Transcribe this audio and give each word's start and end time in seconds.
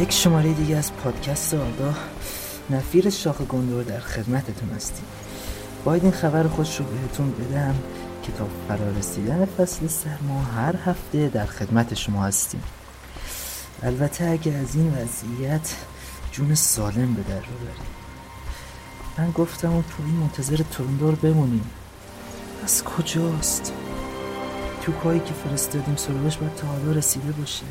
یک 0.00 0.12
شماره 0.12 0.52
دیگه 0.52 0.76
از 0.76 0.92
پادکست 0.92 1.54
آردا 1.54 1.94
نفیر 2.70 3.10
شاخ 3.10 3.42
گندور 3.42 3.82
در 3.82 4.00
خدمتتون 4.00 4.70
هستیم. 4.76 5.04
باید 5.84 6.02
این 6.02 6.12
خبر 6.12 6.48
خوش 6.48 6.76
رو 6.76 6.84
بهتون 6.84 7.30
بدم 7.32 7.74
که 8.22 8.32
تا 8.32 8.46
فرارسیدن 8.68 9.44
فصل 9.44 9.86
سرما 9.86 10.42
هر 10.42 10.76
هفته 10.84 11.28
در 11.28 11.46
خدمت 11.46 11.94
شما 11.94 12.24
هستیم. 12.24 12.62
البته 13.82 14.24
اگه 14.24 14.52
از 14.52 14.74
این 14.74 14.94
وضعیت 14.94 15.74
جون 16.32 16.54
سالم 16.54 17.14
به 17.14 17.22
در 17.22 17.40
رو 17.40 17.56
بریم. 17.60 17.90
من 19.18 19.30
گفتم 19.30 19.76
و 19.76 19.82
توی 19.82 20.06
منتظر 20.06 20.56
تورندور 20.56 21.14
بمونیم. 21.14 21.70
از 22.64 22.84
کجاست؟ 22.84 23.72
توپایی 24.82 25.20
که 25.20 25.32
فرستادیم 25.32 25.96
سراغش 25.96 26.36
باید 26.36 26.54
تا 26.54 26.66
حالا 26.66 26.92
رسیده 26.92 27.32
باشه. 27.32 27.64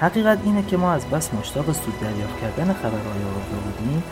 حقیقت 0.00 0.38
اینه 0.44 0.62
که 0.62 0.76
ما 0.76 0.92
از 0.92 1.06
بس 1.06 1.34
مشتاق 1.34 1.72
سود 1.72 2.00
دریافت 2.00 2.40
کردن 2.40 2.72
خبرهای 2.72 3.24
آردا 3.24 3.58
بودیم. 3.64 4.02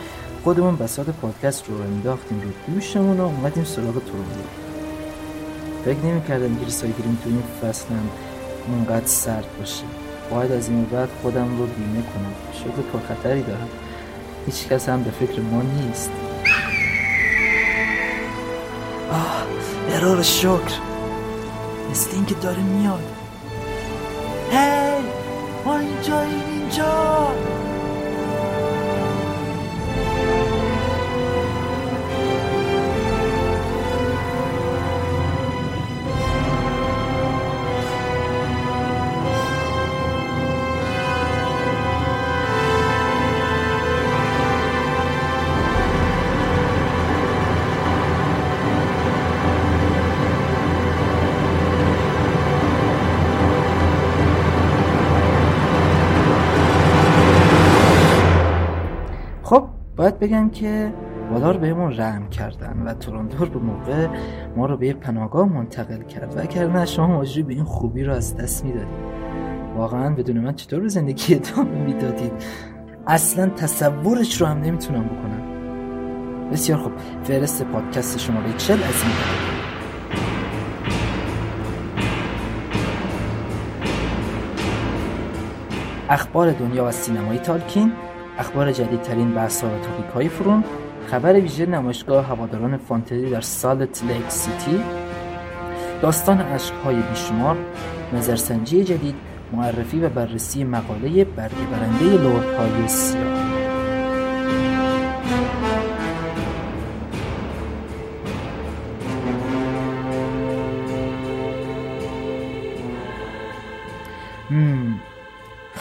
خودمون 0.45 0.77
بساط 0.77 1.07
پادکست 1.07 1.69
رو 1.69 1.83
انداختیم 1.83 2.41
رو 2.41 2.75
دوشمون 2.75 3.21
و 3.21 3.23
اومدیم 3.23 3.65
سراغ 3.65 3.93
تورندور 3.93 4.45
فکر 5.85 5.99
نمی‌کردم 5.99 6.55
گیر 6.55 6.69
سایگیریم 6.69 7.19
تو 7.25 7.31
این 7.31 7.43
فصل 7.63 7.89
هم 7.89 8.09
اونقدر 8.69 9.07
سرد 9.07 9.47
باشه. 9.59 9.85
باید 10.31 10.53
از 10.53 10.69
این 10.69 10.85
بعد 10.85 11.09
خودم 11.23 11.59
رو 11.59 11.67
بیمه 11.67 12.03
کنم. 12.03 12.35
شغل 12.53 12.83
پرخطری 12.83 13.43
دارم. 13.43 13.69
هیچ 14.47 14.69
کس 14.69 14.89
هم 14.89 15.03
به 15.03 15.11
فکر 15.11 15.41
ما 15.41 15.63
نیست. 15.63 16.11
آه 19.13 19.47
ارور 19.93 20.23
شکر. 20.23 20.79
مثل 21.91 22.11
اینکه 22.15 22.35
داره 22.35 22.63
میاد. 22.63 23.03
هی! 24.51 24.82
باید 60.02 60.18
بگم 60.18 60.51
که 60.51 60.92
والار 61.30 61.57
بهمون 61.57 61.96
رحم 61.96 62.29
کردن 62.29 62.83
و 62.86 62.95
تورندور 62.95 63.48
به 63.48 63.58
موقع 63.58 64.08
ما 64.57 64.67
رو 64.67 64.77
به 64.77 64.86
یه 64.86 64.92
پناهگاه 64.92 65.48
منتقل 65.48 66.02
کرد. 66.02 66.36
و 66.36 66.40
اگر 66.40 66.67
نه 66.67 66.86
شما 66.86 67.20
مجری 67.20 67.42
به 67.42 67.55
این 67.55 67.64
خوبی 67.64 68.05
رو 68.05 68.12
از 68.12 68.36
دست 68.36 68.64
می‌دادید. 68.64 68.89
واقعا 69.77 70.14
بدون 70.14 70.39
من 70.39 70.55
چطور 70.55 70.80
به 70.80 70.89
زندگی 70.89 71.35
ادامه 71.35 71.85
می‌دادید؟ 71.85 72.33
اصلا 73.07 73.48
تصورش 73.48 74.41
رو 74.41 74.46
هم 74.46 74.58
نمی‌تونم 74.58 75.05
بکنم. 75.05 75.42
بسیار 76.51 76.79
خوب. 76.79 76.92
فهرست 77.23 77.64
پادکست 77.64 78.18
شماره 78.18 78.52
چل 78.52 78.74
از 78.74 79.02
این 79.02 79.12
اخبار 86.08 86.52
دنیا 86.52 86.85
و 86.85 86.91
سینمای 86.91 87.39
تالکین 87.39 87.92
اخبار 88.42 88.73
جدیدترین 88.73 89.35
بحث 89.35 89.64
و 89.64 89.67
topic 89.67 90.13
های 90.14 90.29
forum 90.29 90.64
خبر 91.07 91.33
ویژه 91.33 91.67
نمایشگاه 91.67 92.27
هواداران 92.27 92.77
فانتزی 92.77 93.30
در 93.30 93.41
سالت 93.41 94.05
لیک 94.05 94.29
سیتی 94.29 94.80
داستان 96.03 96.41
عشقهای 96.41 96.97
بیشمار 96.97 97.57
نظرسنجی 98.13 98.85
جدید 98.85 99.14
معرفی 99.53 100.01
و 100.01 100.08
بررسی 100.08 100.64
مقاله 100.64 101.25
برگه 101.25 101.67
برنده 101.73 102.23
لردهای 102.23 102.89
سیاه 102.89 103.61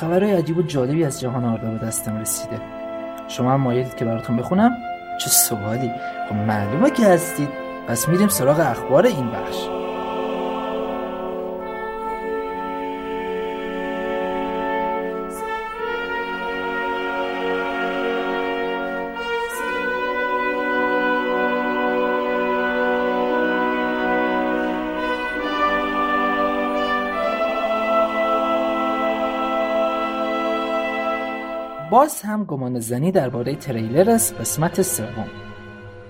خبرهای 0.01 0.33
عجیب 0.33 0.57
و 0.57 0.61
جالبی 0.61 1.03
از 1.03 1.19
جهان 1.19 1.45
آردا 1.45 1.69
به 1.69 1.85
دستم 1.85 2.17
رسیده. 2.17 2.61
شما 3.27 3.51
هم 3.51 3.61
مایلید 3.61 3.95
که 3.95 4.05
براتون 4.05 4.37
بخونم؟ 4.37 4.77
چه 5.19 5.29
سوالی. 5.29 5.91
خب 6.29 6.35
معلومه 6.35 6.91
که 6.91 7.05
هستید. 7.05 7.49
پس 7.87 8.09
میریم 8.09 8.27
سراغ 8.27 8.59
اخبار 8.59 9.05
این 9.05 9.31
بخش. 9.31 9.80
باز 32.01 32.21
هم 32.21 32.43
گمان 32.43 32.79
زنی 32.79 33.11
درباره 33.11 33.55
تریلر 33.55 34.09
از 34.09 34.33
قسمت 34.37 34.81
سوم. 34.81 35.27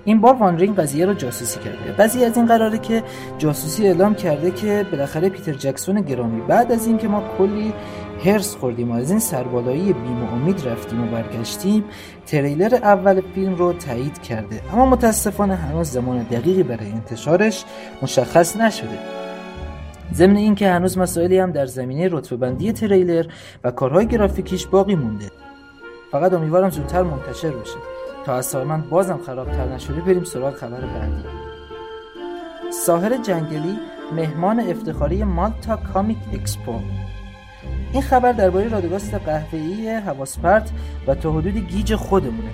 این 0.06 0.22
بار 0.22 0.34
وانرین 0.34 0.75
قضیه 0.75 1.06
رو 1.06 1.13
جاسوسی 1.13 1.59
کرده. 1.59 1.91
قضیه 1.91 2.28
از 2.28 2.38
این 2.38 2.46
قراره 2.46 2.77
که 2.77 3.04
جاسوسی 3.38 3.88
اعلام 3.88 4.15
کرده 4.15 4.51
که 4.51 4.86
بالاخره 4.92 5.30
پیتر 5.30 5.54
جکسون 5.54 6.01
گرامی 6.01 6.42
بعد 6.42 6.71
از 6.71 6.88
اینکه 6.88 7.07
ما 7.07 7.24
کلی 7.38 7.74
هرس 8.25 8.56
خوردیم 8.56 8.92
و 8.92 8.95
از 8.95 9.10
این 9.10 9.19
سربالایی 9.19 9.94
بیم 9.94 10.24
و 10.24 10.33
امید 10.33 10.68
رفتیم 10.68 11.04
و 11.04 11.07
برگشتیم 11.07 11.83
تریلر 12.25 12.75
اول 12.75 13.21
فیلم 13.36 13.56
رو 13.56 13.74
تایید 13.74 14.21
کرده. 14.21 14.62
اما 14.74 14.86
متاسفانه 14.86 15.56
هنوز 15.56 15.88
زمان 15.88 16.24
دقیقی 16.24 16.63
برای 16.63 16.92
انتشارش 16.92 17.65
مشخص 18.01 18.57
نشده. 18.57 19.00
ضمن 20.13 20.36
اینکه 20.36 20.69
هنوز 20.69 20.98
مسائلی 20.98 21.38
هم 21.38 21.51
در 21.51 21.65
زمینه 21.65 22.10
رتبه 22.12 22.38
بندی 22.38 22.71
تریلر 22.71 23.25
و 23.63 23.71
کارهای 23.71 24.07
گرافیکیش 24.07 24.68
باقی 24.68 24.95
مونده. 24.95 25.31
فقط 26.12 26.34
امیدوارم 26.34 26.69
زودتر 26.69 27.04
منتشر 27.04 27.52
بشه. 27.52 27.78
تا 28.25 28.36
اثر 28.36 28.63
من 28.63 28.81
بازم 28.81 29.19
خرابتر 29.25 29.66
نشده 29.66 30.02
بریم 30.02 30.24
سراغ 30.24 30.56
خبر 30.56 30.81
بعدی. 30.81 31.24
ساحر 32.86 33.18
جنگلی 33.18 33.78
مهمان 34.16 34.60
افتخاری 34.60 35.24
Malta 35.24 35.75
Comic 35.75 36.18
Expo. 36.33 36.80
این 37.94 38.02
خبر 38.02 38.31
درباره 38.31 38.68
راداگاست 38.68 39.13
قهوه‌ای 39.13 39.90
حواسپرت 39.90 40.72
و 41.08 41.16
تا 41.16 41.31
حدودی 41.31 41.62
گیج 41.62 41.96
خودمونه. 41.96 42.52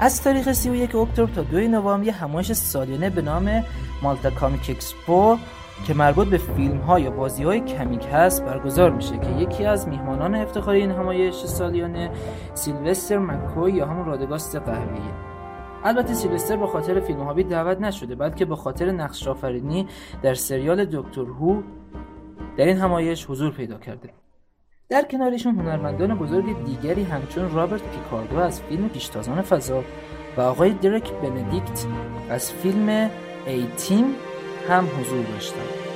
از 0.00 0.22
تاریخ 0.22 0.52
31 0.52 0.94
اکتبر 0.94 1.32
تا 1.34 1.42
2 1.42 1.60
نوامبر 1.60 2.06
یه 2.06 2.12
همایش 2.12 2.52
سالیانه 2.52 3.10
به 3.10 3.22
نام 3.22 3.64
Malta 4.02 4.30
Comic 4.30 4.70
Expo 4.70 5.36
که 5.86 5.94
مربوط 5.94 6.28
به 6.28 6.38
فیلم 6.38 6.78
ها 6.78 7.00
یا 7.00 7.10
بازی 7.10 7.44
های 7.44 7.60
کمیک 7.60 8.06
هست 8.12 8.44
برگزار 8.44 8.90
میشه 8.90 9.18
که 9.18 9.30
یکی 9.30 9.64
از 9.64 9.88
میهمانان 9.88 10.34
افتخاری 10.34 10.80
این 10.80 10.90
همایش 10.90 11.34
سالیانه 11.34 12.10
سیلوستر 12.54 13.18
مکوی 13.18 13.72
یا 13.72 13.86
همون 13.86 14.06
رادگاست 14.06 14.56
قهوه‌ایه 14.56 15.28
البته 15.84 16.14
سیلوستر 16.14 16.56
به 16.56 16.66
خاطر 16.66 17.00
فیلم 17.00 17.20
هابی 17.20 17.44
دعوت 17.44 17.80
نشده 17.80 18.14
بلکه 18.14 18.44
به 18.44 18.56
خاطر 18.56 18.90
نقش 18.90 19.28
آفرینی 19.28 19.86
در 20.22 20.34
سریال 20.34 20.84
دکتر 20.84 21.20
هو 21.20 21.62
در 22.56 22.64
این 22.64 22.76
همایش 22.76 23.26
حضور 23.30 23.52
پیدا 23.52 23.78
کرده. 23.78 24.10
در 24.88 25.02
کنارشون 25.02 25.54
هنرمندان 25.54 26.18
بزرگ 26.18 26.64
دیگری 26.64 27.02
همچون 27.02 27.50
رابرت 27.50 27.82
پیکاردو 27.82 28.38
از 28.38 28.62
فیلم 28.62 28.88
پیشتازان 28.88 29.42
فضا 29.42 29.84
و 30.36 30.40
آقای 30.40 30.70
درک 30.70 31.12
بندیکت 31.12 31.86
از 32.30 32.52
فیلم 32.52 33.10
A-Team 33.46 34.04
هم 34.68 34.84
حضور 34.84 35.24
داشتن 35.34 35.88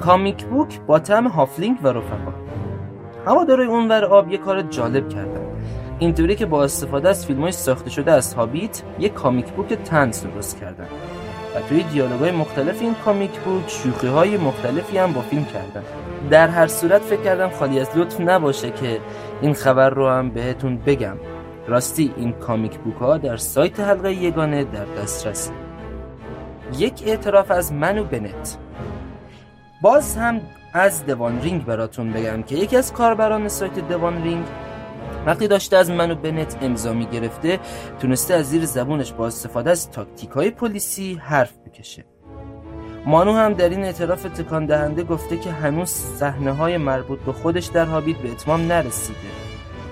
comic 0.00 0.44
book 0.44 0.80
با 0.80 0.98
تم 0.98 1.28
هالفلینگ 1.28 1.78
و 1.82 1.88
رفقا. 1.88 2.32
هوادارای 3.26 3.66
اونور 3.66 4.04
آب 4.04 4.32
یه 4.32 4.38
کار 4.38 4.62
جالب 4.62 5.08
کردن. 5.08 5.46
اینطوری 5.98 6.36
که 6.36 6.46
با 6.46 6.64
استفاده 6.64 7.08
از 7.08 7.26
فیلم 7.26 7.42
های 7.42 7.52
ساخته 7.52 7.90
شده 7.90 8.12
از 8.12 8.34
هابیت 8.34 8.82
یه 8.98 9.08
comic 9.08 9.46
book 9.46 9.72
طنز 9.72 10.22
درست 10.22 10.60
کردن. 10.60 10.86
و 11.56 11.60
توی 11.68 11.82
دیالوگای 11.82 12.30
مختلف 12.30 12.82
این 12.82 12.94
comic 13.04 13.30
book 13.30 13.68
شوخی 13.68 14.06
های 14.06 14.36
مختلفی 14.36 14.98
هم 14.98 15.12
با 15.12 15.20
فیلم 15.20 15.44
کردن. 15.44 15.82
در 16.30 16.48
هر 16.48 16.66
صورت 16.66 17.02
فکر 17.02 17.22
کردم 17.22 17.50
خالی 17.50 17.80
از 17.80 17.96
لطف 17.96 18.20
نباشه 18.20 18.70
که 18.70 19.00
این 19.40 19.54
خبر 19.54 19.90
رو 19.90 20.08
هم 20.08 20.30
بهتون 20.30 20.76
بگم. 20.76 21.16
راستی 21.66 22.12
این 22.16 22.32
comic 22.32 22.78
book 22.78 22.96
ها 22.96 23.18
در 23.18 23.36
سایت 23.36 23.80
حلقه 23.80 24.12
یگانه 24.12 24.64
در 24.64 24.84
دسترس 25.02 25.50
یک 26.76 27.02
اعتراف 27.06 27.50
از 27.50 27.72
مانو 27.72 28.04
بنت. 28.04 28.58
باز 29.82 30.16
هم 30.16 30.40
از 30.72 31.06
The 31.06 31.23
One 31.23 31.40
Ring 31.40 31.64
براتون 31.64 32.12
بگم 32.12 32.42
که 32.42 32.54
یکی 32.54 32.76
از 32.76 32.92
کاربران 32.92 33.48
سایت 33.48 33.88
The 33.88 34.05
One 34.05 34.22
Ring 34.22 34.44
وقتی 35.26 35.48
داشته 35.48 35.76
از 35.76 35.90
مانو 35.90 36.14
بنت 36.14 36.56
امضا 36.62 36.92
می 36.92 37.06
گرفته 37.06 37.60
تونسته 38.00 38.34
از 38.34 38.50
زیر 38.50 38.64
زبونش 38.64 39.12
با 39.12 39.26
استفاده 39.26 39.70
از 39.70 39.90
تاکتیک 39.90 40.30
های 40.30 40.50
پلیسی 40.50 41.14
حرف 41.14 41.52
بکشه. 41.66 42.04
مانو 43.06 43.32
هم 43.32 43.52
در 43.52 43.68
این 43.68 43.84
اعتراف 43.84 44.22
تکان 44.22 44.66
دهنده 44.66 45.02
گفته 45.02 45.36
که 45.36 45.50
هنوز 45.50 45.88
صحنه 45.88 46.52
های 46.52 46.76
مربوط 46.76 47.18
به 47.18 47.32
خودش 47.32 47.66
در 47.66 47.84
هابیت 47.84 48.16
به 48.16 48.30
اتمام 48.30 48.60
نرسیده 48.60 49.18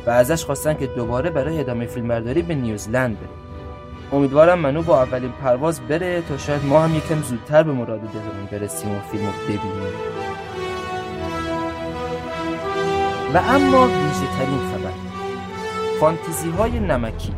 و 0.06 0.10
ازش 0.10 0.44
خواستن 0.44 0.74
که 0.74 0.86
دوباره 0.86 1.30
برای 1.30 1.60
ادامه 1.60 1.86
فیلمبرداری 1.86 2.42
به 2.42 2.54
نیوزلند 2.54 3.16
بره. 3.20 3.45
امیدوارم 4.12 4.58
منو 4.58 4.82
با 4.82 5.02
اولین 5.02 5.32
پرواز 5.32 5.80
بره 5.80 6.22
تا 6.28 6.38
شاید 6.38 6.64
ما 6.64 6.80
هم 6.80 6.96
یکم 6.96 7.22
زودتر 7.22 7.62
به 7.62 7.72
مراد 7.72 8.00
دلمون 8.00 8.46
برسیم 8.50 8.90
و 8.90 9.00
فیلمو 9.10 9.30
ببینیم. 9.44 9.70
و 13.34 13.38
اما 13.38 13.86
ویژه 13.86 14.26
ترین 14.38 14.58
خبر. 14.58 14.92
فانتزی 16.00 16.50
های 16.50 16.80
نمکی. 16.80 17.32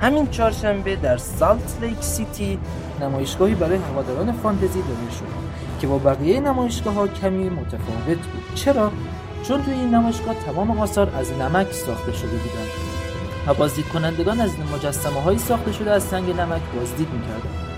همین 0.00 0.26
چهارشنبه 0.30 0.96
در 0.96 1.16
سالت 1.16 1.78
لیک 1.80 2.02
سیتی 2.02 2.58
نمایشگاهی 3.00 3.54
برای 3.54 3.78
هواداران 3.78 4.32
فانتزی 4.32 4.82
داده 4.82 5.10
شد 5.18 5.48
که 5.80 5.86
با 5.86 5.98
بقیه 5.98 6.40
نمایشگاه 6.40 6.94
ها 6.94 7.06
کمی 7.06 7.48
متفاوت 7.48 8.06
بود. 8.06 8.54
چرا؟ 8.54 8.92
چون 9.42 9.62
توی 9.62 9.74
این 9.74 9.94
نمایشگاه 9.94 10.34
تمام 10.34 10.78
آثار 10.78 11.12
از 11.18 11.32
نمک 11.32 11.72
ساخته 11.72 12.12
شده 12.12 12.30
بودند. 12.30 12.87
و 13.48 13.54
بازدید 13.54 13.88
کنندگان 13.88 14.40
از 14.40 14.50
مجسمه 14.74 15.22
های 15.22 15.38
ساخته 15.38 15.72
شده 15.72 15.90
از 15.90 16.02
سنگ 16.02 16.30
نمک 16.30 16.62
بازدید 16.76 17.08
می‌کردند 17.12 17.68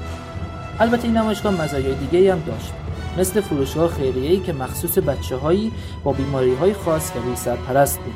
البته 0.80 1.04
این 1.04 1.16
نمایشگاه 1.16 1.62
مزایای 1.62 1.94
دیگه 1.94 2.32
هم 2.32 2.42
داشت 2.46 2.72
مثل 3.18 3.40
فروشگاه 3.40 3.88
خیریه‌ای 3.88 4.40
که 4.40 4.52
مخصوص 4.52 4.98
بچه 4.98 5.36
هایی 5.36 5.72
با 6.04 6.12
بیماری 6.12 6.54
های 6.54 6.74
خاص 6.74 7.10
و 7.16 7.18
روی 7.26 7.36
سرپرست 7.36 7.98
بود 7.98 8.14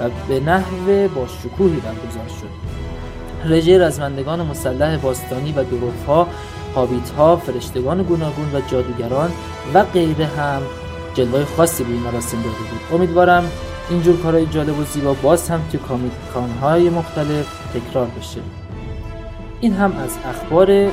و 0.00 0.10
به 0.28 0.40
نحو 0.40 1.08
با 1.08 1.26
شکوهی 1.26 1.80
برگزار 1.80 2.28
شد. 2.40 2.68
رژه 3.44 3.78
رزمندگان 3.78 4.46
مسلح 4.46 4.96
باستانی 4.96 5.52
و 5.52 5.64
دروف 5.64 6.06
ها 6.06 6.28
هابیت 6.74 7.10
ها 7.10 7.36
فرشتگان 7.36 8.02
گوناگون 8.02 8.54
و 8.54 8.60
جادوگران 8.70 9.30
و 9.74 9.84
غیره 9.84 10.26
هم 10.26 10.62
جلوه 11.14 11.44
خاصی 11.44 11.84
به 11.84 11.90
این 11.90 12.02
مراسم 12.02 12.36
داده 12.36 12.48
بود. 12.48 13.00
امیدوارم 13.00 13.50
اینجور 13.90 14.16
کارهای 14.16 14.46
جالب 14.46 14.78
و 14.78 14.84
زیبا 14.84 15.14
باز 15.14 15.48
هم 15.48 15.68
تو 15.72 15.78
کامیکان 15.78 16.50
های 16.50 16.90
مختلف 16.90 17.72
تکرار 17.74 18.06
بشه. 18.06 18.40
این 19.60 19.72
هم 19.72 19.92
از 19.96 20.18
اخبار 20.24 20.70
این 20.70 20.90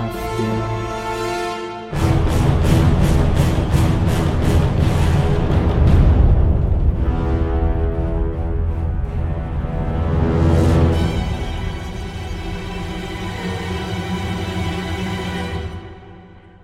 هفته. 0.00 0.78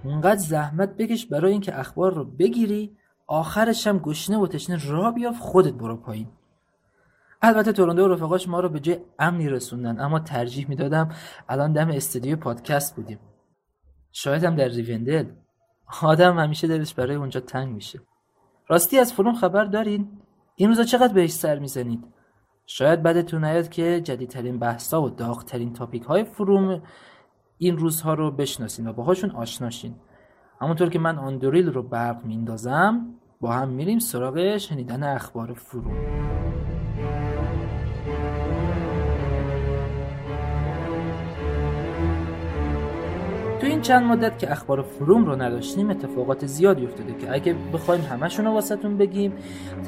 اونقدر 0.04 0.40
زحمت 0.40 0.96
بکش 0.96 1.26
برای 1.26 1.52
اینکه 1.52 1.78
اخبار 1.78 2.14
رو 2.14 2.24
بگیری 2.24 2.96
آخرش 3.26 3.86
هم 3.86 3.98
گشنه 3.98 4.38
و 4.38 4.46
تشنه 4.46 4.90
را 4.90 5.10
بیاف 5.10 5.38
خودت 5.38 5.72
برو 5.72 5.96
پایین. 5.96 6.28
البته 7.42 7.72
تورنده 7.72 8.02
و 8.02 8.08
رفقاش 8.08 8.48
ما 8.48 8.60
رو 8.60 8.68
به 8.68 8.80
جای 8.80 8.98
امنی 9.18 9.48
رسوندن 9.48 10.00
اما 10.00 10.18
ترجیح 10.18 10.68
می‌دادم 10.68 11.08
الان 11.48 11.72
دم 11.72 11.88
استودیو 11.88 12.36
پادکست 12.36 12.96
بودیم. 12.96 13.18
شاید 14.12 14.44
هم 14.44 14.56
در 14.56 14.68
ریوندل. 14.68 15.26
آدم 16.02 16.38
همیشه 16.38 16.68
دلش 16.68 16.94
برای 16.94 17.16
اونجا 17.16 17.40
تنگ 17.40 17.74
میشه. 17.74 18.00
راستی 18.68 18.98
از 18.98 19.12
فروم 19.12 19.34
خبر 19.34 19.64
دارین؟ 19.64 20.08
این 20.56 20.68
روزا 20.68 20.84
چقدر 20.84 21.12
بهش 21.12 21.32
سر 21.32 21.58
می‌زنید؟ 21.58 22.04
شاید 22.66 23.02
بدتون 23.02 23.44
نیاد 23.44 23.68
که 23.68 24.00
جدیدترین 24.00 24.58
بحثا 24.58 25.02
و 25.02 25.10
داغترین 25.10 25.72
تاپیک 25.72 26.02
های 26.02 26.24
فروم 26.24 26.82
این 27.58 27.78
روزها 27.78 28.14
رو 28.14 28.30
بشناسین 28.30 28.86
و 28.88 28.92
باهاشون 28.92 29.30
آشناشین 29.30 29.94
همونطور 30.64 30.88
که 30.88 30.98
من 30.98 31.18
آندوریل 31.18 31.72
رو 31.72 31.82
برق 31.82 32.24
میندازم 32.24 33.06
با 33.40 33.52
هم 33.52 33.68
میریم 33.68 33.98
سراغ 33.98 34.56
شنیدن 34.56 35.02
اخبار 35.02 35.52
فروم. 35.52 35.96
تو 43.60 43.66
این 43.66 43.80
چند 43.80 44.02
مدت 44.02 44.38
که 44.38 44.52
اخبار 44.52 44.82
فروم 44.82 45.24
رو 45.24 45.42
نداشتیم 45.42 45.90
اتفاقات 45.90 46.46
زیادی 46.46 46.84
افتاده 46.84 47.14
که 47.14 47.32
اگه 47.32 47.56
بخوایم 47.72 48.00
همشون 48.00 48.44
رو 48.44 48.52
واسهتون 48.52 48.98
بگیم 48.98 49.32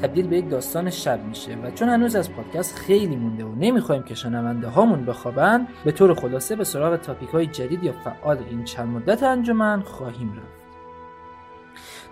تبدیل 0.01 0.27
به 0.27 0.37
یک 0.37 0.49
داستان 0.49 0.89
شب 0.89 1.23
میشه 1.23 1.55
و 1.55 1.71
چون 1.71 1.89
هنوز 1.89 2.15
از 2.15 2.31
پادکست 2.31 2.75
خیلی 2.75 3.15
مونده 3.15 3.45
و 3.45 3.55
نمی‌خوایم 3.55 4.03
که 4.03 4.15
شنونده 4.15 4.67
هامون 4.67 5.05
بخوابن 5.05 5.67
به 5.85 5.91
طور 5.91 6.13
خلاصه 6.13 6.55
به 6.55 6.63
سراغ 6.63 6.95
تاپیک 6.95 7.29
های 7.29 7.47
جدید 7.47 7.83
یا 7.83 7.91
فعال 7.91 8.37
این 8.49 8.63
چند 8.63 8.87
مدت 8.87 9.23
انجمن 9.23 9.81
خواهیم 9.81 10.33
رفت. 10.33 10.56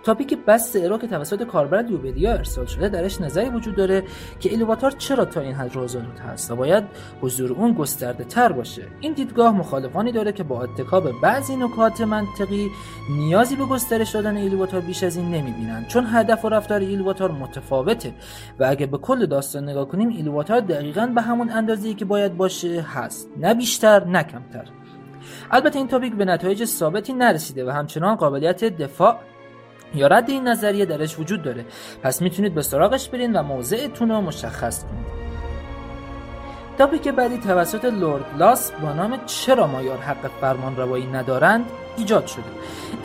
تاپیک 0.06 0.38
بست 0.46 0.72
که 0.72 1.06
توسط 1.06 1.42
کاربر 1.42 1.82
دیوبدیا 1.82 2.32
ارسال 2.32 2.66
شده 2.66 2.88
درش 2.88 3.20
نظری 3.20 3.48
وجود 3.48 3.76
داره 3.76 4.02
که 4.40 4.50
ایلواتار 4.50 4.90
چرا 4.90 5.24
تا 5.24 5.40
این 5.40 5.54
حد 5.54 5.74
روزانوت 5.74 6.20
هست 6.20 6.50
و 6.50 6.56
باید 6.56 6.84
حضور 7.20 7.52
اون 7.52 7.72
گسترده 7.72 8.24
تر 8.24 8.52
باشه. 8.52 8.82
این 9.00 9.12
دیدگاه 9.12 9.52
مخالفانی 9.52 10.12
داره 10.12 10.32
که 10.32 10.42
با 10.42 10.62
اتکا 10.62 11.00
به 11.00 11.12
بعضی 11.22 11.56
نکات 11.56 12.00
منطقی 12.00 12.70
نیازی 13.10 13.56
به 13.56 13.64
گسترش 13.64 14.10
دادن 14.10 14.36
ایلواتار 14.36 14.80
بیش 14.80 15.02
از 15.02 15.16
این 15.16 15.30
نمی‌بینن. 15.30 15.84
چون 15.88 16.06
هدف 16.06 16.44
و 16.44 16.48
رفتار 16.48 16.80
ایلواتار 16.80 17.30
متفاوته 17.30 18.12
و 18.58 18.66
اگه 18.68 18.86
به 18.86 18.98
کل 18.98 19.26
داستان 19.26 19.68
نگاه 19.68 19.88
کنیم 19.88 20.08
ایلواتار 20.08 20.60
دقیقا 20.60 21.06
به 21.06 21.22
همون 21.22 21.50
اندازه‌ای 21.50 21.94
که 21.94 22.04
باید 22.04 22.36
باشه 22.36 22.80
هست. 22.80 23.28
نه 23.36 23.54
بیشتر 23.54 24.04
نه 24.04 24.22
کمتر. 24.22 24.64
البته 25.50 25.78
این 25.78 25.88
تاپیک 25.88 26.14
به 26.14 26.24
نتایج 26.24 26.64
ثابتی 26.64 27.12
نرسیده 27.12 27.64
و 27.64 27.70
همچنان 27.70 28.14
قابلیت 28.14 28.64
دفاع 28.64 29.16
یا 29.94 30.06
رد 30.06 30.30
این 30.30 30.48
نظریه 30.48 30.84
درش 30.84 31.18
وجود 31.18 31.42
داره. 31.42 31.64
پس 32.02 32.22
می‌تونید 32.22 32.54
به 32.54 32.62
سراغش 32.62 33.08
برین 33.08 33.36
و 33.36 33.42
موضعتون 33.42 34.08
رو 34.08 34.20
مشخص 34.20 34.84
کنید. 34.84 35.06
تاپیک 36.78 37.08
بعدی 37.08 37.38
توسط 37.38 37.84
لورد 37.84 38.24
لاس 38.38 38.72
با 38.72 38.92
نام 38.92 39.18
چرا 39.26 39.66
مایار 39.66 39.98
حق 39.98 40.30
فرمان 40.40 40.76
روایی 40.76 41.06
ندارند 41.06 41.64
ایجاد 41.96 42.26
شده. 42.26 42.44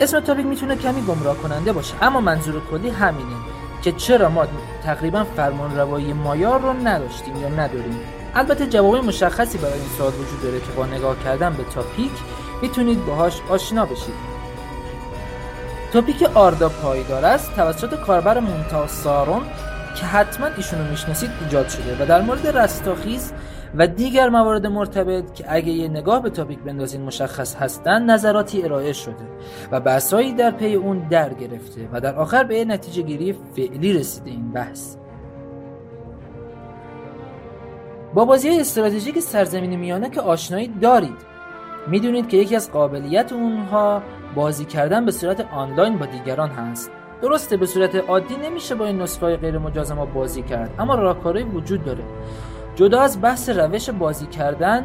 اسم 0.00 0.20
تاپیک 0.20 0.46
می‌تونه 0.46 0.76
کمی 0.76 1.02
گمراه 1.02 1.36
کننده 1.36 1.72
باشه 1.72 1.94
اما 2.02 2.20
منظور 2.20 2.62
کلی 2.70 2.90
همینه 2.90 3.36
که 3.82 3.92
چرا 3.92 4.28
ما 4.28 4.46
تقریبا 4.84 5.24
فرمان 5.24 5.76
روایی 5.76 6.12
مایار 6.12 6.60
رو 6.60 6.72
نداشتیم 6.72 7.36
یا 7.36 7.48
نداریم. 7.48 8.00
البته 8.34 8.66
جواب 8.66 8.96
مشخصی 8.96 9.58
برای 9.58 9.72
این 9.72 9.88
سوال 9.98 10.12
وجود 10.12 10.42
داره 10.42 10.60
که 10.60 10.72
با 10.76 10.86
نگاه 10.86 11.24
کردن 11.24 11.52
به 11.52 11.64
تاپیک 11.64 12.12
می‌تونید 12.62 13.06
باهاش 13.06 13.40
آشنا 13.50 13.86
بشید. 13.86 14.31
تاپیک 15.92 16.22
آردا 16.34 16.68
پایدار 16.68 17.24
است 17.24 17.56
توسط 17.56 17.94
کاربر 17.94 18.40
مونتا 18.40 18.86
سارون 18.86 19.42
که 19.94 20.06
حتما 20.06 20.46
ایشونو 20.56 20.90
می‌شناسید 20.90 21.30
ایجاد 21.44 21.68
شده 21.68 22.02
و 22.02 22.06
در 22.06 22.22
مورد 22.22 22.46
رستاخیز 22.46 23.32
و 23.74 23.86
دیگر 23.86 24.28
موارد 24.28 24.66
مرتبط 24.66 25.34
که 25.34 25.44
اگه 25.48 25.72
یه 25.72 25.88
نگاه 25.88 26.22
به 26.22 26.30
تاپیک 26.30 26.58
بندازین 26.58 27.02
مشخص 27.02 27.56
هستن 27.56 28.02
نظراتی 28.02 28.62
ارائه 28.62 28.92
شده 28.92 29.28
و 29.72 29.80
بحثایی 29.80 30.32
در 30.32 30.50
پی 30.50 30.74
اون 30.74 31.08
در 31.08 31.34
گرفته 31.34 31.88
و 31.92 32.00
در 32.00 32.14
آخر 32.14 32.44
به 32.44 32.64
نتیجه 32.64 33.02
گیری 33.02 33.38
فعلی 33.56 33.92
رسیده 33.92 34.30
این 34.30 34.52
بحث. 34.52 34.96
با 38.14 38.24
بازی 38.24 38.60
استراتژیک 38.60 39.20
سرزمین 39.20 39.76
میانه 39.76 40.10
که 40.10 40.20
آشنایی 40.20 40.68
دارید 40.68 41.32
می‌دونید 41.86 42.28
که 42.28 42.36
یکی 42.36 42.56
از 42.56 42.72
قابلیت 42.72 43.32
اونها 43.32 44.02
بازی 44.34 44.64
کردن 44.64 45.04
به 45.04 45.12
صورت 45.12 45.46
آنلاین 45.52 45.98
با 45.98 46.06
دیگران 46.06 46.50
هست. 46.50 46.90
درسته 47.22 47.56
به 47.56 47.66
صورت 47.66 47.94
عادی 47.94 48.36
نمیشه 48.36 48.74
با 48.74 48.86
این 48.86 49.02
نسخه 49.02 49.26
های 49.26 49.36
غیر 49.36 49.58
مجاز 49.58 49.92
ما 49.92 50.06
بازی 50.06 50.42
کرد 50.42 50.70
اما 50.78 50.94
راهکارهایی 50.94 51.46
وجود 51.46 51.84
داره. 51.84 52.04
جدا 52.76 53.00
از 53.00 53.22
بحث 53.22 53.48
روش 53.48 53.90
بازی 53.90 54.26
کردن 54.26 54.84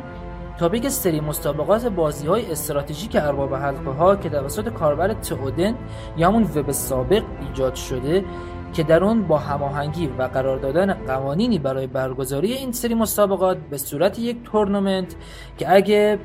تاپیک 0.60 0.90
سری 0.90 1.20
مسابقات 1.20 1.86
بازی 1.86 2.28
های 2.28 2.52
استراتژیک 2.52 3.16
ارباب 3.16 3.56
حلقه 3.56 3.92
ها 3.92 4.16
که 4.16 4.30
توسط 4.30 4.70
کاربر 4.70 5.14
تئودن 5.14 5.76
یا 6.18 6.28
همون 6.28 6.44
وب 6.44 6.72
سابق 6.72 7.24
ایجاد 7.42 7.76
شده 7.76 8.26
که 8.74 8.84
در 8.84 9.04
اون 9.04 9.22
با 9.24 9.38
هماهنگی 9.38 10.08
و 10.08 10.24
قرار 10.24 10.58
دادن 10.58 10.94
قوانینی 10.94 11.60
برای 11.60 11.88
برگزاری 11.88 12.54
این 12.54 12.72
سری 12.72 12.94
مسابقات 12.94 13.58
به 13.58 13.78
صورت 13.78 14.20
یک 14.20 14.44
تورنمنت 14.44 15.16
که 15.58 15.76
اگه 15.76 16.20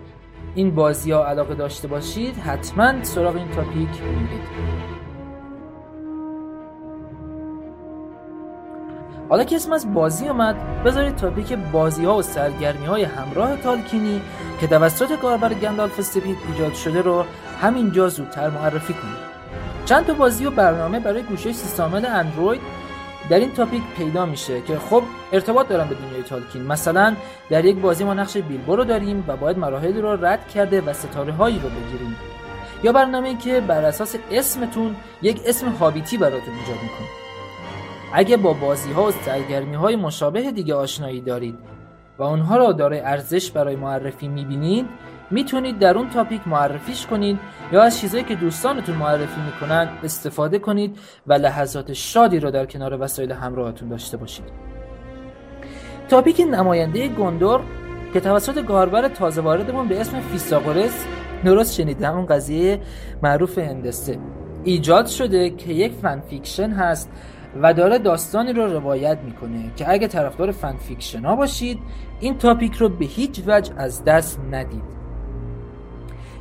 این 0.54 0.74
بازی 0.74 1.12
ها 1.12 1.26
علاقه 1.26 1.54
داشته 1.54 1.88
باشید 1.88 2.36
حتما 2.36 3.04
سراغ 3.04 3.36
این 3.36 3.50
تاپیک 3.50 4.02
میرید. 4.02 4.42
حالا 9.28 9.44
که 9.44 9.56
اسم 9.56 9.72
از 9.72 9.94
بازی 9.94 10.28
اومد 10.28 10.82
بذارید 10.84 11.16
تاپیک 11.16 11.52
بازی 11.52 12.04
ها 12.04 12.16
و 12.16 12.22
سرگرمی 12.22 12.86
های 12.86 13.02
همراه 13.02 13.56
تالکینی 13.56 14.22
که 14.60 14.66
توسط 14.66 15.16
کاربر 15.18 15.54
گندالف 15.54 16.00
سپید 16.00 16.36
ایجاد 16.52 16.74
شده 16.74 17.02
رو 17.02 17.24
همینجا 17.60 18.08
زودتر 18.08 18.50
معرفی 18.50 18.92
کنیم. 18.92 19.16
چند 19.84 20.06
تا 20.06 20.14
بازی 20.14 20.46
و 20.46 20.50
برنامه 20.50 21.00
برای 21.00 21.22
گوشه 21.22 21.52
سیستم 21.52 21.94
اندروید 21.94 22.60
در 23.32 23.38
این 23.38 23.52
تاپیک 23.52 23.82
پیدا 23.96 24.26
میشه 24.26 24.60
که 24.60 24.78
خب 24.78 25.02
ارتباط 25.32 25.68
دارن 25.68 25.88
به 25.88 25.94
دنیای 25.94 26.22
تالکین. 26.22 26.62
مثلا 26.62 27.16
در 27.50 27.64
یک 27.64 27.76
بازی 27.76 28.04
ما 28.04 28.14
نقش 28.14 28.36
بیلبو 28.36 28.76
رو 28.76 28.84
داریم 28.84 29.24
و 29.28 29.36
باید 29.36 29.58
مراحل 29.58 30.02
رو 30.02 30.26
رد 30.26 30.48
کرده 30.48 30.80
و 30.80 30.92
ستاره 30.92 31.32
هایی 31.32 31.58
رو 31.58 31.68
بگیریم. 31.68 32.16
یا 32.82 32.92
برنامه 32.92 33.36
که 33.36 33.60
بر 33.60 33.84
اساس 33.84 34.16
اسمتون 34.30 34.96
یک 35.22 35.40
اسم 35.46 35.68
هابیتی 35.68 36.18
براتون 36.18 36.54
ایجاد 36.54 36.82
می‌کنه. 36.82 37.08
اگه 38.12 38.36
با 38.36 38.52
بازی 38.52 38.92
ها 38.92 39.04
و 39.04 39.10
سرگرمی 39.10 39.74
های 39.74 39.96
مشابه 39.96 40.50
دیگه 40.50 40.74
آشنایی 40.74 41.20
دارید 41.20 41.58
و 42.18 42.22
اونها 42.22 42.56
را 42.56 42.72
دارای 42.72 43.00
ارزش 43.00 43.50
برای 43.50 43.76
معرفی 43.76 44.28
می‌بینید 44.28 44.86
می‌تونید 45.30 45.78
در 45.78 45.98
اون 45.98 46.10
topic 46.10 46.48
معرفیش 46.48 47.06
کنید 47.06 47.38
یا 47.72 47.82
از 47.82 48.00
چیزایی 48.00 48.24
که 48.24 48.34
دوستانتون 48.34 48.96
معرفی 48.96 49.40
می‌کنن 49.40 49.88
استفاده 50.04 50.58
کنید 50.58 50.98
و 51.26 51.32
لحظات 51.32 51.92
شادی 51.92 52.40
را 52.40 52.50
در 52.50 52.66
کنار 52.66 53.02
وسایل 53.02 53.32
همراهتون 53.32 53.88
داشته 53.88 54.16
باشید. 54.16 54.44
topic 56.08 56.42
نماینده 56.50 57.08
گاندور 57.08 57.60
که 58.12 58.20
توسط 58.20 58.64
کاربر 58.64 59.08
تازه 59.08 59.40
واردمون 59.40 59.88
به 59.88 60.00
اسم 60.00 60.20
فیثاغورس 60.20 61.04
درست 61.44 61.74
شنیدم 61.74 62.16
اون 62.16 62.26
قضیه 62.26 62.80
معروف 63.22 63.58
هندسه. 63.58 64.18
ایجاد 64.64 65.06
شده 65.06 65.50
که 65.50 65.72
یک 65.72 65.92
fan 65.92 66.20
fiction 66.20 66.70
هست 66.70 67.10
و 67.62 67.74
داره 67.74 67.98
داستانی 67.98 68.52
رو 68.52 68.72
روایت 68.72 69.18
می‌کنه 69.24 69.70
که 69.76 69.90
اگه 69.90 70.08
طرفدار 70.08 70.50
fan 70.50 70.76
fiction 70.76 71.24
ها 71.24 71.36
باشید 71.36 71.78
این 72.20 72.38
تاپیک 72.38 72.74
رو 72.74 72.88
به 72.88 73.04
هیچ 73.04 73.42
وجه 73.46 73.72
از 73.76 74.04
دست 74.04 74.40
ندید. 74.50 75.01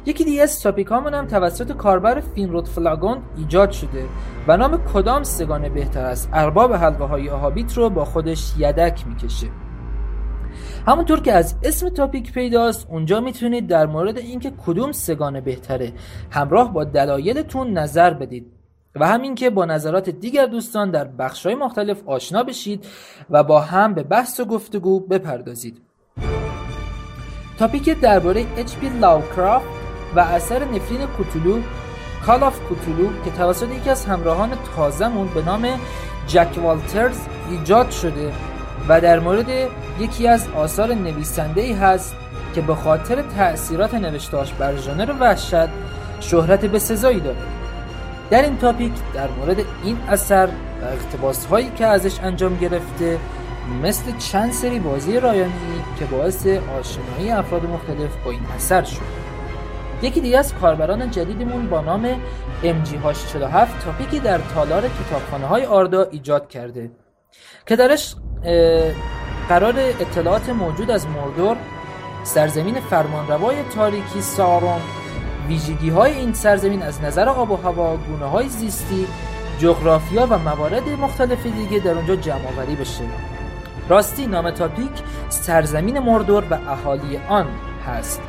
یکی 0.05 0.23
دیگه 0.23 0.43
از 0.43 0.61
تاپیک 0.61 0.87
هم 0.91 1.27
توسط 1.27 1.71
کاربر 1.71 2.19
فینرود 2.19 2.67
فلاگون 2.67 3.17
ایجاد 3.37 3.71
شده 3.71 4.05
و 4.47 4.57
نام 4.57 4.83
کدام 4.93 5.23
سگانه 5.23 5.69
بهتر 5.69 6.05
است؟ 6.05 6.29
ارباب 6.33 6.73
حلقه 6.73 7.03
های 7.03 7.29
آهابیت 7.29 7.77
رو 7.77 7.89
با 7.89 8.05
خودش 8.05 8.53
یدک 8.57 9.07
می‌کشه. 9.07 9.47
همونطور 10.87 11.19
که 11.19 11.33
از 11.33 11.55
اسم 11.63 11.89
تاپیک 11.89 12.33
پیداست 12.33 12.87
اونجا 12.89 13.19
می‌تونید 13.19 13.67
در 13.67 13.85
مورد 13.85 14.17
اینکه 14.17 14.51
کدوم 14.65 14.91
سگانه 14.91 15.41
بهتره 15.41 15.93
همراه 16.31 16.73
با 16.73 16.83
دلایلتون 16.83 17.77
نظر 17.77 18.13
بدید 18.13 18.51
و 18.95 19.07
همین 19.07 19.35
که 19.35 19.49
با 19.49 19.65
نظرات 19.65 20.09
دیگر 20.09 20.45
دوستان 20.45 20.91
در 20.91 21.05
بخشهای 21.05 21.55
مختلف 21.55 22.01
آشنا 22.05 22.43
بشید 22.43 22.85
و 23.29 23.43
با 23.43 23.59
هم 23.59 23.93
به 23.93 24.03
بحث 24.03 24.39
و 24.39 24.45
گفتگو 24.45 24.99
بپردازید. 24.99 25.81
topic 27.59 27.99
درباره 27.99 28.45
اچ.پی 28.57 28.89
لاوکرافت 28.89 29.80
و 30.15 30.19
اثر 30.19 30.63
نفرین 30.63 31.07
کوتولو 31.07 31.59
Call 32.25 32.43
of 32.43 32.59
Cthulhu 32.59 33.09
که 33.25 33.31
توسط 33.31 33.69
یکی 33.71 33.89
از 33.89 34.05
همراهان 34.05 34.49
تازمون 34.75 35.27
به 35.27 35.41
نام 35.41 35.67
جک 36.27 36.57
والترز 36.57 37.17
ایجاد 37.49 37.91
شده 37.91 38.33
و 38.89 39.01
در 39.01 39.19
مورد 39.19 39.49
یکی 39.99 40.27
از 40.27 40.47
آثار 40.55 40.93
نویسنده 40.93 41.61
ای 41.61 41.73
هست 41.73 42.15
که 42.55 42.61
به 42.61 42.75
خاطر 42.75 43.21
تأثیرات 43.21 43.93
نوشتاش 43.93 44.53
بر 44.53 44.75
ژانر 44.75 45.13
وحشت 45.19 45.69
شهرت 46.19 46.65
به 46.65 46.79
سزایی 46.79 47.19
داره. 47.19 47.37
در 48.29 48.41
این 48.41 48.57
تاپیک 48.57 48.91
در 49.13 49.27
مورد 49.27 49.57
این 49.83 49.97
اثر 50.09 50.47
و 50.81 50.85
اقتباس 50.85 51.45
هایی 51.45 51.71
که 51.75 51.85
ازش 51.85 52.19
انجام 52.19 52.57
گرفته 52.57 53.17
مثل 53.83 54.17
چند 54.17 54.51
سری 54.51 54.79
بازی 54.79 55.19
رایانی 55.19 55.83
که 55.99 56.05
باعث 56.05 56.47
آشنایی 56.79 57.31
افراد 57.31 57.65
مختلف 57.65 58.15
با 58.25 58.31
این 58.31 58.45
اثر 58.55 58.83
شد. 58.83 59.20
یکی 60.01 60.21
دیگه 60.21 60.37
از 60.37 60.53
کاربران 60.53 61.11
جدیدمون 61.11 61.69
با 61.69 61.81
نام 61.81 62.13
MG847 62.63 63.83
تاپیکی 63.85 64.19
در 64.19 64.37
تالار 64.37 64.81
کتابخانه 64.81 65.45
های 65.45 65.65
آردا 65.65 66.03
ایجاد 66.03 66.49
کرده. 66.49 66.91
که 67.65 67.75
درش 67.75 68.15
قرار 69.49 69.73
اطلاعات 69.77 70.49
موجود 70.49 70.91
از 70.91 71.07
مردور 71.07 71.57
سرزمین 72.23 72.79
فرمانروای 72.79 73.55
تاریکی 73.75 74.21
سارون 74.21 74.81
ویژگی 75.47 75.89
های 75.89 76.11
این 76.11 76.33
سرزمین 76.33 76.81
از 76.81 77.01
نظر 77.01 77.29
آب 77.29 77.51
و 77.51 77.55
هوا 77.55 77.97
گونه 77.97 78.25
های 78.25 78.49
زیستی 78.49 79.07
جغرافیا 79.59 80.27
و 80.29 80.37
موارد 80.37 80.89
مختلف 80.89 81.45
دیگه 81.45 81.79
در 81.79 81.91
اونجا 81.91 82.15
جمع 82.15 82.47
آوری 82.47 82.75
بشه. 82.75 83.03
راستی 83.89 84.27
نام 84.27 84.51
تاپیک 84.51 84.91
سرزمین 85.29 85.99
مردور 85.99 86.43
و 86.49 86.53
اهالی 86.53 87.17
آن 87.29 87.47
هست. 87.87 88.21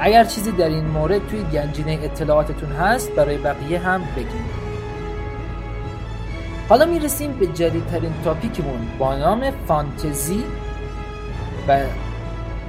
اگر 0.00 0.24
چیزی 0.24 0.52
در 0.52 0.68
این 0.68 0.86
مورد 0.86 1.28
توی 1.28 1.42
گنجینه 1.42 1.98
اطلاعاتتون 2.02 2.72
هست 2.72 3.10
برای 3.12 3.38
بقیه 3.38 3.78
هم 3.78 4.02
بگیم 4.16 4.44
حالا 6.68 6.84
می‌رسیم 6.84 7.32
به 7.32 7.46
جدیدترین 7.46 8.14
تاپیکمون 8.24 8.88
با 8.98 9.16
نام 9.16 9.50
فانتزی 9.68 10.44
و 11.68 11.80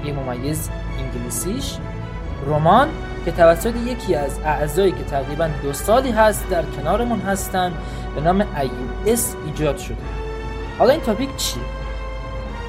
یه 0.06 0.14
ممیز 0.14 0.70
انگلیسیش. 1.00 1.78
رمان 2.48 2.88
که 3.26 3.32
توسط 3.32 3.76
یکی 3.76 4.16
از 4.16 4.40
اعضایی 4.46 4.92
که 4.92 5.04
تقریبا 5.04 5.50
دو 5.64 5.74
سالی 5.74 6.12
هست 6.12 6.50
در 6.50 6.64
کنارمون 6.64 7.20
هستن 7.20 7.74
به 8.16 8.22
نام 8.22 8.42
ایو 8.42 8.72
اس 9.06 9.36
ایجاد 9.46 9.78
شده. 9.78 9.96
حالا 10.80 10.92
این 10.92 11.02
topic 11.02 11.36
چیه؟ 11.36 11.64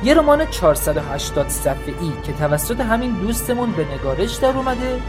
یه 0.04 0.14
رمان 0.14 0.46
480 0.46 1.48
صفحه‌ای 1.48 2.12
که 2.22 2.32
توسط 2.32 2.80
همین 2.80 3.12
دوستمون 3.12 3.72
به 3.72 3.86
نگارش 3.94 4.34
در 4.34 4.56
اومده 4.56 5.00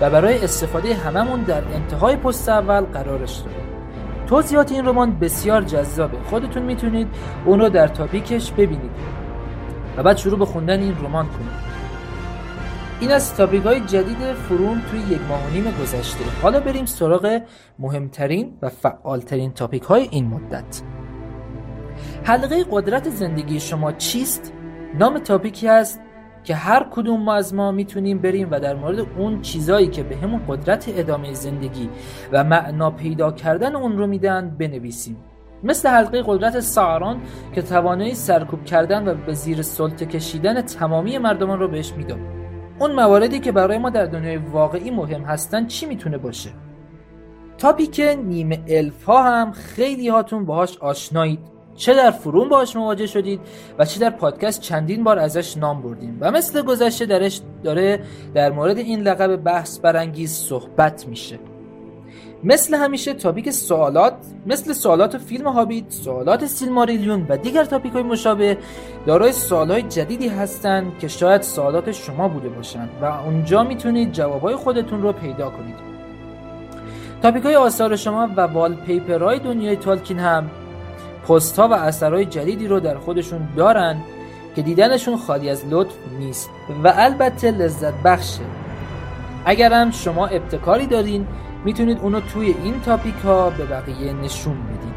و 0.00 0.10
برای 0.10 0.44
استفاده 0.44 0.94
هممون 0.94 1.42
در 1.42 1.62
انتهای 1.74 2.16
پست 2.16 2.48
اول 2.48 2.80
قرارش 2.80 3.36
داده. 3.36 3.56
توضیحات 4.26 4.72
این 4.72 4.86
رمان 4.86 5.18
بسیار 5.18 5.62
جذابه. 5.62 6.18
خودتون 6.30 6.62
می‌تونید 6.62 7.08
اون 7.44 7.60
رو 7.60 7.68
در 7.68 7.88
تاپیکش 7.88 8.52
ببینید 8.52 8.90
و 9.96 10.02
بعد 10.02 10.16
شروع 10.16 10.38
به 10.38 10.44
خوندن 10.44 10.80
این 10.80 10.96
رمان 10.98 11.26
کنید. 11.26 11.68
این 13.00 13.10
از 13.12 13.34
تاپیک 13.34 13.86
جدید 13.86 14.32
فرون 14.48 14.82
توی 14.90 15.00
یک 15.00 15.20
ماه 15.28 15.46
و 15.46 15.50
نیم 15.50 15.74
گذشته. 15.82 16.24
حالا 16.42 16.60
بریم 16.60 16.86
سراغ 16.86 17.40
مهمترین 17.78 18.52
و 18.62 18.68
فعالترین 18.68 19.52
تاپیک 19.52 19.82
های 19.82 20.08
این 20.10 20.26
مدت. 20.26 20.82
حلقه 22.24 22.64
قدرت 22.70 23.08
زندگی 23.08 23.60
شما 23.60 23.92
چیست؟ 23.92 24.52
نام 24.98 25.18
تاپیکی 25.18 25.66
هست 25.66 26.00
که 26.44 26.54
هر 26.54 26.86
کدوم 26.90 27.20
ما 27.20 27.34
از 27.34 27.54
ما 27.54 27.72
می‌تونیم 27.72 28.18
بریم 28.18 28.48
و 28.50 28.60
در 28.60 28.74
مورد 28.74 29.06
اون 29.18 29.40
چیزایی 29.40 29.86
که 29.86 30.02
به 30.02 30.16
همون 30.16 30.40
قدرت 30.48 30.84
ادامه 30.88 31.32
زندگی 31.32 31.88
و 32.32 32.44
معنا 32.44 32.90
پیدا 32.90 33.32
کردن 33.32 33.76
اون 33.76 33.98
رو 33.98 34.06
میدن 34.06 34.56
بنویسیم. 34.58 35.16
مثل 35.62 35.88
حلقه 35.88 36.22
قدرت 36.26 36.60
ساران 36.60 37.20
که 37.54 37.62
توانایی 37.62 38.14
سرکوب 38.14 38.64
کردن 38.64 39.08
و 39.08 39.14
به 39.14 39.34
زیر 39.34 39.62
سلطه 39.62 40.06
کشیدن 40.06 40.62
تمامی 40.62 41.18
مردمان 41.18 41.58
رو 41.58 41.68
بهش 41.68 41.92
می‌داد 41.92 42.18
اون 42.78 42.94
مواردی 42.94 43.38
که 43.40 43.52
برای 43.52 43.78
ما 43.78 43.90
در 43.90 44.06
دنیای 44.06 44.36
واقعی 44.36 44.90
مهم 44.90 45.22
هستن 45.22 45.66
چی 45.66 45.86
می‌تونه 45.86 46.18
باشه؟ 46.18 46.50
تاپیک 47.58 48.00
نیمه 48.24 48.64
الفا 48.68 49.22
هم 49.22 49.52
خیلی 49.52 50.08
هاتون 50.08 50.44
باهاش 50.44 50.78
آشنایید. 50.78 51.57
چه 51.78 51.94
در 51.94 52.10
فروم 52.10 52.48
باش 52.48 52.76
مواجه 52.76 53.06
شدید 53.06 53.40
و 53.78 53.84
چه 53.84 54.00
در 54.00 54.10
پادکست 54.10 54.60
چندین 54.60 55.04
بار 55.04 55.18
ازش 55.18 55.56
نام 55.56 55.82
بردیم 55.82 56.18
و 56.20 56.30
مثل 56.30 56.62
گذشته 56.62 57.06
درش 57.06 57.40
داره 57.64 58.00
در 58.34 58.52
مورد 58.52 58.78
این 58.78 59.00
لقب 59.00 59.36
بحث 59.36 59.78
برانگیز 59.78 60.32
صحبت 60.32 61.08
میشه. 61.08 61.38
مثل 62.44 62.74
همیشه 62.74 63.14
تاپیک 63.14 63.50
سوالات 63.50 64.14
مثل 64.46 64.72
سوالات 64.72 65.18
فیلم 65.18 65.46
هابیت 65.48 65.90
سوالات 65.90 66.46
سیلماریلیون 66.46 67.26
و 67.28 67.36
دیگر 67.36 67.64
تاپیک 67.64 67.92
های 67.92 68.02
مشابه 68.02 68.58
دارای 69.06 69.32
سوال 69.32 69.70
های 69.70 69.82
جدیدی 69.82 70.28
هستند 70.28 70.98
که 70.98 71.08
شاید 71.08 71.42
سوالات 71.42 71.92
شما 71.92 72.28
بوده 72.28 72.48
باشند 72.48 72.90
و 73.02 73.04
اونجا 73.04 73.64
می‌تونید 73.64 74.12
جوابای 74.12 74.56
خودتون 74.56 75.02
رو 75.02 75.12
پیدا 75.12 75.50
کنید. 75.50 75.74
تاپیک 77.22 77.44
های 77.44 77.56
آثار 77.56 77.96
شما 77.96 78.28
و 78.36 78.40
والپیپر 78.40 79.22
های 79.22 79.38
دنیای 79.38 79.76
تالکین 79.76 80.18
هم 80.18 80.50
پست 81.28 81.58
ها 81.58 81.68
و 81.68 81.72
اثرهای 81.72 82.24
جدیدی 82.24 82.68
رو 82.68 82.80
در 82.80 82.98
خودشون 82.98 83.48
دارن 83.56 83.96
که 84.56 84.62
دیدنشون 84.62 85.16
خالی 85.16 85.50
از 85.50 85.64
لطف 85.70 85.94
نیست 86.18 86.50
و 86.84 86.92
البته 86.96 87.50
لذت 87.50 87.94
بخشه. 88.04 88.40
اگرم 89.44 89.90
شما 89.90 90.26
ابتکاری 90.26 90.86
دارین 90.86 91.26
می‌تونید 91.64 91.98
اونو 91.98 92.20
توی 92.20 92.54
این 92.64 92.80
topic 92.80 93.14
ها 93.24 93.50
به 93.50 93.64
بقیه 93.64 94.12
نشون 94.12 94.54
بدین. 94.54 94.94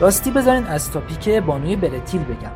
راستی 0.00 0.30
بذارین 0.30 0.66
از 0.66 0.90
topic 0.90 1.28
بانوی 1.28 1.76
برتیل 1.76 2.24
بگم 2.24 2.52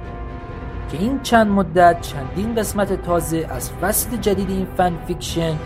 که 0.93 0.99
این 0.99 1.21
چند 1.23 1.47
مدت 1.47 2.01
چندین 2.01 2.55
قسمت 2.55 3.03
تازه 3.03 3.47
از 3.51 3.71
فصل 3.71 4.17
جدید 4.17 4.51
این 4.51 4.67
fan 4.77 4.93
fiction 5.07 5.57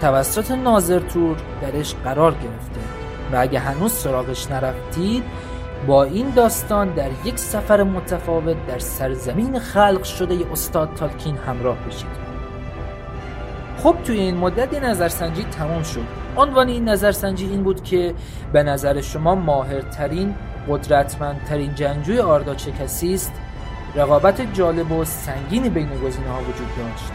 توسط 0.00 0.50
ناظر 0.50 0.98
تور 0.98 1.36
درش 1.62 1.94
قرار 1.94 2.32
گرفته. 2.32 2.80
و 3.32 3.36
اگه 3.40 3.58
هنوز 3.58 3.92
سراغش 3.92 4.50
نرفتید 4.50 5.22
با 5.86 6.04
این 6.04 6.30
داستان 6.30 6.94
در 6.94 7.10
یک 7.24 7.38
سفر 7.38 7.82
متفاوت 7.82 8.56
در 8.66 8.78
سرزمین 8.78 9.58
خلق 9.58 10.02
شده 10.02 10.34
ی 10.34 10.44
استاد 10.52 10.94
تالکین 10.94 11.36
همراه 11.36 11.78
بشید 11.86 12.30
خب 13.82 13.96
توی 14.04 14.20
این 14.20 14.36
مدت 14.36 14.82
نظرسنجی 14.82 15.44
تمام 15.44 15.82
شد. 15.82 16.04
عنوان 16.36 16.68
این 16.68 16.88
نظرسنجی 16.88 17.46
این 17.46 17.62
بود 17.62 17.82
که 17.82 18.14
به 18.52 18.62
نظر 18.62 19.00
شما 19.00 19.34
ماهرترین 19.34 20.34
قدرتمندترین 20.68 21.74
جنگجوی 21.74 22.18
آردا 22.18 22.54
چه 22.54 22.72
کسی 22.72 23.14
است. 23.14 23.32
رقابت 23.94 24.54
جالب 24.54 24.92
و 24.92 25.04
سنگینی 25.04 25.68
بین 25.68 25.88
گزینه 25.88 26.28
ها 26.28 26.40
وجود 26.40 26.68
داشت. 26.78 27.12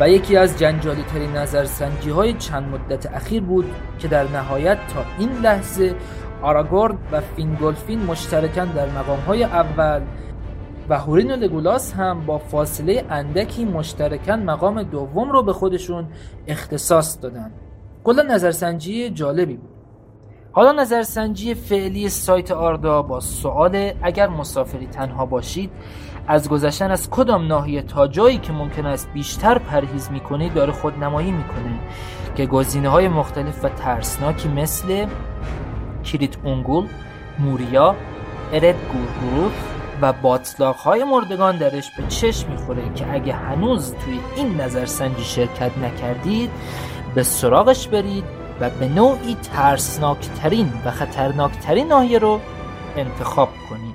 و 0.00 0.08
یکی 0.08 0.36
از 0.36 0.58
جنجالی 0.58 1.02
ترین 1.02 1.36
نظرسنجی 1.36 2.10
های 2.10 2.32
چند 2.32 2.68
مدت 2.68 3.14
اخیر 3.14 3.42
بود 3.42 3.74
که 3.98 4.08
در 4.08 4.24
نهایت 4.24 4.78
تا 4.94 5.04
این 5.18 5.32
لحظه 5.32 5.94
آراگورد 6.42 6.98
و 7.12 7.20
فینگولفین 7.20 8.02
مشترکن 8.02 8.64
در 8.64 8.88
مقام 8.88 9.18
های 9.18 9.44
اول 9.44 10.02
و 10.88 10.98
هورین 10.98 11.30
و 11.30 11.36
لگولاس 11.36 11.94
هم 11.94 12.26
با 12.26 12.38
فاصله 12.38 13.04
اندکی 13.10 13.64
مشترکن 13.64 14.38
مقام 14.38 14.82
دوم 14.82 15.32
رو 15.32 15.42
به 15.42 15.52
خودشون 15.52 16.06
اختصاص 16.46 17.18
دادن. 17.22 17.50
کلا 18.04 18.22
نظرسنجی 18.22 19.10
جالبی 19.10 19.56
بود. 19.56 19.70
حالا 20.52 20.72
نظرسنجی 20.72 21.54
فعلی 21.54 22.08
سایت 22.08 22.50
آردا 22.50 23.02
با 23.02 23.20
سوال 23.20 23.92
اگر 24.02 24.28
مسافری 24.28 24.86
تنها 24.86 25.26
باشید 25.26 25.70
از 26.28 26.48
گذشتن 26.48 26.90
از 26.90 27.10
کدام 27.10 27.46
ناحیه 27.46 27.82
تا 27.82 28.06
جایی 28.06 28.38
که 28.38 28.52
ممکن 28.52 28.86
است 28.86 29.12
بیشتر 29.12 29.58
پرهیز 29.58 30.10
می‌کنید 30.10 30.54
داره 30.54 30.72
خودنمایی 30.72 31.32
می‌کنه 31.32 31.78
که 32.34 32.46
گزینه 32.46 32.88
های 32.88 33.08
مختلف 33.08 33.64
و 33.64 33.68
ترسناکی 33.68 34.48
مثل 34.48 35.06
کریت 36.06 36.36
اونگول، 36.44 36.86
موریا، 37.38 37.96
ارد 38.52 38.74
گورگروف 38.92 39.52
و 40.00 40.12
باطلاق 40.12 40.76
های 40.76 41.04
مردگان 41.04 41.58
درش 41.58 41.90
به 41.90 42.06
چشم 42.08 42.50
می‌خوره 42.50 42.94
که 42.94 43.12
اگه 43.12 43.32
هنوز 43.32 43.94
توی 43.94 44.20
این 44.36 44.60
نظرسنجی 44.60 45.24
شرکت 45.24 45.78
نکردید 45.78 46.50
به 47.14 47.22
سراغش 47.22 47.88
برید 47.88 48.24
و 48.60 48.70
به 48.70 48.88
نوعی 48.88 49.36
ترسناکترین 49.52 50.72
و 50.84 50.90
خطرناکترین 50.90 51.86
ناحیه 51.88 52.18
رو 52.18 52.40
انتخاب 52.96 53.48
کنید. 53.70 53.94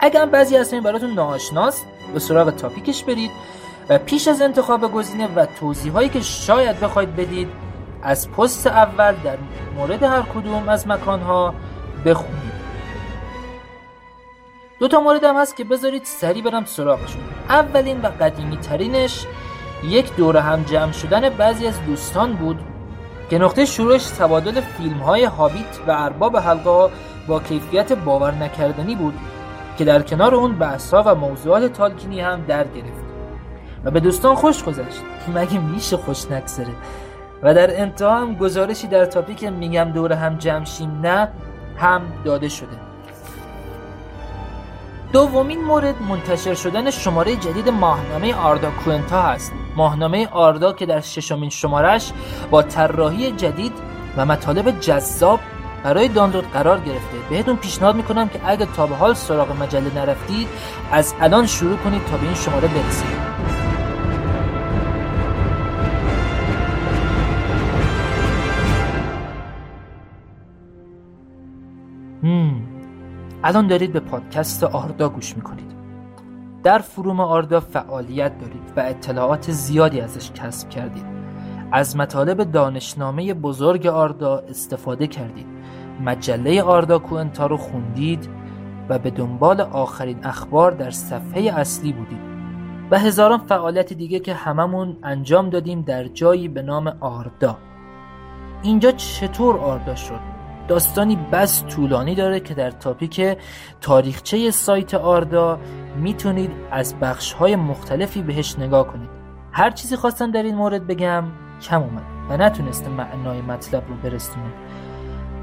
اگر 0.00 0.26
بعضی 0.26 0.56
از 0.56 0.74
براتون 0.74 1.10
ناآشناست 1.10 1.86
به 2.14 2.20
سراغ 2.20 2.50
تاپیکش 2.50 3.04
برید. 3.04 3.30
و 3.88 3.98
پیش 3.98 4.28
از 4.28 4.42
انتخاب 4.42 4.92
گزینه 4.92 5.26
و 5.26 5.46
توضیح 5.60 5.92
هایی 5.92 6.08
که 6.08 6.20
شاید 6.20 6.80
بخواید 6.80 7.16
بدید 7.16 7.48
از 8.02 8.30
پست 8.30 8.66
اول 8.66 9.14
در 9.24 9.38
مورد 9.76 10.02
هر 10.02 10.22
کدوم 10.22 10.68
از 10.68 10.88
مکانها 10.88 11.54
بخونید 12.04 12.52
دو 14.78 14.88
تا 14.88 15.00
مورد 15.00 15.24
هم 15.24 15.36
هست 15.36 15.56
که 15.56 15.64
بذارید 15.64 16.04
سری 16.04 16.42
برم 16.42 16.64
سراغشون. 16.64 17.22
اولین 17.48 18.00
و 18.00 18.06
قدیمی 18.06 18.56
ترینش 18.56 19.26
یک 19.84 20.16
دور 20.16 20.36
هم 20.36 20.62
جمع 20.62 20.92
شدن 20.92 21.28
بعضی 21.28 21.66
از 21.66 21.86
دوستان 21.86 22.32
بود 22.32 22.60
که 23.30 23.38
نقطه 23.38 23.64
شروعش 23.64 24.04
تبادل 24.04 24.60
فیلم 24.60 24.98
های 24.98 25.24
هابیت 25.24 25.78
و 25.86 25.90
ارباب 25.90 26.36
حلقه 26.36 26.90
با 27.28 27.40
کیفیت 27.40 27.92
باور 27.92 28.34
نکردنی 28.34 28.94
بود 28.94 29.14
که 29.78 29.84
در 29.84 30.02
کنار 30.02 30.34
اون 30.34 30.58
بحث 30.58 30.94
و 30.94 31.14
موضوعات 31.14 31.72
تالکینی 31.72 32.20
هم 32.20 32.44
در 32.48 32.64
گرفت 32.64 33.04
و 33.84 33.90
به 33.90 34.00
دوستان 34.00 34.34
خوش 34.34 34.64
گذشت 34.64 35.02
مگه 35.34 35.58
میشه 35.58 35.96
خوش 35.96 36.30
نگذره 36.30 36.72
و 37.42 37.54
در 37.54 37.80
انتها 37.80 38.20
هم 38.20 38.34
گزارشی 38.34 38.86
در 38.86 39.04
تاپیک 39.04 39.44
میگم 39.44 39.84
دور 39.84 40.12
هم 40.12 40.36
جمشیم 40.36 41.00
نه 41.02 41.28
هم 41.76 42.02
داده 42.24 42.48
شده. 42.48 42.76
دومین 45.12 45.64
مورد 45.64 46.02
منتشر 46.02 46.54
شدن 46.54 46.90
شماره 46.90 47.36
جدید 47.36 47.68
ماهنامه 47.68 48.34
آردا 48.34 48.70
کوئنتا 48.84 49.22
هست. 49.22 49.52
ماهنامه 49.76 50.28
آردا 50.28 50.72
که 50.72 50.86
در 50.86 51.00
ششمین 51.00 51.50
شمارش 51.50 52.12
با 52.50 52.62
طراحی 52.62 53.32
جدید 53.32 53.72
و 54.16 54.26
مطالب 54.26 54.80
جذاب 54.80 55.40
برای 55.84 56.08
دانلود 56.08 56.50
قرار 56.52 56.80
گرفته. 56.80 57.16
بهتون 57.30 57.56
پیشنهاد 57.56 57.96
می‌کنم 57.96 58.28
که 58.28 58.40
اگه 58.44 58.66
تا 58.66 58.86
به 58.86 58.94
حال 58.94 59.14
سراغ 59.14 59.62
مجله 59.62 59.94
نرفتید 59.94 60.48
از 60.92 61.14
الان 61.20 61.46
شروع 61.46 61.76
کنید 61.76 62.04
تا 62.04 62.16
به 62.16 62.22
این 62.22 62.34
شماره 62.34 62.68
برسید. 62.68 63.41
الان 73.44 73.66
دارید 73.66 73.92
به 73.92 74.00
پادکست 74.00 74.64
آردا 74.64 75.08
گوش 75.08 75.36
می‌کنید. 75.36 75.72
در 76.62 76.78
فروم 76.78 77.20
آردا 77.20 77.60
فعالیت 77.60 78.38
دارید 78.38 78.72
و 78.76 78.80
اطلاعات 78.80 79.50
زیادی 79.50 80.00
ازش 80.00 80.30
کسب 80.30 80.68
کردید. 80.68 81.04
از 81.72 81.96
مطالب 81.96 82.52
دانشنامه 82.52 83.34
بزرگ 83.34 83.86
آردا 83.86 84.38
استفاده 84.38 85.06
کردید. 85.06 85.46
مجله 86.04 86.62
آردا 86.62 86.98
کوئنتا 86.98 87.46
رو 87.46 87.56
خوندید 87.56 88.28
و 88.88 88.98
به 88.98 89.10
دنبال 89.10 89.60
آخرین 89.60 90.18
اخبار 90.24 90.72
در 90.72 90.90
صفحه 90.90 91.52
اصلی 91.60 91.92
بودید. 91.92 92.32
و 92.90 92.98
هزاران 92.98 93.38
فعالیت 93.38 93.92
دیگه 93.92 94.20
که 94.20 94.34
هممون 94.34 94.96
انجام 95.02 95.50
دادیم 95.50 95.82
در 95.82 96.04
جایی 96.04 96.48
به 96.48 96.62
نام 96.62 96.96
آردا. 97.00 97.58
اینجا 98.62 98.90
چطور 98.90 99.58
آردا 99.58 99.94
شد؟ 99.94 100.31
داستانی 100.72 101.16
بس 101.32 101.64
طولانی 101.64 102.14
داره 102.14 102.40
که 102.40 102.54
در 102.54 102.70
تاپیک 102.70 103.38
تاریخچه 103.80 104.50
سایت 104.50 104.94
آردا 104.94 105.58
می‌تونید 105.96 106.50
از 106.70 106.94
بخش 107.00 107.32
های 107.32 107.56
مختلفی 107.56 108.22
بهش 108.22 108.58
نگاه 108.58 108.86
کنید. 108.86 109.08
هر 109.52 109.70
چیزی 109.70 109.96
خواستم 109.96 110.30
در 110.30 110.42
این 110.42 110.54
مورد 110.54 110.86
بگم 110.86 111.24
کم 111.62 111.82
اومد 111.82 112.02
و 112.28 112.36
نتونسته 112.36 112.88
معنای 112.88 113.40
مطلب 113.40 113.82
رو 113.88 113.94
برسونه. 113.94 114.52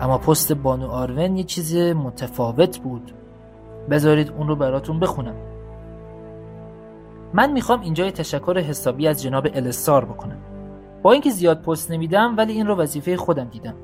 اما 0.01 0.17
پست 0.17 0.53
بانو 0.53 0.87
آرون 0.87 1.37
یه 1.37 1.43
چیز 1.43 1.75
متفاوت 1.75 2.77
بود. 2.77 3.11
بذارید 3.89 4.29
اون 4.37 4.47
رو 4.47 4.55
براتون 4.55 4.99
بخونم. 4.99 5.35
من 7.33 7.51
می‌خوام 7.51 7.81
اینجا 7.81 8.11
تشکر 8.11 8.57
حسابی 8.57 9.07
از 9.07 9.21
جناب 9.23 9.47
السار 9.53 10.05
بکنم. 10.05 10.37
با 11.01 11.11
اینکه 11.11 11.29
زیاد 11.29 11.61
پست 11.61 11.91
نمیدم 11.91 12.37
ولی 12.37 12.53
این 12.53 12.67
رو 12.67 12.75
وظیفه 12.75 13.17
خودم 13.17 13.45
دیدم. 13.45 13.75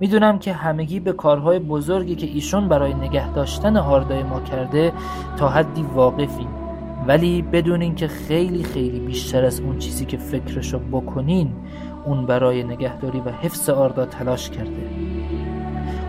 می‌دونم 0.00 0.38
که 0.38 0.52
همگی 0.52 1.00
به 1.00 1.12
کارهای 1.12 1.58
بزرگی 1.58 2.14
که 2.14 2.26
ایشون 2.26 2.68
برای 2.68 2.94
نگه 2.94 3.32
داشتن 3.32 3.76
آردای 3.76 4.22
ما 4.22 4.40
کرده 4.40 4.92
تا 5.36 5.48
حدی 5.48 5.82
واقفیم. 5.82 6.48
ولی 7.06 7.42
بدونین 7.42 7.94
که 7.94 8.08
خیلی 8.08 8.64
خیلی 8.64 9.00
بیشتر 9.00 9.44
از 9.44 9.60
اون 9.60 9.78
چیزی 9.78 10.04
که 10.04 10.16
فکرشو 10.16 10.78
بکنین 10.78 11.52
اون 12.04 12.26
برای 12.26 12.64
نگهداری 12.64 13.20
و 13.20 13.30
حفظ 13.30 13.70
آردا 13.70 14.06
تلاش 14.06 14.50
کرده. 14.50 14.88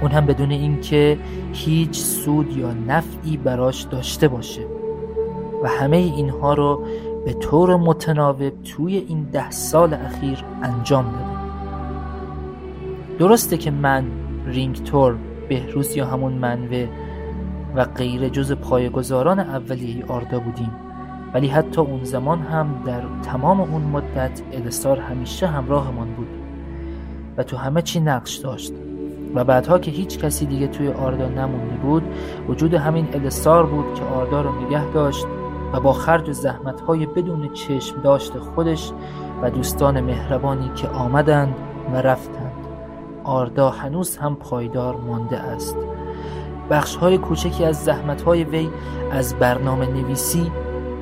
اون 0.01 0.11
هم 0.11 0.25
بدون 0.25 0.51
اینکه 0.51 1.17
هیچ 1.53 1.99
سود 1.99 2.57
یا 2.57 2.73
نفعی 2.73 3.37
براش 3.37 3.81
داشته 3.81 4.27
باشه. 4.27 4.61
و 5.63 5.67
همه 5.67 5.97
اینها 5.97 6.53
رو 6.53 6.85
به 7.25 7.33
طور 7.33 7.75
متناوب 7.75 8.63
توی 8.63 8.97
این 8.97 9.23
ده 9.23 9.51
سال 9.51 9.93
اخیر 9.93 10.43
انجام 10.63 11.05
داده. 11.05 11.40
درسته 13.21 13.57
که 13.57 13.71
من 13.71 14.05
رینگ 14.45 14.83
تور 14.83 15.15
بهروز 15.49 15.95
یا 15.95 16.05
همون 16.05 16.33
منوه 16.33 16.87
و 17.75 17.85
غیره 17.85 18.29
جز 18.29 18.51
پایگزاران 18.51 19.39
اولیه 19.39 20.05
آردا 20.05 20.39
بودیم. 20.39 20.71
ولی 21.33 21.47
حتی 21.47 21.81
اون 21.81 22.03
زمان 22.03 22.39
هم 22.39 22.83
در 22.85 23.01
تمام 23.23 23.61
اون 23.61 23.81
مدت 23.81 24.41
الستار 24.53 24.99
همیشه 24.99 25.47
همراهمان 25.47 26.07
بود 26.07 26.27
و 27.37 27.43
تو 27.43 27.57
همه 27.57 27.81
چی 27.81 27.99
نقش 27.99 28.35
داشت. 28.35 28.73
و 29.35 29.43
بعدها 29.43 29.79
که 29.79 29.91
هیچ 29.91 30.19
کسی 30.19 30.45
دیگه 30.45 30.67
توی 30.67 30.87
آردا 30.87 31.29
نمونده 31.29 31.75
بود 31.75 32.03
وجود 32.47 32.73
همین 32.73 33.07
الستار 33.13 33.65
بود 33.65 33.93
که 33.93 34.03
آردا 34.03 34.41
رو 34.41 34.65
نگه 34.65 34.91
داشت 34.93 35.25
و 35.73 35.79
با 35.79 35.93
خرج 35.93 36.29
و 36.29 36.33
زحمتهای 36.33 37.05
بدون 37.05 37.53
چشم 37.53 38.01
داشت 38.01 38.37
خودش 38.37 38.91
و 39.41 39.49
دوستان 39.49 40.01
مهربانی 40.01 40.71
که 40.75 40.87
آمدند 40.87 41.55
و 41.93 42.01
رفتند. 42.01 42.50
آردا 43.23 43.69
هنوز 43.69 44.17
هم 44.17 44.35
پایدار 44.35 44.95
مانده 44.95 45.37
است. 45.37 45.77
بخش 46.69 46.95
های 46.95 47.17
کوچکی 47.17 47.65
از 47.65 47.83
زحمت 47.83 48.21
های 48.21 48.43
وی 48.43 48.69
از 49.11 49.35
برنامه 49.35 49.87
نویسی 49.87 50.51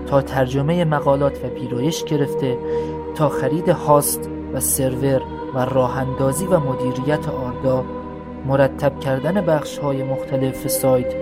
تا 0.07 0.21
ترجمه 0.21 0.85
مقالات 0.85 1.45
و 1.45 1.47
پیرایش 1.47 2.03
گرفته 2.03 2.57
تا 3.15 3.29
خرید 3.29 3.69
هاست 3.69 4.29
و 4.53 4.59
سرور 4.59 5.21
و 5.55 5.65
راهندازی 5.65 6.45
و 6.45 6.59
مدیریت 6.59 7.29
آردا 7.29 7.85
مرتب 8.45 8.99
کردن 8.99 9.41
بخش 9.41 9.77
های 9.77 10.03
مختلف 10.03 10.67
سایت 10.67 11.13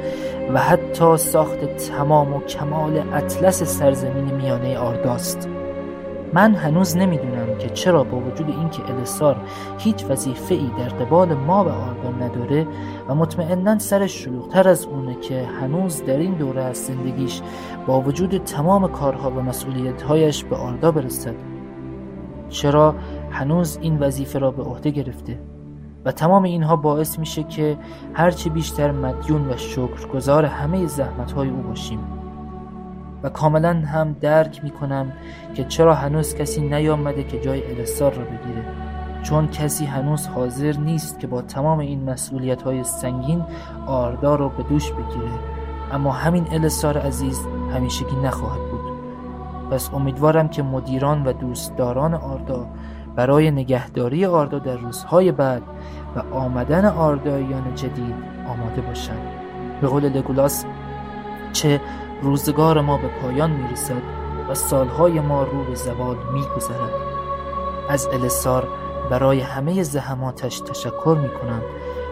و 0.54 0.60
حتی 0.60 1.18
ساخت 1.18 1.66
تمام 1.66 2.34
و 2.34 2.40
کمال 2.40 3.04
اطلس 3.14 3.64
سرزمین 3.64 4.34
میانه 4.34 4.78
آرداست 4.78 5.50
من 6.34 6.56
هنوز 6.56 6.98
نمی‌دونم 6.98 7.58
که 7.58 7.70
چرا 7.70 8.04
با 8.04 8.18
وجود 8.20 8.50
اینکه 8.50 8.94
السار 8.94 9.42
هیچ 9.78 10.06
وظیفه 10.10 10.56
ای 10.56 10.72
در 10.78 10.90
قبال 10.90 11.34
ما 11.34 11.64
به 11.64 11.72
آردا 11.72 12.12
نداره 12.12 12.68
و 13.08 13.16
مطمئنا 13.16 13.80
سرش 13.80 14.24
شلوغتر 14.24 14.70
از 14.70 14.86
اونه 14.86 15.16
که 15.16 15.46
هنوز 15.62 16.04
در 16.04 16.18
این 16.18 16.34
دوره 16.34 16.64
از 16.64 16.78
زندگیش 16.78 17.42
با 17.88 18.02
وجود 18.02 18.38
تمام 18.38 18.88
کارها 18.92 19.32
و 19.32 19.34
مسئولیتهایش 19.34 20.44
به 20.44 20.56
آردا 20.56 20.92
برسد. 20.92 21.36
چرا 22.50 22.96
هنوز 23.32 23.80
این 23.82 24.00
وظیفه 24.00 24.40
را 24.40 24.52
به 24.52 24.64
عهده 24.64 24.90
گرفته 24.90 25.40
و 26.06 26.12
تمام 26.12 26.44
اینها 26.44 26.76
باعث 26.76 27.20
میشه 27.20 27.44
که 27.44 27.78
هرچی 28.14 28.50
بیشتر 28.50 28.92
مدیون 28.92 29.50
و 29.50 29.58
شکرگزار 29.58 30.46
همه 30.46 30.86
زحمتهای 30.86 31.50
او 31.50 31.62
باشیم؟ 31.62 32.00
و 33.24 33.30
کاملا 33.30 33.74
هم 33.74 34.16
درک 34.22 34.64
می‌کنم 34.64 35.12
که 35.54 35.64
چرا 35.64 35.94
هنوز 35.94 36.36
کسی 36.36 36.62
نیامده 36.62 37.24
که 37.24 37.40
جای 37.40 37.78
الستار 37.78 38.14
را 38.14 38.24
بگیره. 38.24 38.66
چون 39.24 39.48
کسی 39.48 39.86
هنوز 39.86 40.28
حاضر 40.28 40.78
نیست 40.78 41.20
که 41.20 41.28
با 41.28 41.42
تمام 41.42 41.80
این 41.80 42.10
مسئولیت 42.10 42.62
های 42.62 42.84
سنگین 42.84 43.44
آردا 43.86 44.36
رو 44.36 44.50
به 44.50 44.64
دوش 44.64 44.92
بگیره. 44.92 45.32
اما 45.92 46.12
همین 46.12 46.48
الستار 46.52 46.98
عزیز 46.98 47.40
همیشگی 47.74 48.16
نخواهد 48.24 48.72
بود. 48.72 48.98
پس 49.72 49.90
امیدوارم 49.94 50.48
که 50.48 50.64
مدیران 50.64 51.24
و 51.24 51.34
دوستداران 51.34 52.14
آردا 52.14 52.68
برای 53.16 53.52
نگهداری 53.52 54.26
آردا 54.26 54.60
در 54.60 54.76
روزهای 54.76 55.32
بعد 55.32 55.62
و 56.16 56.36
آمدن 56.36 56.86
آرداییان 56.86 57.76
جدید 57.76 58.16
آماده 58.48 58.82
باشند. 58.82 59.28
به 59.82 59.88
قول 59.88 60.10
لگولاس 60.10 60.66
چه 61.54 61.82
روزگار 62.22 62.82
ما 62.82 62.98
به 62.98 63.08
پایان 63.08 63.52
می‌رسد 63.52 64.02
و 64.50 64.54
سالهای 64.54 65.20
ما 65.20 65.44
رو 65.44 65.64
به 65.64 65.76
زوال 65.76 66.18
میگذرد. 66.34 66.92
از 67.90 68.08
السار 68.08 68.68
برای 69.10 69.40
همه 69.40 69.84
زحماتش 69.84 70.60
تشکر 70.60 71.18
می‌کنم 71.22 71.62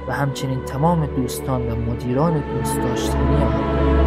و 0.08 0.14
همچنین 0.14 0.66
تمام 0.66 1.06
دوستان 1.06 1.72
و 1.72 1.76
مدیران 1.76 2.34
دوست 2.34 2.80
داشتنی 2.80 3.36
آن. 3.36 4.05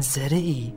منظره 0.00 0.36
ای. 0.36 0.72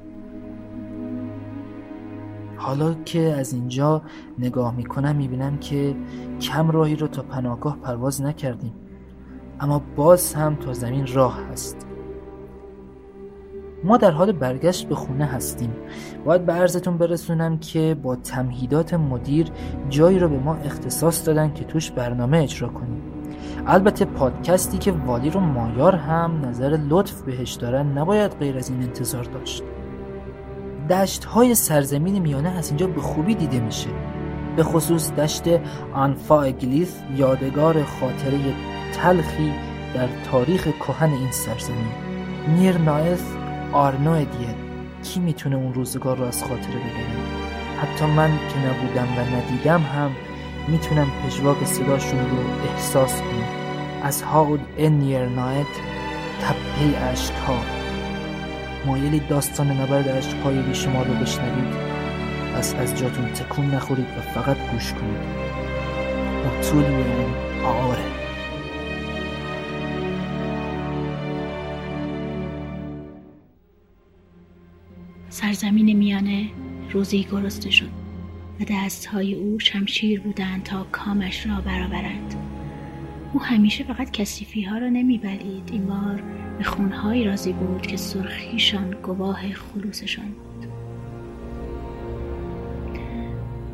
حالا 2.58 2.94
که 2.94 3.20
از 3.20 3.54
اینجا 3.54 4.02
نگاه 4.40 4.76
می‌کنم 4.76 5.16
می‌بینم 5.16 5.58
که 5.58 5.96
کم 6.42 6.72
راهی 6.72 6.96
رو 6.96 7.08
تا 7.08 7.22
پناهگاه 7.22 7.78
پرواز 7.78 8.22
نکردیم. 8.22 8.74
اما 9.60 9.82
باز 9.96 10.34
هم 10.34 10.56
تا 10.56 10.74
زمین 10.74 11.08
راه 11.14 11.40
هست. 11.52 11.88
ما 13.84 13.98
در 13.98 14.12
حال 14.12 14.32
برگشت 14.32 14.88
به 14.88 14.96
خونه 14.96 15.26
هستیم. 15.26 15.74
باید 16.26 16.46
به 16.46 16.54
عرضتون 16.54 16.98
برسونم 16.98 17.58
که 17.58 17.98
با 18.04 18.16
تمهیدات 18.16 18.94
مدیر 18.94 19.48
جایی 19.90 20.20
رو 20.20 20.30
به 20.30 20.40
ما 20.40 20.56
اختصاص 20.56 21.28
دادن 21.28 21.54
که 21.54 21.64
توش 21.64 21.92
برنامه 21.92 22.38
اجرا 22.38 22.68
کنیم. 22.68 23.13
البته 23.68 24.06
پادکستی 24.06 24.78
که 24.78 24.92
والی 24.92 25.30
رو 25.30 25.40
مایار 25.40 25.96
هم 25.96 26.46
نظر 26.46 26.80
لطف 26.90 27.22
بهش 27.22 27.54
دارن 27.54 27.98
نباید 27.98 28.32
غیر 28.32 28.58
از 28.58 28.70
این 28.70 28.84
انتظار 28.84 29.24
داشت. 29.24 29.64
دشت 30.90 31.26
های 31.26 31.56
سرزمین 31.56 32.20
میانه 32.20 32.50
از 32.50 32.68
اینجا 32.68 32.88
به 32.88 33.02
خوبی 33.02 33.36
دیده 33.36 33.60
میشه. 33.60 33.90
به 34.56 34.64
خصوص 34.64 35.12
دشت 35.12 35.44
آنفا 35.94 36.42
اگلیث 36.42 36.96
یادگار 37.16 37.84
خاطره 37.84 38.40
تلخی 38.94 39.54
در 39.94 40.08
تاریخ 40.32 40.64
کهن 40.64 41.10
این 41.10 41.32
سرزمین. 41.32 41.88
نیر 42.48 42.78
نایث 42.78 43.24
آرنو 43.74 44.18
دیه. 44.18 44.56
کی 45.04 45.20
می‌تونه 45.20 45.56
اون 45.56 45.74
روزگار 45.74 46.18
رو 46.18 46.24
از 46.24 46.44
خاطره 46.44 46.76
بگیره 46.76 47.44
حتی 47.82 48.06
من 48.06 48.30
که 48.30 48.60
نبودم 48.60 49.08
و 49.18 49.36
ندیدم 49.36 49.82
هم 49.82 50.12
می‌تونم 50.68 51.12
پژواک 51.26 51.64
صداشون 51.66 52.20
رو 52.20 52.38
احساس 52.70 53.22
کنم. 53.22 53.44
از 54.04 54.22
هاود 54.22 54.60
انیر 54.78 55.26
نایت 55.26 55.68
تپه 56.42 57.00
عشق 57.00 57.34
ها 57.34 57.58
مایلی 58.86 59.20
داستان 59.20 59.72
نبرد 59.72 60.10
عشق 60.10 60.42
های 60.44 60.62
بیشمار 60.62 61.06
رو 61.06 61.14
بشنوید. 61.14 61.74
پس 62.56 62.76
از 62.76 62.98
جاتون 62.98 63.26
تکون 63.26 63.66
نخورید 63.66 64.06
و 64.06 64.22
فقط 64.22 64.58
گوش 64.72 64.94
کنید. 64.94 65.44
اطولیون 66.46 67.34
آره. 67.66 68.04
سرزمین 75.30 75.98
میانه 75.98 76.50
روزی 76.92 77.28
گرسته 77.32 77.72
شد. 77.72 78.13
و 78.64 78.66
دستهای 78.70 79.36
او 79.36 79.60
شمشیر 79.60 80.22
بودند 80.22 80.64
تا 80.64 80.88
کامش 80.92 81.48
را 81.48 81.62
برآورند. 81.62 82.36
او 83.34 83.44
همیشه 83.44 83.84
فقط 83.84 84.12
کسیفی 84.12 84.62
ها 84.62 84.78
را 84.78 84.90
نمی 84.90 85.18
بلید 85.18 85.70
این 85.72 85.86
بار 85.86 86.24
به 86.58 86.64
خونهایی 86.64 87.24
راضی 87.24 87.54
بود 87.54 87.82
که 87.82 87.98
سرخیشان 87.98 88.92
گواه 89.04 89.54
خلوصشان 89.54 90.36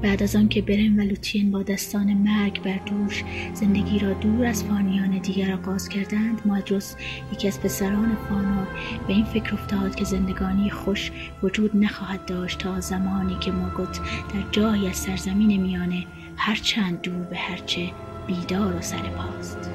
بعد 0.01 0.23
از 0.23 0.35
آنکه 0.35 0.61
برم 0.61 0.99
و 0.99 1.01
لوتین 1.01 1.51
با 1.51 1.63
دستان 1.63 2.13
مرگ 2.13 2.63
بر 2.63 2.77
دوش 2.85 3.23
زندگی 3.53 3.99
را 3.99 4.13
دور 4.13 4.45
از 4.45 4.63
فانیان 4.63 5.17
دیگر 5.17 5.53
آغاز 5.53 5.89
کردند 5.89 6.41
مادروس 6.45 6.95
یکی 7.33 7.47
از 7.47 7.61
پسران 7.61 8.17
فانور 8.29 8.67
به 9.07 9.13
این 9.13 9.25
فکر 9.25 9.53
افتاد 9.53 9.95
که 9.95 10.05
زندگانی 10.05 10.69
خوش 10.69 11.11
وجود 11.43 11.77
نخواهد 11.77 12.25
داشت 12.25 12.59
تا 12.59 12.79
زمانی 12.79 13.37
که 13.39 13.51
موگوت 13.51 13.99
در 14.33 14.51
جایی 14.51 14.87
از 14.87 14.95
سرزمین 14.95 15.61
میانه 15.61 16.05
هرچند 16.37 17.01
دور 17.01 17.23
به 17.23 17.37
هرچه 17.37 17.91
بیدار 18.27 18.75
و 18.75 18.81
سر 18.81 18.97
پاست. 18.97 19.71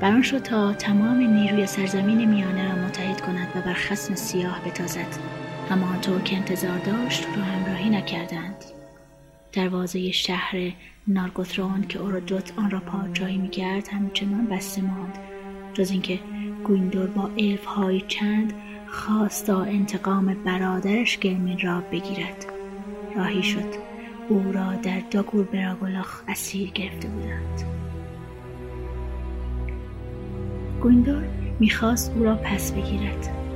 بران 0.00 0.22
شد 0.22 0.38
تا 0.38 0.72
تمام 0.72 1.16
نیروی 1.16 1.66
سرزمین 1.66 2.30
میانه 2.30 2.68
را 2.68 2.84
متحد 2.86 3.20
کند 3.20 3.48
و 3.54 3.60
بر 3.60 3.72
خسم 3.72 4.14
سیاه 4.14 4.60
بتازد. 4.64 5.18
اما 5.70 5.86
آنطور 5.86 6.20
که 6.20 6.36
انتظار 6.36 6.78
داشت 6.78 7.24
رو 7.36 7.42
همراهی 7.78 7.90
نکردند. 7.90 8.64
دروازه 9.52 10.10
شهر 10.10 10.72
نارگوترون 11.06 11.82
که 11.88 11.98
اوردوت 11.98 12.52
آن 12.56 12.70
را 12.70 12.80
پادشاهی 12.80 13.38
می‌کرد 13.38 13.88
همچنان 13.88 14.46
بسته 14.46 14.82
ماند. 14.82 15.18
جز 15.74 15.90
اینکه 15.90 16.18
گویندور 16.64 17.06
با 17.06 17.30
الف 17.38 17.64
های 17.64 18.00
چند 18.00 18.52
خواستا 18.88 19.62
انتقام 19.62 20.34
برادرش 20.44 21.18
گرمین 21.18 21.58
را 21.58 21.80
بگیرد. 21.80 22.46
راهی 23.16 23.42
شد. 23.42 23.74
او 24.28 24.52
را 24.52 24.74
در 24.74 25.00
داگور 25.10 25.44
براگولاخ 25.44 26.22
اسیر 26.28 26.70
گرفته 26.70 27.08
بودند. 27.08 27.62
گویندور 30.82 31.24
می‌خواست 31.60 32.12
او 32.16 32.24
را 32.24 32.34
پس 32.34 32.72
بگیرد. 32.72 33.47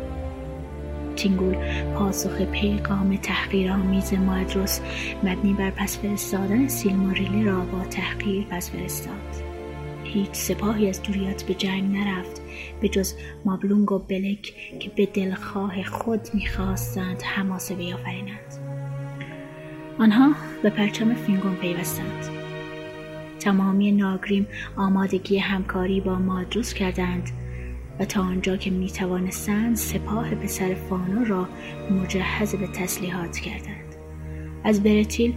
تینگول 1.16 1.56
پاسخ 1.94 2.42
پیغام 2.42 3.16
تحقیرآمیز 3.16 4.14
مادروس 4.14 4.80
مبنی 5.22 5.52
بر 5.52 5.70
پس 5.70 5.98
فرستادن 5.98 6.68
سیلماریلی 6.68 7.44
را 7.44 7.60
با 7.60 7.84
تحقیر 7.84 8.44
پس 8.50 8.70
فرستاد. 8.70 9.52
هیچ 10.04 10.32
سپاهی 10.32 10.88
از 10.88 11.02
دوریات 11.02 11.42
به 11.42 11.54
جنگ 11.54 11.96
نرفت 11.96 12.42
به 12.80 12.88
جز 12.88 13.14
مابلونگ 13.44 13.92
و 13.92 13.98
بلک 13.98 14.54
که 14.80 14.90
به 14.96 15.06
دلخواه 15.06 15.82
خود 15.82 16.20
می‌خواستند 16.34 17.22
حماسه 17.22 17.74
بیافرینند. 17.74 18.54
آنها 19.98 20.32
به 20.62 20.70
پرچم 20.70 21.14
فینگون 21.14 21.54
پیوستند. 21.54 22.28
تمامی 23.40 23.92
ناگریم 23.92 24.46
آمادگی 24.76 25.38
همکاری 25.38 26.00
با 26.00 26.14
مادروس 26.14 26.74
کردند. 26.74 27.30
تا 28.04 28.22
آنجا 28.22 28.56
که 28.56 28.70
می 28.70 28.90
توانستند 28.90 29.76
سپاه 29.76 30.34
پسر 30.34 30.74
فانو 30.74 31.24
را 31.24 31.48
مجهز 31.90 32.54
به 32.54 32.66
تسلیحات 32.66 33.38
کردند. 33.38 33.94
از 34.64 34.82
برتیل 34.82 35.34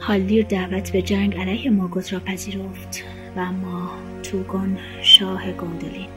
هالدیر 0.00 0.46
دعوت 0.46 0.92
به 0.92 1.02
جنگ 1.02 1.36
علیه 1.36 1.70
ماگوت 1.70 2.12
را 2.12 2.20
پذیرفت 2.20 3.04
و 3.36 3.40
اما 3.40 3.90
تورگون 4.22 4.78
شاه 5.02 5.52
گندولین 5.52 6.08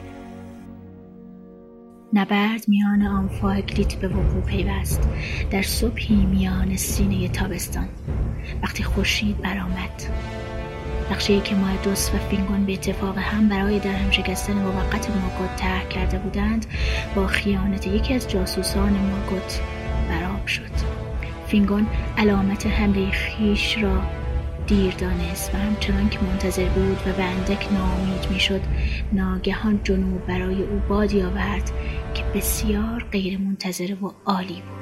نبرد 2.12 2.64
میان 2.68 3.02
آنفائوگلیت 3.02 3.94
به 3.94 4.08
وقوع 4.08 4.42
پیوست. 4.42 5.08
در 5.50 5.62
صبحی 5.62 6.26
میانه 6.26 7.28
تابستان 7.28 7.88
وقتی 8.62 8.82
خورشید 8.82 9.38
برآمد. 9.38 10.02
نقشه 11.10 11.40
که 11.40 11.54
مایدروس 11.54 12.10
و 12.14 12.18
فینگون 12.18 12.66
به 12.66 12.72
اتفاق 12.72 13.18
هم 13.18 13.48
برای 13.48 13.78
در 13.78 13.92
هم 13.92 14.10
شکستن 14.10 14.52
موقت 14.52 15.10
مورگوت 15.10 15.56
طرح 15.56 15.88
کرده 15.88 16.18
بودند 16.18 16.66
با 17.14 17.26
خیانت 17.26 17.86
یکی 17.86 18.14
از 18.14 18.28
جاسوسان 18.28 18.92
مورگوت 18.92 19.60
بر 20.08 20.27
آب 20.27 20.46
شد. 20.46 21.00
فینگون 21.46 21.86
علامت 22.18 22.66
حمله 22.66 23.10
خویش 23.10 23.78
را 23.78 24.02
دیر 24.66 24.94
دانست 24.94 25.54
و 25.54 25.58
همچنان 25.58 26.08
که 26.08 26.18
منتظر 26.20 26.68
بود 26.68 26.98
و 27.06 27.12
به 27.12 27.22
اندک 27.22 27.72
ناامید 27.72 28.30
می‌شد 28.30 28.60
ناگهان 29.12 29.80
جنوب 29.84 30.26
برای 30.26 30.62
او 30.62 30.82
بادی 30.88 31.22
آورد 31.22 31.70
که 32.14 32.22
بسیار 32.34 33.06
غیر 33.12 33.38
منتظر 33.38 33.94
و 34.02 34.12
عالی 34.26 34.62
بود. 34.62 34.79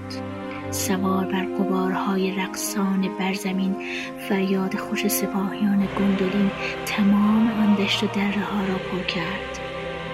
سوار 0.71 1.25
بر 1.25 1.45
قبارهای 1.45 2.37
رقصان 2.37 3.09
بر 3.19 3.33
زمین 3.33 3.77
فریاد 4.29 4.77
خوش 4.77 5.09
سپاهیان 5.09 5.89
گندولین 5.99 6.51
تمام 6.87 7.53
آن 7.61 7.75
دشت 7.75 8.03
و 8.03 8.07
دره 8.07 8.41
ها 8.41 8.61
را 8.61 8.75
پر 8.75 9.03
کرد. 9.03 9.59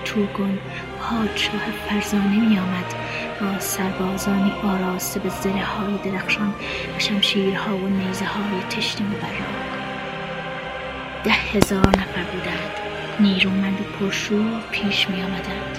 توگون 0.04 0.58
پادشاه 1.00 1.62
فرزانه 1.88 2.48
می 2.48 2.58
آمد 2.58 2.94
با 3.40 3.60
سربازانی 3.60 4.52
آراسته 4.52 5.20
به 5.20 5.28
زره 5.28 5.64
های 5.64 6.10
درخشان 6.12 6.54
و 6.96 6.98
شمشیرها 6.98 7.76
و 7.76 7.88
نیزه 7.88 8.24
های 8.24 8.62
تشت 8.70 9.00
مبرق 9.00 9.74
ده 11.24 11.30
هزار 11.30 11.88
نفر 11.88 12.22
بودند. 12.32 12.70
نیرومند 13.20 13.80
و 13.80 13.84
پرشور 13.98 14.60
پیش 14.70 15.10
می 15.10 15.22
آمدند. 15.22 15.78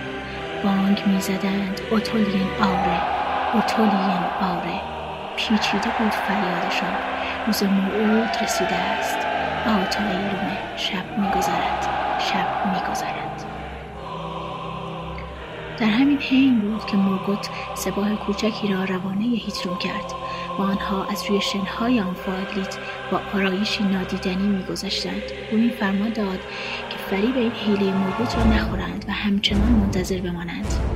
بانگ 0.63 1.03
می 1.07 1.21
زدند. 1.21 1.81
اتولین 3.53 3.91
آره 3.91 3.91
اتولین 3.91 4.29
آره 4.41 4.95
پیچیده 5.35 5.89
بود 5.99 6.11
فریادشان. 6.11 6.95
روز 7.47 7.63
موعود 7.63 8.29
رسیده 8.41 8.75
است. 8.75 9.17
آتا 9.65 10.03
ایلومه 10.03 10.57
شب 10.75 11.17
میگذرد. 11.17 11.87
شب 12.19 12.47
میگذرد. 12.65 13.45
در 15.77 15.85
همین 15.85 16.17
حین 16.17 16.59
بود 16.59 16.85
که 16.85 16.97
مورگوت 16.97 17.49
سپاه 17.75 18.15
کوچکی 18.15 18.73
را 18.73 18.83
روانه 18.83 19.25
هیترون 19.25 19.77
کرد. 19.77 20.13
و 20.59 20.61
آنها 20.61 21.05
از 21.05 21.25
روی 21.29 21.41
شنهای 21.41 21.99
آنفاگلیت 21.99 22.77
با 23.11 23.21
آرایشی 23.33 23.83
نادیدنی 23.83 24.47
میگذشتند. 24.47 25.23
او 25.51 25.57
این 25.57 25.69
فرمان 25.69 26.09
داد 26.09 26.39
که 26.89 26.97
فریب 26.97 27.37
این 27.37 27.51
حیله 27.51 27.93
مورگوت 27.93 28.35
را 28.35 28.43
نخورند 28.43 29.05
و 29.07 29.11
همچنان 29.11 29.71
منتظر 29.71 30.21
بمانند. 30.21 30.94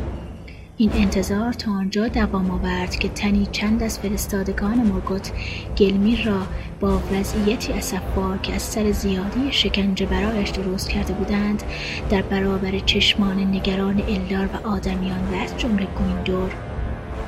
این 0.82 0.92
انتظار 0.94 1.54
تا 1.54 1.72
آنجا 1.72 2.08
دوام 2.08 2.52
آورد 2.52 2.96
که 2.96 3.10
تنی 3.10 3.48
چند 3.52 3.84
از 3.84 4.00
فرستادگان 4.00 4.78
مورگوت 4.78 5.32
گلمیر 5.78 6.24
را 6.26 6.42
با 6.80 7.02
وضعیتی 7.12 7.74
اسفبار 7.74 8.38
که 8.38 8.54
از 8.54 8.62
سر 8.62 8.92
زیادی 8.92 9.52
شکنجه 9.52 10.06
برایش 10.06 10.50
درست 10.50 10.90
کرده 10.90 11.14
بودند 11.14 11.64
در 12.10 12.22
برابر 12.22 12.80
چشمان 12.80 13.40
نگران 13.40 14.04
الدار 14.08 14.48
و 14.48 14.68
آدمیان 14.68 15.20
و 15.32 15.36
از 15.36 15.58
جمله 15.58 15.86
گویندور 15.86 16.52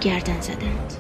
گردن 0.02 0.42
زدند. 0.42 0.94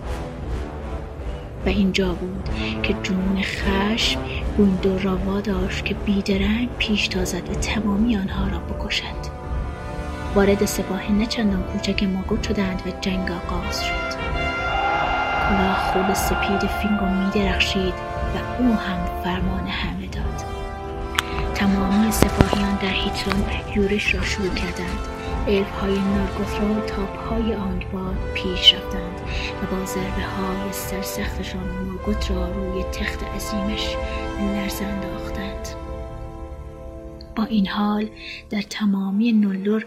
و 1.65 1.69
اینجا 1.69 2.13
بود 2.13 2.49
که 2.83 2.95
جنون 3.03 3.41
خشم 3.41 4.19
گویندور 4.57 5.01
را 5.01 5.17
واداشت 5.17 5.85
که 5.85 5.93
بیدرنگ 5.93 6.69
پیش 6.77 7.07
تازد 7.07 7.49
و 7.49 7.53
تمامی 7.53 8.17
آنها 8.17 8.47
را 8.47 8.59
بکشد. 8.59 9.30
وارد 10.35 10.65
سپاه 10.65 11.11
نه 11.11 11.25
چندان 11.25 11.63
کوچک 11.63 12.03
ماگوت 12.03 12.43
شدند 12.43 12.81
و 12.85 12.89
جنگ 13.01 13.31
آغاز 13.31 13.85
شد. 13.85 14.11
کلاه 15.49 15.91
خود 15.93 16.13
سپید 16.13 16.69
فینگو 16.69 17.05
می 17.05 17.31
درخشید 17.31 17.93
و 18.33 18.61
او 18.61 18.73
هم 18.73 19.23
فرمان 19.23 19.67
حمله 19.67 20.07
داد. 20.07 20.45
تمامی 21.55 22.11
سپاهیان 22.11 22.75
در 22.75 22.87
هیتلون 22.87 23.43
یورش 23.75 24.15
را 24.15 24.21
شروع 24.21 24.53
کردند. 24.53 25.07
الف 25.47 25.71
های 25.71 25.99
نارگوثرا 25.99 26.81
تا 26.87 27.05
پای 27.05 27.53
آنگباد 27.53 28.15
پیش 28.33 28.73
رفتند 28.73 29.21
و 29.63 29.75
با 29.75 29.85
ضربه 29.85 30.21
های 30.21 30.71
سرسختشان 30.71 31.63
مورگوت 31.63 32.31
را 32.31 32.51
روی 32.51 32.83
تخت 32.83 33.23
عظیمش 33.23 33.95
لرز 34.39 34.81
انداختند 34.81 35.67
با 37.35 37.43
این 37.43 37.67
حال 37.67 38.09
در 38.49 38.61
تمامی 38.61 39.31
نلور 39.31 39.85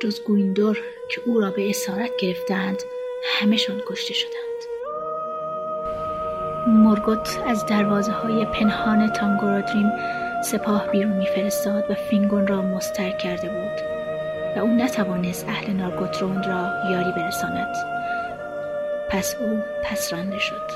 جز 0.00 0.22
گویندور 0.22 0.78
که 1.08 1.20
او 1.26 1.40
را 1.40 1.50
به 1.50 1.70
اسارت 1.70 2.10
گرفتند 2.18 2.82
همهشان 3.24 3.82
کشته 3.86 4.14
شدند. 4.14 4.36
مورگوت 6.66 7.38
از 7.46 7.66
دروازه 7.66 8.12
های 8.12 8.44
پنهان 8.44 9.12
تانگورادریم 9.12 9.92
سپاه 10.44 10.90
بیرون 10.90 11.12
میفرستاد 11.12 11.90
و 11.90 11.94
فینگون 11.94 12.46
را 12.46 12.62
مستر 12.62 13.10
کرده 13.10 13.48
بود 13.48 13.80
و 14.56 14.60
او 14.60 14.68
نتوانست 14.68 15.48
اهل 15.48 15.72
نارگوتروند 15.72 16.46
را 16.46 16.90
یاری 16.90 17.12
برساند. 17.12 17.76
پس 19.10 19.36
او 19.40 19.60
پس 19.84 20.12
رانده 20.12 20.38
شد. 20.38 20.70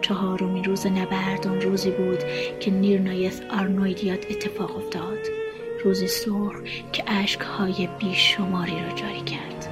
چهارمین 0.00 0.64
روز 0.64 0.86
نبرد 0.86 1.46
آن 1.46 1.60
روزی 1.60 1.90
بود 1.90 2.24
که 2.60 2.70
نیرنایت 2.70 3.40
آرنویدیات 3.50 4.26
اتفاق 4.30 4.76
افتاد. 4.76 5.45
روزی 5.84 6.08
سرخ 6.08 6.56
که 6.92 7.04
اشکهای 7.06 7.88
بیشماری 7.98 8.82
را 8.82 8.92
جاری 8.94 9.20
کرد. 9.20 9.68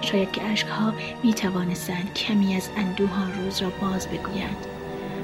شاید 0.00 0.32
که 0.32 0.42
اشکها 0.42 0.92
می 1.24 1.34
توانستند 1.34 2.14
کمی 2.14 2.56
از 2.56 2.68
اندوه 2.76 3.10
آن 3.12 3.44
روز 3.44 3.62
را 3.62 3.68
باز 3.80 4.08
بگویند. 4.08 4.66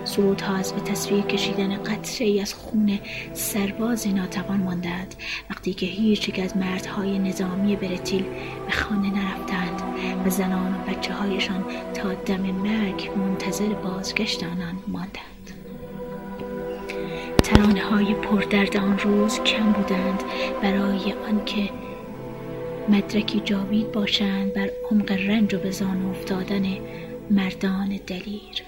سرودها 0.04 0.54
از 0.54 0.72
به 0.72 0.80
تصویر 0.80 1.24
کشیدن 1.24 1.82
قطره 1.82 2.26
ای 2.26 2.40
از 2.40 2.54
خون 2.54 2.98
سربازی 3.34 4.12
ناتوان 4.12 4.60
ماندند. 4.60 5.14
وقتی 5.50 5.74
که 5.74 5.86
هیچ 5.86 6.28
یک 6.28 6.38
از 6.38 6.56
مردهای 6.56 7.18
نظامی 7.18 7.76
برتیل 7.76 8.24
به 8.66 8.72
خانه 8.72 9.10
نرفتند 9.10 9.82
و 10.26 10.30
زنان 10.30 10.74
و 10.74 10.78
بچه 10.78 11.14
هایشان 11.14 11.64
تا 11.94 12.14
دم 12.14 12.40
مرگ 12.40 13.10
منتظر 13.16 13.68
بازگشت 13.74 14.44
آنان 14.44 14.78
ماندند. 14.88 15.37
ترانه 17.58 17.82
های 17.82 18.14
پردرد 18.14 18.76
آن 18.76 18.98
روز 18.98 19.40
کم 19.40 19.72
بودند 19.72 20.22
برای 20.62 21.12
آنکه 21.12 21.70
مدرکی 22.88 23.40
جاوید 23.40 23.92
باشند 23.92 24.52
بر 24.52 24.70
عمق 24.90 25.12
رنج 25.12 25.54
و 25.54 25.58
به 25.58 25.70
زان 25.70 26.06
افتادن 26.06 26.78
مردان 27.30 28.00
دلیر. 28.06 28.62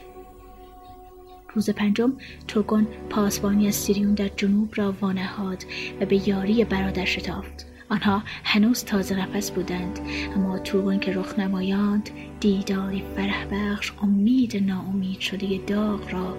روز 1.55 1.71
پنجم 1.71 2.13
توگون 2.49 2.87
پاسبانی 3.11 3.69
از 3.69 3.75
سیریون 3.75 4.15
در 4.15 4.29
جنوب 4.29 4.73
را 4.77 4.95
وانهاد 5.01 5.65
و 6.01 6.07
به 6.07 6.29
یاری 6.29 6.65
برادر 6.65 7.05
شتافت 7.05 7.67
آنها 7.89 8.23
هنوز 8.45 8.85
تازه 8.85 9.21
نفس 9.21 9.51
بودند 9.51 10.01
اما 10.37 10.59
توگون 10.59 11.01
که 11.01 11.13
رخ 11.13 11.39
نمایاند 11.39 12.11
دیداری 12.41 13.03
فرح 13.17 13.47
بخش 13.53 13.93
امید 14.03 14.57
ناامید 14.57 15.21
شده 15.21 15.61
داغ 15.67 16.13
را 16.13 16.37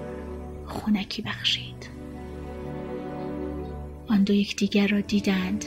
خونکی 0.66 1.22
بخشید. 1.22 1.91
آن 4.12 4.24
دو 4.24 4.34
یکدیگر 4.34 4.88
را 4.88 5.00
دیدند 5.00 5.66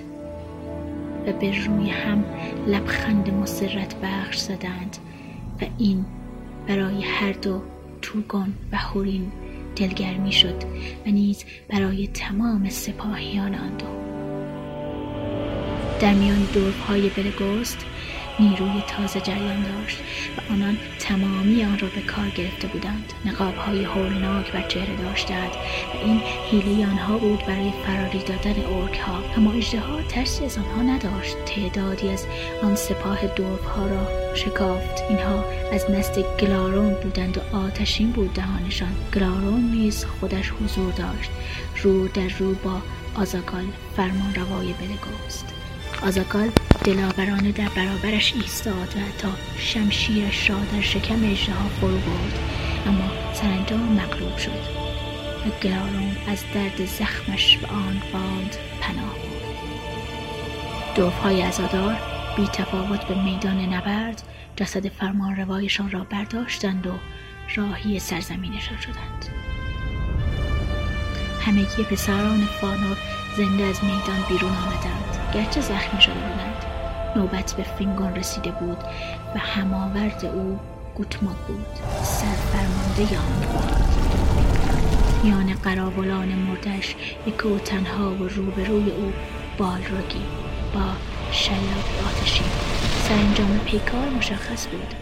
و 1.27 1.33
به 1.33 1.65
روی 1.67 1.91
هم 1.91 2.25
لبخند 2.67 3.31
مسرت 3.31 3.95
بخش 3.95 4.39
زدند 4.39 4.97
و 5.61 5.65
این 5.79 6.05
برای 6.69 7.03
هر 7.03 7.33
دو 7.33 7.63
توگان 8.03 8.55
و 8.73 8.77
هورین 8.77 9.33
دلگرمی 9.77 10.33
شد 10.33 10.63
و 11.07 11.11
نیز 11.11 11.45
برای 11.69 12.07
تمام 12.07 12.69
سپاهیان 12.69 13.55
آن 13.55 13.77
دو. 13.77 13.87
در 16.01 16.15
میان 16.15 16.47
های 16.89 17.09
بلگوست 17.09 17.87
نیروی 18.41 18.83
تازه 18.89 19.21
جریان 19.21 19.63
داشت 19.63 19.99
و 20.37 20.53
آنان 20.53 20.79
تمامی 20.99 21.65
آن 21.65 21.79
را 21.79 21.89
به 21.89 22.01
کار 22.01 22.29
گرفته 22.29 22.69
بودند. 22.69 23.13
نقاب 23.25 23.57
های 23.57 23.85
هولناک 23.85 24.53
بر 24.53 24.69
چهره 24.69 24.97
داشتند 24.97 25.51
و 25.95 26.07
این 26.07 26.21
حیله 26.51 26.87
آنها 26.87 27.19
بود 27.19 27.47
برای 27.47 27.73
فراری 27.87 28.19
دادن 28.19 28.61
اورک 28.61 28.99
ها 28.99 29.23
اما 29.37 29.53
اجده 29.53 29.81
ها 29.81 30.03
ترسی 30.03 30.45
از 30.45 30.59
آنها 30.59 30.83
نداشت. 30.83 31.37
تعدادی 31.45 32.09
از 32.09 32.27
آن 32.63 32.75
سپاه 32.75 33.27
دورف 33.27 33.65
ها 33.65 33.87
را 33.87 34.35
شکافت. 34.35 35.03
اینها 35.09 35.45
از 35.73 35.91
نسل 35.91 36.23
گلارون 36.41 36.95
بودند 36.95 37.39
و 37.39 37.57
آتشین 37.57 38.11
بود 38.11 38.35
دهانشان. 38.35 38.95
گلارون 39.15 39.71
نیز 39.71 40.05
خودش 40.05 40.51
حضور 40.51 40.93
داشت. 40.93 41.31
رو 41.83 42.09
در 42.09 42.29
رو 42.39 42.55
با 42.55 42.83
آزاگال 43.15 43.65
فرمان 43.97 44.35
روای 44.35 44.73
بلگوست 44.73 45.54
آزاگال 46.03 46.51
دلاورانه 46.85 47.53
در 47.53 47.69
برابرش 47.69 48.35
ایستاد 48.35 48.89
و 48.97 49.19
تا 49.19 49.29
شمشیرش 49.59 50.51
را 50.51 50.57
در 50.73 50.81
شکم 50.81 51.31
اژدها 51.33 51.69
فرو 51.81 51.97
برد. 51.99 52.39
اما 52.87 53.35
سرانجام 53.35 53.81
مغلوب 53.81 54.37
شد 54.37 54.51
و 55.47 55.51
گلارون 55.63 56.17
از 56.29 56.45
درد 56.55 56.85
زخمش 56.85 57.57
به 57.57 57.67
آن 57.67 58.03
باند 58.13 58.57
پناه 58.81 59.15
برد. 59.15 59.45
دوفهای 60.95 61.43
ازادار 61.43 61.97
بی 62.37 62.47
تفاوت 62.47 63.05
به 63.05 63.23
میدان 63.23 63.75
نبرد 63.75 64.23
جسد 64.57 64.89
فرمان 64.89 65.37
روایشان 65.37 65.91
را 65.91 66.05
برداشتند 66.05 66.87
و 66.87 66.93
راهی 67.57 67.99
سرزمینشان 67.99 68.81
شدند. 68.81 69.27
همگی 71.41 71.83
پسران 71.91 72.47
فانور 72.61 72.97
زنده 73.37 73.65
از 73.65 73.85
میدان 73.85 74.25
بیرون 74.29 74.53
آمدند. 74.53 75.04
گرچه 75.35 75.61
زخمی 75.61 76.01
شده 76.01 76.15
بودند. 76.15 76.65
نوبت 77.17 77.53
به 77.53 77.63
فینگون 77.63 78.15
رسیده 78.15 78.51
بود 78.51 78.79
و 79.35 79.39
هماورد 79.39 80.25
او 80.25 80.59
گوتماک 80.95 81.37
بود. 81.37 81.67
سرفرمانده 82.03 83.19
آن 83.19 83.53
بود. 83.53 83.85
میان 85.25 85.55
قراولان 85.55 86.29
مردش 86.29 86.95
یک 87.27 87.47
و 87.47 87.59
تنها 87.59 88.11
و 88.11 88.29
روبروی 88.29 88.91
او 88.91 89.13
بالروگی 89.59 90.25
با 90.75 90.81
شلاق 91.33 91.89
آتشی 92.09 92.45
سرانجام 93.09 93.61
پیکار 93.65 94.09
مشخص 94.09 94.67
بود. 94.67 94.95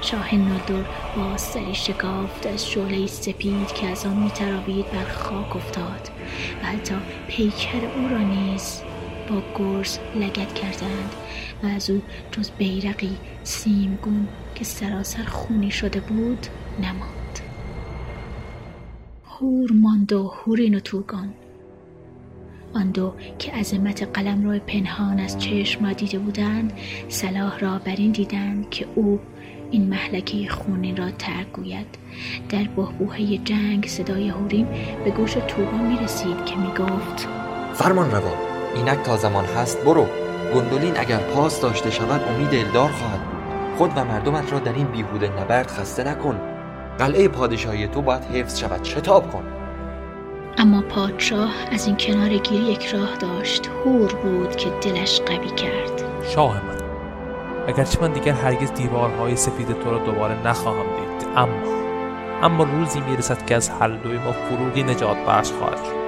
شاه 0.00 0.34
نادر 0.34 0.84
با 1.16 1.36
سری 1.36 1.74
شکافت 1.74 2.46
از 2.46 2.68
شعله 2.68 3.06
سپید 3.06 3.72
که 3.72 3.86
از 3.86 4.06
آن 4.06 4.16
میتراوید 4.16 4.90
بر 4.90 5.12
خاک 5.12 5.56
افتاد. 5.56 6.10
و 6.62 6.66
حتی 6.66 6.94
پیکر 7.28 7.84
او 7.96 8.08
را 8.08 8.18
نیز 8.18 8.82
با 9.28 9.42
گرز 9.58 9.98
لگت 10.14 10.54
کردند 10.54 11.14
و 11.62 11.66
از 11.66 11.90
او 11.90 12.02
جز 12.32 12.50
بیرقی 12.50 13.16
سیمگون 13.42 14.28
که 14.54 14.64
سراسر 14.64 15.22
خونی 15.22 15.70
شده 15.70 16.00
بود 16.00 16.46
نماند. 16.78 17.40
هور 19.26 19.72
ماند 19.72 20.12
و 20.12 20.28
هورین 20.28 20.74
و 20.74 20.80
تورگان 20.80 21.34
آن 22.74 22.90
دو 22.90 23.14
که 23.38 23.52
عظمت 23.52 24.02
قلم 24.02 24.44
روی 24.44 24.58
پنهان 24.58 25.20
از 25.20 25.38
چشم 25.38 25.86
را 25.86 25.92
دیده 25.92 26.18
بودند 26.18 26.72
صلاح 27.08 27.58
را 27.58 27.78
بر 27.78 27.96
این 27.96 28.12
دیدند 28.12 28.70
که 28.70 28.86
او 28.94 29.20
این 29.70 29.88
محلکه 29.88 30.48
خونین 30.48 30.96
را 30.96 31.10
ترک 31.10 31.52
گوید. 31.52 31.86
در 32.48 32.64
بهبوهه 32.64 33.38
جنگ 33.38 33.86
صدای 33.86 34.28
هوریم 34.28 34.66
به 35.04 35.10
گوش 35.10 35.32
توبا 35.32 35.78
می 35.78 35.98
رسید 35.98 36.44
که 36.44 36.56
می 36.56 36.68
گفت 36.68 37.28
فرمان 37.74 38.10
روا 38.10 38.53
اینک 38.74 39.02
تا 39.02 39.16
زمان 39.16 39.44
هست 39.44 39.84
برو. 39.84 40.06
گندولین 40.54 40.98
اگر 40.98 41.16
پاس 41.18 41.60
داشته 41.60 41.90
شود 41.90 42.20
امید 42.28 42.54
الدار 42.66 42.90
خواهد 42.90 43.20
بود. 43.20 43.76
خود 43.78 43.92
و 43.96 44.04
مردمت 44.04 44.52
را 44.52 44.58
در 44.58 44.72
این 44.72 44.86
بیهوده 44.86 45.30
نبرد 45.40 45.70
خسته 45.70 46.04
نکن. 46.04 46.40
قلعه 46.98 47.28
پادشاهی 47.28 47.86
تو 47.86 48.02
باید 48.02 48.24
حفظ 48.24 48.58
شود. 48.58 48.84
شتاب 48.84 49.30
کن. 49.32 49.44
اما 50.58 50.82
پادشاه 50.82 51.50
از 51.72 51.86
این 51.86 51.96
کنار 51.96 52.28
گیری 52.28 52.64
یک 52.64 52.86
راه 52.86 53.16
داشت. 53.16 53.70
هور 53.84 54.14
بود 54.14 54.56
که 54.56 54.70
دلش 54.70 55.20
قوی 55.20 55.48
کرد. 55.48 56.02
شاه 56.34 56.54
من 56.54 56.84
اگرچه 57.68 58.00
من 58.00 58.12
دیگر 58.12 58.32
هرگز 58.32 58.72
دیوارهای 58.72 59.36
سفید 59.36 59.66
تو 59.66 59.90
را 59.90 59.98
دوباره 59.98 60.46
نخواهم 60.46 60.82
دید 60.82 61.28
اما 61.36 61.74
اما 62.42 62.64
روزی 62.64 63.00
می‌رسد 63.00 63.46
که 63.46 63.56
از 63.56 63.68
هر 63.68 63.88
دوی 63.88 64.18
ما 64.18 64.32
فروغی 64.32 64.82
نجات 64.82 65.16
بخش 65.16 65.50
خواهد 65.52 65.76
شد. 65.76 66.04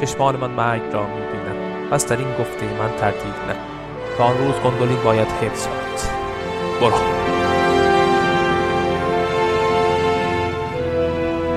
چشمان 0.00 0.36
من 0.36 0.50
مرگ 0.50 0.82
را 0.92 1.06
می‌بینم. 1.06 1.41
پس 1.90 2.06
در 2.06 2.16
این 2.16 2.32
گفته 2.40 2.66
من 2.78 2.96
تردید 2.96 3.34
نه. 3.48 3.56
تا 4.18 4.24
آن 4.24 4.38
روز 4.38 4.54
گندولین 4.54 5.02
باید 5.04 5.28
حفظ 5.28 5.64
شود. 5.64 6.12
برو. 6.80 7.22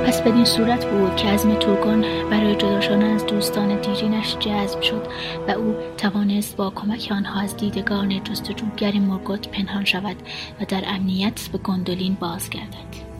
پس 0.06 0.22
بدین 0.22 0.46
صورت 0.46 0.86
بود 0.86 1.16
که 1.16 1.28
عزم 1.28 1.56
تورگون 1.56 2.02
برای 2.32 2.56
جدا 2.56 2.82
شدن 2.82 3.14
از 3.14 3.26
دوستان 3.26 3.82
دیرینش 3.82 4.38
جذب 4.38 4.82
شد 4.82 5.08
و 5.48 5.52
او 5.52 5.76
توانست 5.98 6.58
با 6.58 6.70
کمک 6.76 7.08
آنها 7.12 7.42
از 7.42 7.58
دیدگان 7.58 8.24
جستجوگر 8.24 9.00
مرگوت 9.00 9.48
پنهان 9.48 9.86
شود 9.86 10.16
و 10.62 10.66
در 10.68 10.84
امنیت 10.88 11.50
به 11.52 11.58
گندولین 11.58 12.18
بازگردد. 12.20 13.15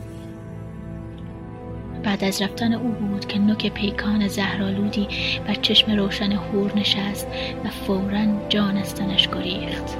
بعد 2.06 2.24
از 2.24 2.42
رفتن 2.42 2.72
او 2.72 2.88
بود 2.88 3.26
که 3.26 3.38
نوک 3.38 3.72
پیکان 3.72 4.28
زهرالودی 4.28 5.08
بر 5.46 5.54
چشم 5.54 5.92
روشن 5.92 6.32
هور 6.32 6.78
نشست 6.78 7.26
و 7.64 7.68
فورا 7.70 8.48
جان 8.48 8.76
از 8.76 8.94
تنش 8.94 9.28
گریخت. 9.28 9.96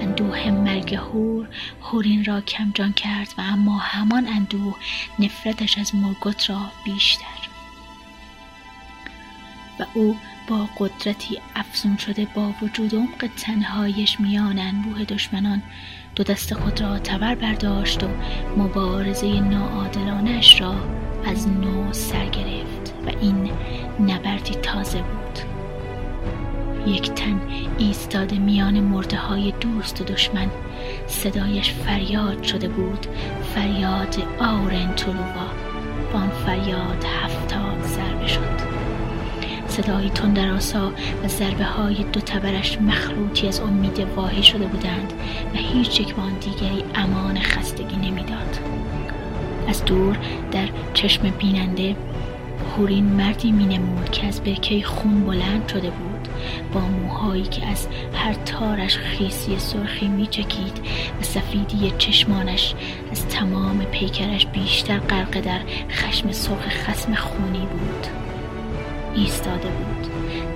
اندوه 0.00 0.50
مرگ 0.50 0.94
هور 0.94 1.48
هورین 1.82 2.24
را 2.24 2.40
کمجان 2.40 2.92
کرد 2.92 3.34
و 3.38 3.40
اما 3.40 3.78
همان 3.78 4.26
اندوه 4.28 4.74
نفرتش 5.18 5.78
از 5.78 5.94
مرگوت 5.94 6.50
را 6.50 6.60
بیشتر. 6.84 7.24
و 9.80 9.84
او 9.94 10.16
با 10.48 10.68
قدرتی 10.78 11.38
افزون 11.56 11.96
شده 11.96 12.26
با 12.34 12.54
وجود 12.62 12.94
عمق 12.94 13.28
تنهایش 13.36 14.20
میان 14.20 14.58
انبوه 14.58 15.04
دشمنان 15.04 15.62
دو 16.14 16.24
دست 16.24 16.54
خود 16.54 16.80
را 16.80 16.98
تبر 16.98 17.34
برداشت 17.34 18.02
و 18.02 18.08
مبارزه 18.56 19.40
ناعادلانش 19.40 20.60
را 20.60 20.74
از 21.26 21.48
نو 21.48 21.92
سر 21.92 22.26
گرفت 22.26 22.94
و 23.06 23.10
این 23.20 23.50
نبردی 24.00 24.54
تازه 24.54 24.98
بود. 24.98 25.20
یک 26.86 27.10
تن 27.10 27.40
ایستاده 27.78 28.38
میان 28.38 28.80
مرده 28.80 29.16
های 29.16 29.52
دوست 29.60 30.00
و 30.00 30.04
دشمن. 30.04 30.50
صدایش 31.06 31.72
فریاد 31.72 32.42
شده 32.42 32.68
بود. 32.68 33.06
فریاد 33.54 34.16
آورن 34.40 34.94
تولووا 34.94 35.46
با 36.12 36.20
فریاد 36.46 37.04
هفتاد 37.22 37.82
ضربه 37.82 38.26
شد. 38.26 38.80
صدایی 39.68 40.10
تندراسا 40.10 40.88
و 41.24 41.28
ضربه 41.28 41.64
های 41.64 42.04
دو 42.12 42.20
تبرش 42.20 42.78
مخلوطی 42.80 43.48
از 43.48 43.60
امید 43.60 44.06
واهی 44.16 44.42
شده 44.42 44.66
بودند 44.66 45.12
و 45.54 45.56
هیچ 45.56 46.00
یک 46.00 46.14
دیگری 46.40 46.84
امان 46.94 47.40
خستگی 47.40 47.96
نمی‌داد. 47.96 48.58
از 49.70 49.84
دور 49.84 50.18
در 50.52 50.68
چشم 50.94 51.30
بیننده 51.30 51.96
هورین 52.76 53.04
مردی 53.04 53.52
مینمود 53.52 54.10
که 54.10 54.26
از 54.26 54.40
برکه 54.40 54.82
خون 54.82 55.24
بلند 55.24 55.68
شده 55.68 55.90
بود. 55.90 56.28
با 56.72 56.80
موهایی 56.80 57.42
که 57.42 57.66
از 57.66 57.88
هر 58.14 58.32
تارش 58.32 58.98
خیسی 58.98 59.58
سرخی 59.58 60.08
میچکید 60.08 60.80
و 61.20 61.22
سفیدی 61.22 61.92
چشمانش 61.98 62.74
از 63.10 63.28
تمام 63.28 63.78
پیکرش 63.84 64.46
بیشتر 64.46 64.98
غرق 64.98 65.40
در 65.40 65.60
خشم 65.90 66.32
سرخ 66.32 66.68
خسم 66.68 67.14
خونی 67.14 67.66
بود. 67.66 68.06
ایستاده 69.14 69.68
بود. 69.68 70.06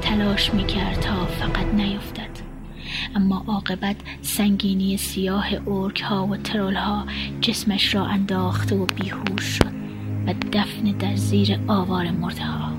تلاش 0.00 0.55
می‌کرد 0.55 1.00
تا 1.00 1.27
فقط 1.27 1.74
نیفتد. 1.74 2.23
اما 3.14 3.44
عاقبت 3.48 3.96
سنگینی 4.22 4.96
سیاه 4.96 5.55
اورک 5.55 6.00
ها 6.00 6.27
و 6.27 6.37
ترول 6.37 6.74
ها 6.74 7.07
جسمش 7.40 7.94
را 7.94 8.07
انداخته 8.07 8.77
و 8.77 8.87
بیهوش 8.87 9.42
شد 9.42 9.74
و 10.27 10.35
دفن 10.53 10.83
در 10.83 11.16
زیر 11.16 11.59
آوار 11.68 12.11
مرده 12.11 12.44
ها 12.44 12.74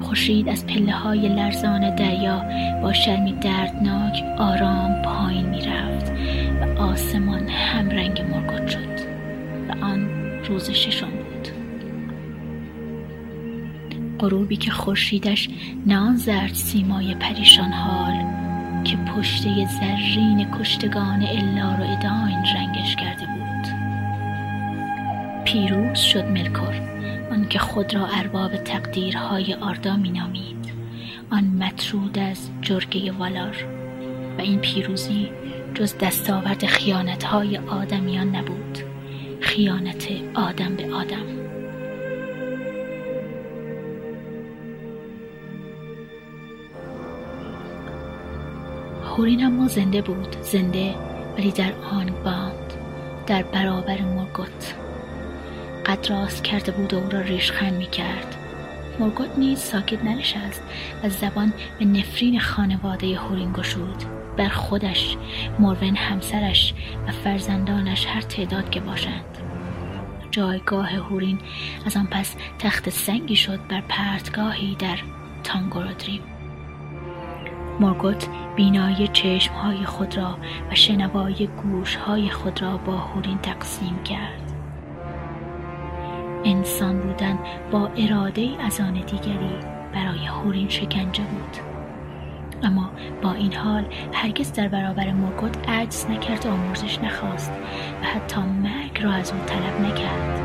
خورشید 0.00 0.48
از 0.48 0.66
پله 0.66 0.92
های 0.92 1.28
لرزان 1.28 1.94
دریا 1.94 2.44
با 2.82 2.92
شرمی 2.92 3.32
دردناک 3.32 4.24
آرام 4.38 5.02
پایین 5.02 5.48
می 5.48 5.60
رفت 5.60 6.12
و 6.60 6.82
آسمان 6.82 7.48
هم 7.48 7.90
رنگ 7.90 8.20
مرگوت 8.20 8.68
شد 8.68 8.98
و 9.68 9.84
آن 9.84 10.08
روز 10.44 10.70
ششم. 10.70 11.17
غروبی 14.18 14.56
که 14.56 14.70
خورشیدش 14.70 15.48
نه 15.86 15.96
آن 15.98 16.16
زرد 16.16 16.54
سیمای 16.54 17.14
پریشان 17.14 17.72
حال 17.72 18.24
که 18.84 18.96
پشته 18.96 19.66
زرین 19.66 20.50
کشتگان 20.60 21.22
الار 21.22 21.80
و 21.80 21.82
اداین 21.82 22.44
رنگش 22.54 22.96
کرده 22.96 23.26
بود. 23.26 23.38
پیروز 25.44 25.98
شد 25.98 26.24
ملکور 26.24 26.88
که 27.48 27.58
خود 27.58 27.94
را 27.94 28.06
ارباب 28.06 28.56
تقدیرهای 28.56 29.54
آردا 29.54 29.96
می 29.96 30.10
نامید 30.10 30.72
آن 31.30 31.44
مطرود 31.44 32.18
از 32.18 32.50
جرگه 32.62 33.12
والار. 33.12 33.56
و 34.38 34.40
این 34.40 34.58
پیروزی 34.58 35.28
جز 35.74 35.98
دستاورد 35.98 36.64
های 37.24 37.58
آدمیان 37.58 38.36
نبود. 38.36 38.78
خیانت 39.40 40.08
آدم 40.34 40.76
به 40.76 40.94
آدم. 40.94 41.47
هورین 49.18 49.44
اما 49.44 49.68
زنده 49.68 50.02
بود 50.02 50.36
زنده 50.42 50.94
ولی 51.38 51.52
در 51.52 51.72
آن 51.72 52.12
باند 52.24 52.72
در 53.26 53.42
برابر 53.42 54.00
مرگوت 54.00 54.74
قد 55.86 56.06
راست 56.10 56.44
کرده 56.44 56.72
بود 56.72 56.94
و 56.94 56.96
او 56.96 57.10
را 57.10 57.20
ریشخند 57.20 57.72
می 57.72 57.86
کرد 57.86 58.36
مرگوت 59.00 59.38
نیز 59.38 59.58
ساکت 59.58 60.04
ننشست 60.04 60.62
و 61.04 61.08
زبان 61.08 61.52
به 61.78 61.84
نفرین 61.84 62.40
خانواده 62.40 63.16
هورین 63.16 63.52
گشود 63.52 64.04
بر 64.36 64.48
خودش 64.48 65.16
مروین 65.58 65.96
همسرش 65.96 66.74
و 67.08 67.12
فرزندانش 67.12 68.06
هر 68.06 68.20
تعداد 68.20 68.70
که 68.70 68.80
باشند. 68.80 69.38
جایگاه 70.30 70.90
هورین 70.90 71.38
از 71.86 71.96
آن 71.96 72.08
پس 72.10 72.34
تخت 72.58 72.90
سنگی 72.90 73.36
شد 73.36 73.60
بر 73.68 73.80
پرتگاهی 73.80 74.76
در 74.78 74.98
تانگورودریم. 75.44 76.37
مورگوت 77.80 78.28
بینایی 78.56 79.08
چشمهای 79.08 79.84
خود 79.84 80.16
را 80.16 80.38
و 80.70 80.74
شنوای 80.74 81.48
گوشهای 81.62 82.30
خود 82.30 82.62
را 82.62 82.76
با 82.76 82.96
هورین 82.96 83.38
تقسیم 83.38 84.02
کرد. 84.02 84.52
انسان 86.44 87.00
بودن 87.00 87.38
با 87.70 87.86
اراده 87.96 88.50
از 88.60 88.80
آن 88.80 88.92
دیگری 88.92 89.56
برای 89.94 90.26
هورین 90.26 90.68
شکنجه 90.68 91.22
بود. 91.22 91.56
اما 92.62 92.90
با 93.22 93.32
این 93.32 93.54
حال 93.54 93.84
هرگز 94.12 94.52
در 94.52 94.68
برابر 94.68 95.12
مورگوت 95.12 95.68
عجز 95.68 96.06
نکرد 96.10 96.46
و 96.46 96.50
آمرزش 96.50 96.98
نخواست 96.98 97.52
و 98.02 98.06
حتی 98.06 98.40
مرگ 98.40 99.02
را 99.02 99.12
از 99.12 99.32
او 99.32 99.38
طلب 99.46 99.80
نکرد. 99.80 100.37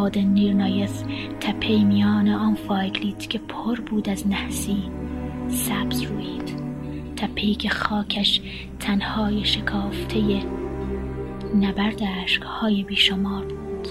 هائود 0.00 0.18
نیرنائت 0.18 1.02
تپه 1.40 1.84
میان 1.84 2.28
آنفائوگلیت 2.28 3.30
که 3.30 3.38
پر 3.38 3.80
بود 3.80 4.08
از 4.08 4.28
نحسی 4.28 4.82
سبز 5.48 6.02
روید. 6.02 6.60
تپهی 7.16 7.54
که 7.54 7.68
خاکش 7.68 8.40
تنهای 8.80 9.44
شکافته 9.44 10.42
نبرد 11.60 12.02
عشقهای 12.02 12.82
بیشمار 12.82 13.44
بود. 13.44 13.88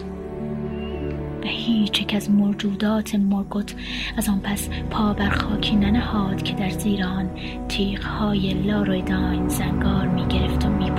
و 1.44 1.48
هیچ 1.48 2.02
یک 2.02 2.14
از 2.16 2.32
موجودات 2.32 3.16
مورگوت 3.16 3.76
از 4.18 4.30
آن 4.30 4.40
پس 4.40 4.70
پا 4.92 5.14
بر 5.14 5.30
خاکی 5.30 5.76
ننهاد 5.76 6.44
که 6.44 6.54
در 6.54 6.70
زیر 6.70 7.04
آن 7.04 7.30
تیغهای 7.68 8.54
الدار 8.54 8.94
و 8.94 9.07
اداین 9.07 9.48
زنگار 9.48 10.08
می 10.08 10.28
گرفت 10.28 10.66
و 10.66 10.70
می 10.70 10.92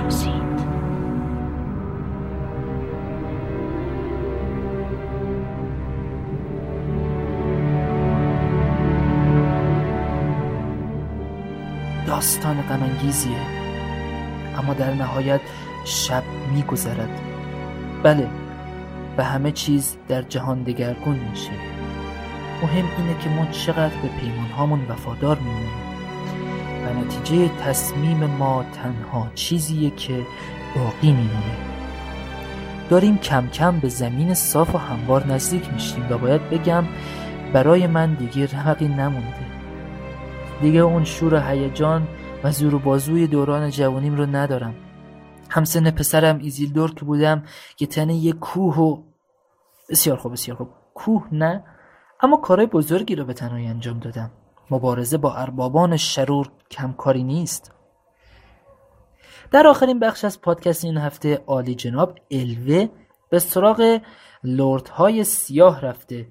داستان 12.21 12.61
غمانگیزیه. 12.61 13.37
اما 14.57 14.73
در 14.73 14.93
نهایت 14.93 15.41
شب 15.85 16.23
میگذرد. 16.53 17.21
بله 18.03 18.27
و 19.17 19.23
همه 19.23 19.51
چیز 19.51 19.97
در 20.07 20.21
جهان 20.21 20.63
دگرگون 20.63 21.15
میشه. 21.15 21.51
مهم 22.63 22.85
اینه 22.97 23.19
که 23.19 23.29
ما 23.29 23.45
چقدر 23.45 23.95
به 24.01 24.07
پیمان 24.07 24.49
هامون 24.57 24.85
وفادار 24.89 25.37
میمونیم. 25.37 25.69
و 26.85 27.05
نتیجه 27.05 27.49
تصمیم 27.65 28.25
ما 28.25 28.65
تنها 28.73 29.27
چیزیه 29.35 29.89
که 29.89 30.25
باقی 30.75 31.11
میمونه. 31.11 31.57
داریم 32.89 33.17
کم 33.17 33.47
کم 33.47 33.79
به 33.79 33.89
زمین 33.89 34.33
صاف 34.33 34.75
و 34.75 34.77
هموار 34.77 35.27
نزدیک 35.27 35.73
میشیم 35.73 36.07
و 36.09 36.17
باید 36.17 36.49
بگم 36.49 36.83
برای 37.53 37.87
من 37.87 38.13
دیگه 38.13 38.47
رمقی 38.47 38.87
نمونده. 38.87 39.60
دیگه 40.61 40.79
اون 40.79 41.03
شور 41.03 41.33
و 41.33 41.39
هیجان 41.39 42.07
و 42.43 42.51
زور 42.51 42.75
و 42.75 42.79
بازوی 42.79 43.27
دوران 43.27 43.69
جوانیم 43.69 44.15
رو 44.15 44.25
ندارم. 44.25 44.75
همسن 45.49 45.91
پسرم 45.91 46.37
ایزیلدور 46.37 46.93
که 46.93 47.05
بودم 47.05 47.43
که 47.75 47.85
تنه 47.85 48.15
یه 48.15 48.33
کوه 48.33 48.77
و 48.77 49.03
بسیار 49.89 50.17
خوب 50.17 50.31
بسیار 50.31 50.57
خوب. 50.57 50.69
کوه 50.93 51.27
نه 51.31 51.63
اما 52.21 52.37
کارهای 52.37 52.67
بزرگی 52.67 53.15
رو 53.15 53.25
به 53.25 53.33
تنهایی 53.33 53.67
انجام 53.67 53.99
دادم. 53.99 54.31
مبارزه 54.71 55.17
با 55.17 55.33
اربابان 55.33 55.97
شرور 55.97 56.51
کمکاری 56.71 57.23
نیست. 57.23 57.71
در 59.51 59.67
آخرین 59.67 59.99
بخش 59.99 60.25
از 60.25 60.41
پادکست 60.41 60.85
این 60.85 60.97
هفته 60.97 61.43
عالی 61.47 61.75
جناب 61.75 62.19
الوه 62.31 62.87
به 63.29 63.39
سراغ 63.39 64.01
لردهای 64.43 65.23
سیاه 65.23 65.81
رفته. 65.81 66.27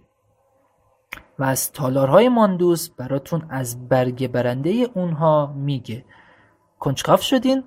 و 1.39 1.45
از 1.45 1.73
تالارهای 1.73 2.29
ماندوس 2.29 2.89
براتون 2.89 3.43
از 3.51 3.89
برگ 3.89 4.29
برنده 4.29 4.89
اونها 4.95 5.55
میگه. 5.57 6.05
کنجکاف 6.79 7.23
شدین؟ 7.23 7.65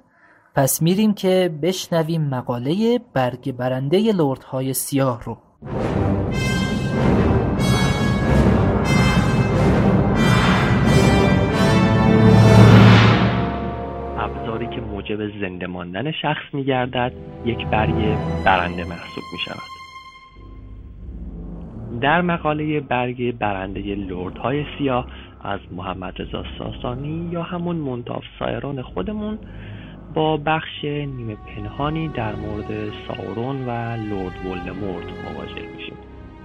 پس 0.56 0.82
میریم 0.82 1.14
که 1.14 1.56
بشنویم 1.62 2.22
مقاله 2.22 3.00
برگ 3.14 3.52
برنده 3.52 4.12
لردهای 4.12 4.74
سیاه 4.74 5.24
رو. 5.24 5.38
ابزاری 14.18 14.68
که 14.68 14.82
موجب 14.82 15.42
زنده 15.42 15.68
ماندن 15.68 16.12
شخص 16.12 16.54
میگردد 16.54 17.12
یک 17.46 17.68
برگ 17.68 18.18
برنده 18.46 18.84
محسوب 18.84 19.24
می 19.34 19.40
در 22.02 22.22
مقاله 22.22 22.80
برگ 22.80 23.38
برنده 23.38 23.96
لردهای 23.96 24.66
سیاه 24.78 25.08
از 25.44 25.60
محمد 25.72 26.22
رضا 26.22 26.44
ساسانی 26.58 27.30
یا 27.32 27.44
همون 27.44 27.76
منتاف 27.76 28.24
سایران 28.40 28.82
خودمون 28.82 29.38
با 30.14 30.38
بخش 30.38 30.84
نیمه 30.84 31.36
پنهانی 31.36 32.08
در 32.08 32.36
مورد 32.36 32.92
ساورون 33.08 33.66
و 33.66 33.70
لورد 33.96 34.46
ولدمورت 34.46 35.06
مواجه 35.06 35.68
میشیم 35.76 35.98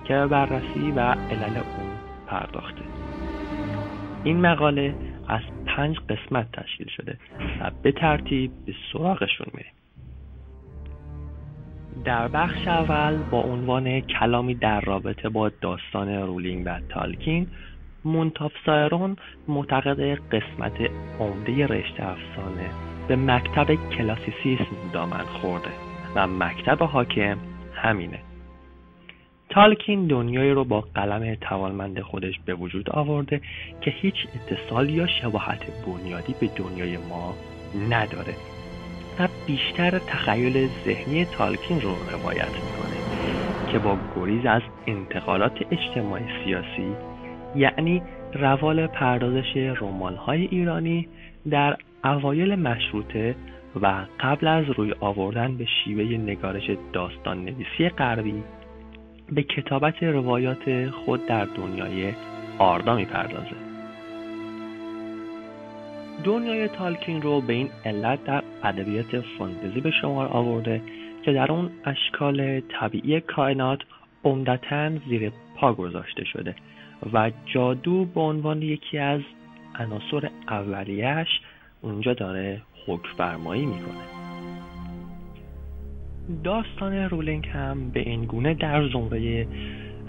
که 0.04 0.14
بررسی 0.14 0.90
و 0.96 1.00
علل 1.00 1.56
اون 1.56 1.90
پرداخته. 2.26 2.82
این 4.24 4.40
مقاله 4.40 4.94
از 5.28 5.42
پنج 5.66 5.96
قسمت 5.98 6.52
تشکیل 6.52 6.88
شده 6.96 7.18
و 7.60 7.70
به 7.82 7.92
ترتیب 7.92 8.50
به 8.66 8.74
سراغشون 8.92 9.46
میریم. 9.54 9.72
در 12.08 12.28
بخش 12.28 12.68
اول 12.68 13.16
با 13.16 13.40
عنوان 13.40 14.00
کلامی 14.00 14.54
در 14.54 14.80
رابطه 14.80 15.28
با 15.28 15.48
داستان 15.48 16.08
رولینگ 16.08 16.62
و 16.66 16.80
تالکین 16.88 17.46
منتاف 18.04 18.52
سایرون 18.66 19.16
معتقد 19.48 20.00
قسمت 20.00 20.72
عمده 21.20 21.66
رشته 21.66 22.06
افسانه 22.06 22.70
به 23.08 23.16
مکتب 23.16 23.74
کلاسیسیسم 23.74 24.90
دامن 24.92 25.24
خورده 25.24 25.70
و 26.14 26.26
مکتب 26.26 26.82
حاکم 26.82 27.38
همینه. 27.74 28.18
تالکین 29.50 30.06
دنیایی 30.06 30.50
رو 30.50 30.64
با 30.64 30.80
قلم 30.80 31.34
توانمند 31.34 32.00
خودش 32.00 32.34
به 32.46 32.54
وجود 32.54 32.90
آورده 32.90 33.40
که 33.80 33.90
هیچ 33.90 34.14
اتصال 34.34 34.90
یا 34.90 35.06
شباهت 35.06 35.86
بنیادی 35.86 36.34
به 36.40 36.50
دنیای 36.56 36.96
ما 36.96 37.34
نداره. 37.90 38.34
و 39.18 39.28
بیشتر 39.46 39.98
تخیل 39.98 40.68
ذهنی 40.84 41.24
تالکین 41.24 41.80
رو 41.80 41.90
روایت 42.12 42.48
می‌کنه 42.48 42.98
که 43.72 43.78
با 43.78 43.96
گریز 44.16 44.46
از 44.46 44.62
انتقالات 44.86 45.58
اجتماعی 45.70 46.24
سیاسی 46.44 46.96
یعنی 47.56 48.02
روال 48.34 48.86
پردازش 48.86 49.56
های 50.26 50.44
ایرانی 50.46 51.08
در 51.50 51.76
اوایل 52.04 52.54
مشروطه 52.54 53.34
و 53.82 54.06
قبل 54.20 54.46
از 54.46 54.64
روی 54.76 54.94
آوردن 55.00 55.56
به 55.56 55.64
شیوه 55.64 56.04
نگارش 56.04 56.70
داستان 56.92 57.44
نویسی 57.44 57.88
غربی 57.88 58.42
به 59.32 59.42
کتابت 59.42 60.02
روایات 60.02 60.90
خود 60.90 61.26
در 61.26 61.44
دنیای 61.44 62.12
آردا 62.58 62.96
می‌پردازه. 62.96 63.67
دنیای 66.24 66.68
تالکین 66.68 67.22
رو 67.22 67.40
به 67.40 67.52
این 67.52 67.70
علت 67.84 68.24
در 68.24 68.42
ادبیات 68.62 69.20
فانتزی 69.38 69.80
به 69.80 69.90
شمار 69.90 70.26
آورده 70.26 70.82
که 71.22 71.32
در 71.32 71.52
اون 71.52 71.70
اشکال 71.84 72.60
طبیعی 72.60 73.20
کائنات 73.20 73.78
عمدتا 74.24 74.90
زیر 75.08 75.32
پا 75.56 75.72
گذاشته 75.72 76.24
شده 76.24 76.54
و 77.12 77.30
جادو 77.46 78.04
به 78.04 78.20
عنوان 78.20 78.62
یکی 78.62 78.98
از 78.98 79.20
عناصر 79.78 80.30
اولیش 80.48 81.28
اونجا 81.80 82.14
داره 82.14 82.62
حکم 82.86 83.08
فرمایی 83.16 83.66
می‌کنه. 83.66 84.18
داستان 86.44 86.92
رولینگ 86.92 87.48
هم 87.48 87.90
به 87.90 88.00
این 88.00 88.24
گونه 88.24 88.54
در 88.54 88.88
زمره 88.88 89.46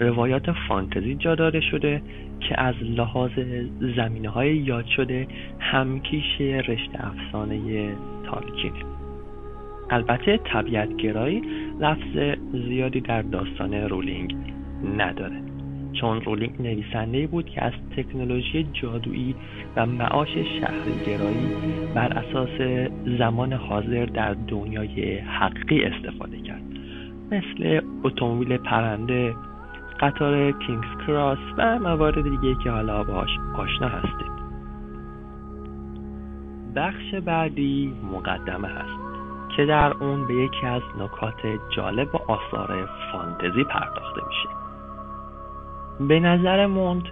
روایات 0.00 0.52
فانتزی 0.68 1.14
جا 1.14 1.34
داده 1.34 1.60
شده 1.60 2.02
که 2.40 2.60
از 2.60 2.74
لحاظ 2.82 3.30
زمینه 3.96 4.28
های 4.28 4.56
یاد 4.56 4.86
شده 4.86 5.26
همکیش 5.58 6.40
رشته 6.40 7.06
افسانه 7.06 7.88
تالکینه 8.24 8.84
البته 9.90 10.36
طبیعت 10.36 10.96
گرایی 10.96 11.42
لفظ 11.80 12.38
زیادی 12.52 13.00
در 13.00 13.22
داستان 13.22 13.74
رولینگ 13.74 14.34
نداره 14.98 15.42
چون 15.92 16.20
رولینگ 16.20 16.62
نویسنده 16.62 17.26
بود 17.26 17.46
که 17.46 17.64
از 17.64 17.72
تکنولوژی 17.96 18.66
جادویی 18.72 19.34
و 19.76 19.86
معاش 19.86 20.28
شهرگرایی 20.28 21.48
بر 21.94 22.12
اساس 22.12 22.82
زمان 23.18 23.52
حاضر 23.52 24.06
در 24.06 24.34
دنیای 24.34 25.18
حقیقی 25.18 25.82
استفاده 25.82 26.40
کرد. 26.40 26.62
مثل 27.30 27.80
اتومبیل 28.04 28.56
پرنده 28.56 29.34
قطار 30.00 30.52
کینگز 30.52 31.06
کراس 31.06 31.38
و 31.58 31.78
موارد 31.78 32.22
دیگه 32.22 32.54
که 32.54 32.70
حالا 32.70 33.04
باش 33.04 33.28
آشنا 33.54 33.88
هستید 33.88 34.40
بخش 36.76 37.14
بعدی 37.14 37.94
مقدمه 38.12 38.68
هست 38.68 39.00
که 39.56 39.66
در 39.66 39.92
اون 39.92 40.26
به 40.26 40.34
یکی 40.34 40.66
از 40.66 40.82
نکات 40.98 41.58
جالب 41.76 42.14
و 42.14 42.18
آثار 42.32 42.88
فانتزی 43.12 43.64
پرداخته 43.64 44.20
میشه. 44.28 44.48
به 46.08 46.20
نظر 46.20 46.66
موند 46.66 47.04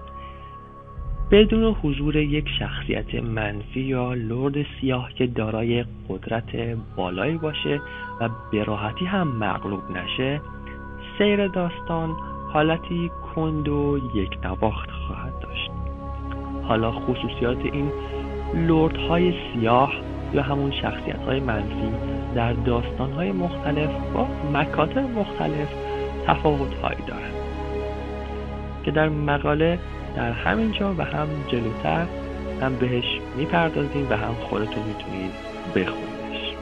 بدون 1.30 1.74
حضور 1.82 2.16
یک 2.16 2.48
شخصیت 2.58 3.14
منفی 3.14 3.80
یا 3.80 4.14
لرد 4.14 4.66
سیاه 4.80 5.12
که 5.12 5.26
دارای 5.26 5.84
قدرت 6.08 6.56
بالایی 6.96 7.38
باشه 7.38 7.80
و 8.20 8.28
به 8.50 8.64
راحتی 8.64 9.04
هم 9.04 9.28
مغلوب 9.28 9.90
نشه 9.90 10.40
سیر 11.18 11.46
داستان 11.48 12.16
حالتی 12.52 13.10
کند 13.34 13.68
و 13.68 13.98
یک 14.14 14.38
نواخت 14.44 14.90
خواهد 14.90 15.38
داشت. 15.40 15.70
حالا 16.62 16.92
خصوصیات 16.92 17.58
این 17.64 17.92
لردهای 18.54 19.34
سیاه 19.52 19.92
یا 20.32 20.42
همون 20.42 20.70
شخصیت 20.70 21.22
های 21.26 21.40
منفی 21.40 21.92
در 22.34 22.52
داستان 22.52 23.12
های 23.12 23.32
مختلف 23.32 23.90
با 24.14 24.28
مکاتب 24.52 25.18
مختلف 25.18 25.68
تفاوت 26.26 26.74
هایی 26.74 27.02
دارند. 27.06 27.34
که 28.84 28.90
در 28.90 29.08
مقاله 29.08 29.78
در 30.16 30.32
همین 30.32 30.72
جا 30.72 30.94
و 30.98 31.02
هم 31.04 31.28
جلوتر 31.48 32.06
هم 32.62 32.76
بهش 32.76 33.20
می‌پردازیم 33.36 34.06
و 34.10 34.16
هم 34.16 34.34
خودتون 34.34 34.82
می‌تونید 34.82 35.32
بخونیدش. 35.74 36.54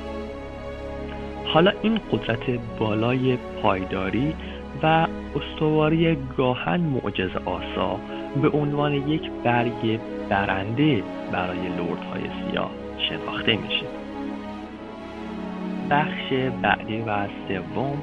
حالا 1.46 1.72
این 1.82 2.00
قدرت 2.12 2.50
بالای 2.78 3.38
پایداری 3.62 4.34
و 4.82 5.06
استواری 5.36 6.16
گاهن 6.36 6.80
معجز 6.80 7.36
آسا 7.36 8.00
به 8.42 8.48
عنوان 8.48 8.92
یک 8.92 9.30
برگ 9.44 10.00
برنده 10.28 11.02
برای 11.32 11.68
لردهای 11.68 12.22
سیاه 12.22 12.70
شناخته 12.98 13.56
میشه. 13.56 13.86
بخش 15.90 16.32
بعدی 16.62 17.00
و 17.00 17.26
سوم 17.48 17.98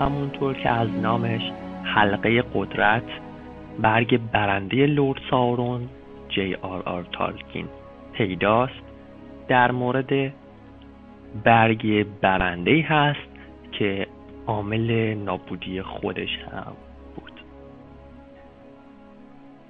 همونطور 0.00 0.54
که 0.54 0.70
از 0.70 0.88
نامش 1.02 1.42
حلقه 1.82 2.44
قدرت 2.54 3.02
برگ 3.82 4.20
برنده 4.32 4.86
لورد 4.86 5.20
ساورون 5.30 5.88
جی 6.28 6.54
آر 6.54 6.82
آر 6.82 7.06
تالکین 7.12 7.66
پیداست. 8.12 8.82
در 9.48 9.70
مورد 9.72 10.32
برگ 11.44 12.06
برنده 12.20 12.82
هست 12.82 13.28
که 13.72 14.06
عامل 14.48 15.14
نابودی 15.14 15.82
خودش 15.82 16.38
هم 16.52 16.76
بود. 17.16 17.32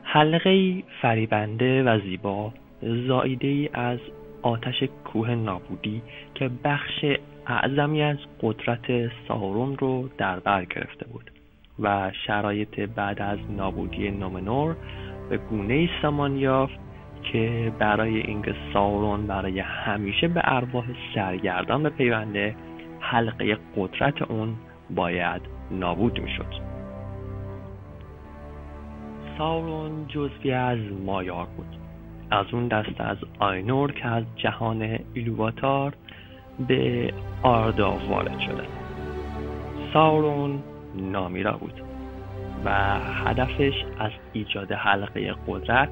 حلقه 0.03 0.83
فریبنده 1.03 1.83
و 1.83 2.01
زیبا 2.01 2.53
زایده 2.83 3.49
ای 3.49 3.71
از 3.73 3.99
آتش 4.43 4.83
کوه 5.05 5.35
نابودی 5.35 6.03
که 6.35 6.51
بخش 6.65 7.05
اعظمی 7.47 8.03
از 8.03 8.17
قدرت 8.43 9.11
سارون 9.29 9.77
رو 9.77 10.09
در 10.19 10.41
بر 10.41 10.65
گرفته 10.65 11.07
بود 11.07 11.31
و 11.79 12.13
شرایط 12.27 12.81
بعد 12.81 13.23
از 13.23 13.39
نابودی 13.57 14.11
نومنور 14.11 14.77
به 15.31 15.37
گونه 15.37 15.89
سامان 16.03 16.37
یافت 16.37 16.79
که 17.23 17.73
برای 17.79 18.21
اینکه 18.21 18.55
ساورون 18.73 19.27
برای 19.27 19.61
همیشه 19.61 20.29
به 20.29 20.41
ارواح 20.45 20.85
سرگردان 21.15 21.83
به 21.83 21.91
پیونده 21.91 22.57
حلقه 23.01 23.59
قدرت 23.77 24.23
اون 24.23 24.57
باید 24.91 25.43
نابود 25.71 26.21
می‌شد. 26.21 26.69
ساورون 29.39 30.07
جزوی 30.09 30.53
از 30.53 30.79
مایار 31.07 31.47
بود. 31.57 31.77
از 32.31 32.47
اون 32.53 32.69
دست 32.69 33.01
از 33.01 33.17
آینور 33.39 33.93
که 33.93 34.07
از 34.07 34.25
جهان 34.37 34.99
ایلوواتار 35.15 35.93
به 36.69 37.13
آردا 37.43 37.91
وارد 37.91 38.39
شده. 38.41 38.65
ساورون 39.93 40.63
نامیرا 40.95 41.53
بود 41.53 41.83
و 42.65 42.71
هدفش 43.25 43.85
از 43.99 44.11
ایجاد 44.33 44.73
حلقه 44.73 45.35
قدرت 45.49 45.89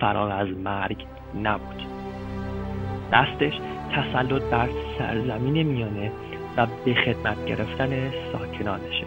فرار 0.00 0.32
از 0.32 0.48
مرگ 0.48 1.06
نبود. 1.42 1.82
دستش 3.12 3.60
تسلط 3.92 4.42
بر 4.42 4.68
سرزمین 4.98 5.62
میانه 5.62 6.12
و 6.56 6.66
به 6.84 6.94
خدمت 6.94 7.46
گرفتن 7.46 8.10
ساکنانشه. 8.32 9.06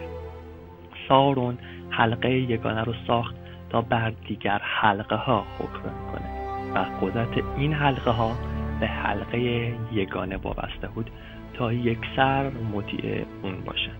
سارون 1.08 1.58
حلقه 1.90 2.30
یگانه 2.30 2.84
رو 2.84 2.94
ساخت 3.06 3.34
تا 3.70 3.80
بر 3.80 4.10
دیگر 4.10 4.60
حلقه 4.64 5.16
ها 5.16 5.44
حکم 5.58 5.82
کنه 6.12 6.38
و 6.74 6.78
قدرت 6.78 7.44
این 7.56 7.72
حلقه 7.72 8.10
ها 8.10 8.36
به 8.80 8.86
حلقه 8.86 9.38
یگانه 9.92 10.36
وابسته 10.36 10.88
بود 10.94 11.10
تا 11.54 11.72
یک 11.72 11.98
سر 12.16 12.50
مطیع 12.50 13.24
اون 13.42 13.60
باشند 13.60 13.98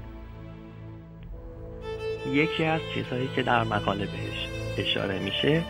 یکی 2.33 2.65
از 2.65 2.81
چیزهایی 2.95 3.29
که 3.37 3.43
در 3.43 3.65
مقاله 3.65 4.07
بهش 4.07 4.49
اشاره 4.79 5.19
میشه 5.19 5.63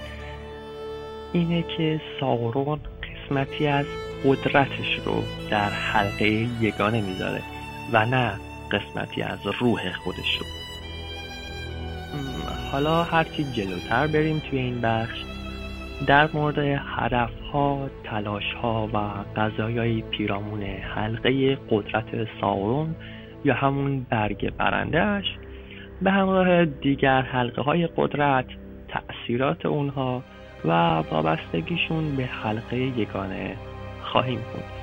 اینه 1.32 1.62
که 1.76 2.00
ساورون 2.20 2.80
قسمتی 3.02 3.66
از 3.66 3.86
قدرتش 4.24 4.98
رو 5.04 5.22
در 5.50 5.70
حلقه 5.70 6.26
یگانه 6.60 7.00
می‌ذاره. 7.00 7.57
و 7.92 8.06
نه 8.06 8.32
قسمتی 8.70 9.22
از 9.22 9.38
روح 9.60 9.92
خودش 9.92 10.38
رو 10.40 10.46
حالا 12.72 13.02
هرچی 13.02 13.44
جلوتر 13.44 14.06
بریم 14.06 14.42
توی 14.50 14.58
این 14.58 14.80
بخش 14.80 15.24
در 16.06 16.28
مورد 16.32 16.58
هدف 16.96 17.30
ها، 17.52 17.88
تلاش 18.04 18.52
ها 18.62 18.88
و 18.94 18.98
قضایای 19.40 20.02
پیرامون 20.02 20.62
حلقه 20.62 21.58
قدرت 21.70 22.28
ساورون 22.40 22.94
یا 23.44 23.54
همون 23.54 24.06
برگ 24.10 24.56
برندهش 24.56 25.24
به 26.02 26.10
همراه 26.10 26.64
دیگر 26.64 27.22
حلقه 27.22 27.62
های 27.62 27.88
قدرت 27.96 28.46
تأثیرات 28.88 29.66
اونها 29.66 30.22
و 30.64 30.70
وابستگیشون 31.10 32.16
به 32.16 32.24
حلقه 32.24 32.76
یگانه 32.76 33.56
خواهیم 34.02 34.38
بود. 34.38 34.77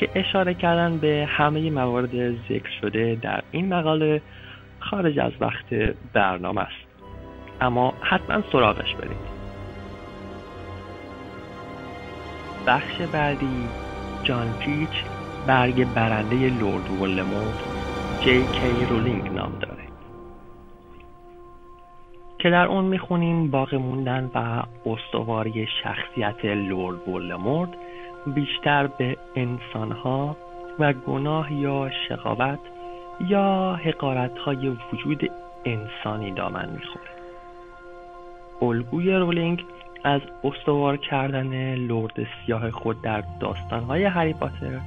که 0.00 0.08
اشاره 0.14 0.54
کردن 0.54 0.98
به 0.98 1.28
همه 1.30 1.70
موارد 1.70 2.30
ذکر 2.30 2.70
شده 2.80 3.18
در 3.22 3.42
این 3.50 3.74
مقاله 3.74 4.22
خارج 4.78 5.18
از 5.18 5.32
وقت 5.40 5.74
برنامه 6.12 6.60
است. 6.60 6.86
اما 7.60 7.94
حتما 8.00 8.42
سراغش 8.52 8.94
برید 8.94 9.40
بخش 12.66 13.00
بعدی 13.12 13.68
جان 14.22 14.54
پیچ 14.58 15.04
برگ 15.46 15.94
برنده 15.94 16.36
لورد 16.36 16.90
ولموت 16.90 17.60
جی 18.20 18.46
کی 18.46 18.86
رولینگ 18.90 19.32
نام 19.32 19.58
داره. 19.60 19.82
که 22.38 22.50
در 22.50 22.66
اون 22.66 22.84
می‌خونیم 22.84 23.50
باقی 23.50 23.76
موندن 23.76 24.30
و 24.34 24.62
استواری 24.88 25.66
شخصیت 25.82 26.44
لورد 26.44 27.08
ولدمورت 27.08 27.70
بیشتر 28.26 28.86
به 28.86 29.16
انسانها 29.36 30.36
و 30.78 30.92
گناه 30.92 31.52
یا 31.52 31.90
شقاوت 32.08 32.58
یا 33.20 33.78
حقارت 33.84 34.38
های 34.38 34.68
وجود 34.92 35.30
انسانی 35.64 36.30
دامن 36.30 36.68
می‌خوره. 36.68 37.10
الگوی 38.62 39.12
رولینگ 39.12 39.64
از 40.04 40.20
استوار 40.44 40.96
کردن 40.96 41.74
لرد 41.74 42.26
سیاه 42.46 42.70
خود 42.70 43.02
در 43.02 43.24
داستانهای 43.40 44.04
هری 44.04 44.32
پاتر 44.32 44.80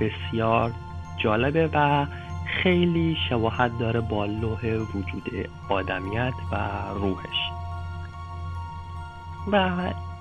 بسیار 0.00 0.70
جالبه 1.18 1.70
و 1.72 2.06
خیلی 2.46 3.16
شباهت 3.28 3.78
داره 3.78 4.00
با 4.00 4.26
لوح 4.26 4.66
وجود 4.66 5.48
آدمیت 5.68 6.32
و 6.52 6.56
روحش. 6.94 7.50
و 9.52 9.70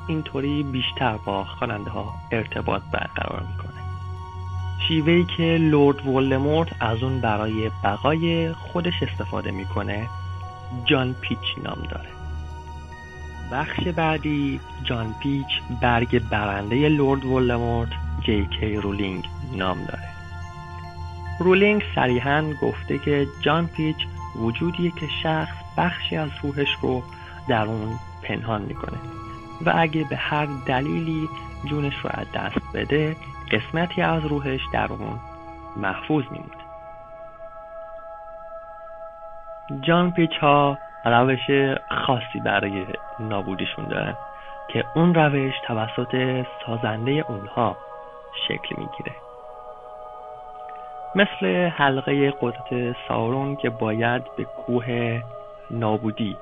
اینطوری 0.08 0.64
بیشتر 0.64 1.18
با 1.18 1.44
خواننده 1.44 1.90
ها 1.90 2.14
ارتباط 2.32 2.82
برقرار 2.92 3.44
می‌کنه. 3.52 3.82
شیوهی 4.88 5.26
که 5.38 5.44
لورد 5.44 6.08
ولدمورت 6.08 6.70
از 6.80 7.04
اون 7.04 7.22
برای 7.22 7.72
بقای 7.84 8.54
خودش 8.54 9.04
استفاده 9.04 9.52
می‌کنه 9.52 10.08
جان 10.86 11.14
پیچ 11.14 11.58
نام 11.64 11.88
داره. 11.92 12.10
بخش 13.52 13.88
بعدی 13.88 14.60
جان 14.84 15.16
پیچ 15.20 15.48
برگ 15.82 16.30
برنده 16.30 16.90
لورد 16.90 17.26
ولدمورت 17.26 17.90
جی 18.22 18.48
کی 18.60 18.76
رولینگ 18.76 19.24
نام 19.56 19.78
داره. 19.78 20.10
رولینگ 21.40 21.84
صریحا 21.96 22.54
گفته 22.62 22.98
که 22.98 23.28
جان 23.42 23.68
پیچ 23.68 23.98
وجودیه 24.36 24.92
که 24.92 25.08
شخص 25.24 25.56
بخشی 25.78 26.16
از 26.16 26.30
روحش 26.44 26.68
رو 26.82 27.04
در 27.50 27.66
اون 27.66 28.00
پنهان 28.24 28.62
می‌کنه. 28.62 28.98
و 29.66 29.74
اگه 29.76 30.06
به 30.10 30.16
هر 30.16 30.48
دلیلی 30.66 31.30
جونش 31.66 31.96
رو 31.96 32.10
از 32.14 32.32
دست 32.32 32.74
بده 32.74 33.16
قسمتی 33.52 34.02
از 34.02 34.26
روحش 34.26 34.62
در 34.74 34.92
اون 34.92 35.20
محفوظ 35.78 36.24
میمونه. 36.32 36.68
جان 39.82 40.12
پیچ 40.12 40.38
ها 40.42 40.78
روش 41.06 41.76
خاصی 42.06 42.40
برای 42.46 42.86
نابودیشون 43.20 43.86
دارن 43.86 44.14
که 44.68 44.86
اون 44.96 45.14
روش 45.14 45.54
توسط 45.68 46.46
سازنده 46.66 47.26
اونها 47.28 47.78
شکل 48.48 48.76
می‌گیره. 48.78 49.16
مثل 51.16 51.68
حلقه 51.68 52.34
قدرت 52.42 52.96
سارون 53.08 53.56
که 53.56 53.70
باید 53.70 54.24
به 54.38 54.44
کوه 54.44 55.22
نابودی 55.72 56.38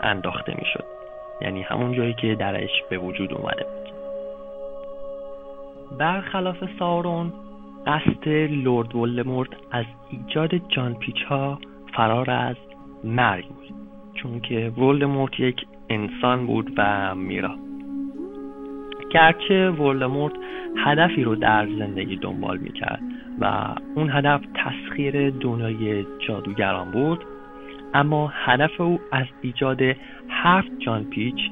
انداخته 0.00 0.54
می‌شد. 0.58 0.91
یعنی 1.42 1.62
همون 1.62 1.92
جایی 1.92 2.14
که 2.14 2.34
درش 2.34 2.70
به 2.90 2.98
وجود 2.98 3.34
اومده 3.34 3.64
بود. 3.64 3.92
برخلاف 5.98 6.56
سارون 6.78 7.32
قصد 7.86 8.28
لورد 8.28 8.94
ولدمورت 8.94 9.50
از 9.70 9.84
ایجاد 10.10 10.50
جان 10.68 10.94
پیچ 10.94 11.22
ها 11.22 11.58
فرار 11.94 12.30
از 12.30 12.56
مرگ 13.04 13.46
بود 13.46 13.74
چون 14.14 14.40
که 14.40 14.72
ولدمورت 14.78 15.40
یک 15.40 15.66
انسان 15.88 16.46
بود 16.46 16.72
و 16.76 17.14
میرا. 17.14 17.54
گرچه 19.10 19.70
ولدمورت 19.70 20.32
هدفی 20.84 21.24
رو 21.24 21.34
در 21.34 21.66
زندگی 21.78 22.16
دنبال 22.16 22.58
می‌کرد 22.58 23.00
و 23.40 23.74
اون 23.94 24.10
هدف 24.10 24.40
تسخیر 24.54 25.30
دنیای 25.30 26.04
جادوگران 26.28 26.90
بود 26.90 27.24
اما 27.94 28.32
هدف 28.34 28.80
او 28.80 29.00
از 29.12 29.26
ایجاد 29.42 29.82
هفت 30.28 30.70
جان 30.78 31.04
پیچ 31.04 31.50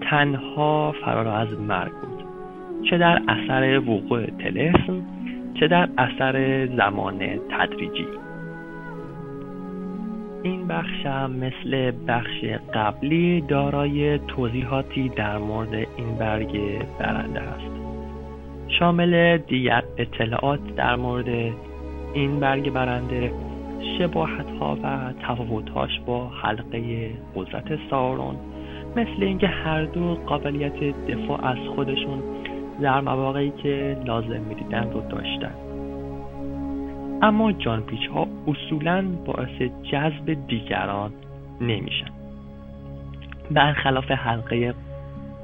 تنها 0.00 0.94
فرار 1.04 1.28
از 1.28 1.60
مرگ 1.60 1.92
بود. 1.92 2.24
چه 2.90 2.98
در 2.98 3.22
اثر 3.28 3.78
وقوع 3.78 4.26
تلسم 4.26 5.02
چه 5.60 5.68
در 5.68 5.88
اثر 5.98 6.66
زمان 6.66 7.18
تدریجی. 7.50 8.06
این 10.42 10.68
بخش 10.68 11.06
هم 11.06 11.30
مثل 11.32 11.92
بخش 12.08 12.44
قبلی 12.74 13.40
دارای 13.40 14.18
توضیحاتی 14.18 15.08
در 15.08 15.38
مورد 15.38 15.74
این 15.74 16.18
برگ 16.18 16.82
برنده 17.00 17.40
است. 17.40 17.70
شامل 18.68 19.38
دیگر 19.38 19.82
اطلاعات 19.98 20.60
در 20.76 20.96
مورد 20.96 21.54
این 22.14 22.40
برگ 22.40 22.72
برنده 22.72 23.30
شباهت 23.98 24.50
ها 24.60 24.78
و 24.82 25.12
تفاوتهاش 25.22 26.00
با 26.06 26.28
حلقه 26.28 27.10
قدرت 27.34 27.78
سارون 27.90 28.36
مثل 28.96 29.22
اینکه 29.22 29.46
هر 29.46 29.84
دو 29.84 30.14
قابلیت 30.14 31.06
دفاع 31.06 31.44
از 31.44 31.58
خودشون 31.74 32.22
در 32.80 33.00
مواقعی 33.00 33.50
که 33.50 33.96
لازم 34.04 34.40
می‌دیدن 34.40 34.90
رو 34.92 35.00
داشتن. 35.00 35.54
اما 37.22 37.52
جان 37.52 37.82
پیچ 37.82 38.06
ها 38.06 38.26
اصولا 38.46 39.04
باعث 39.26 39.62
جذب 39.92 40.46
دیگران 40.48 41.12
نمیشن. 41.60 42.10
برخلاف 43.50 44.10
حلقه 44.10 44.74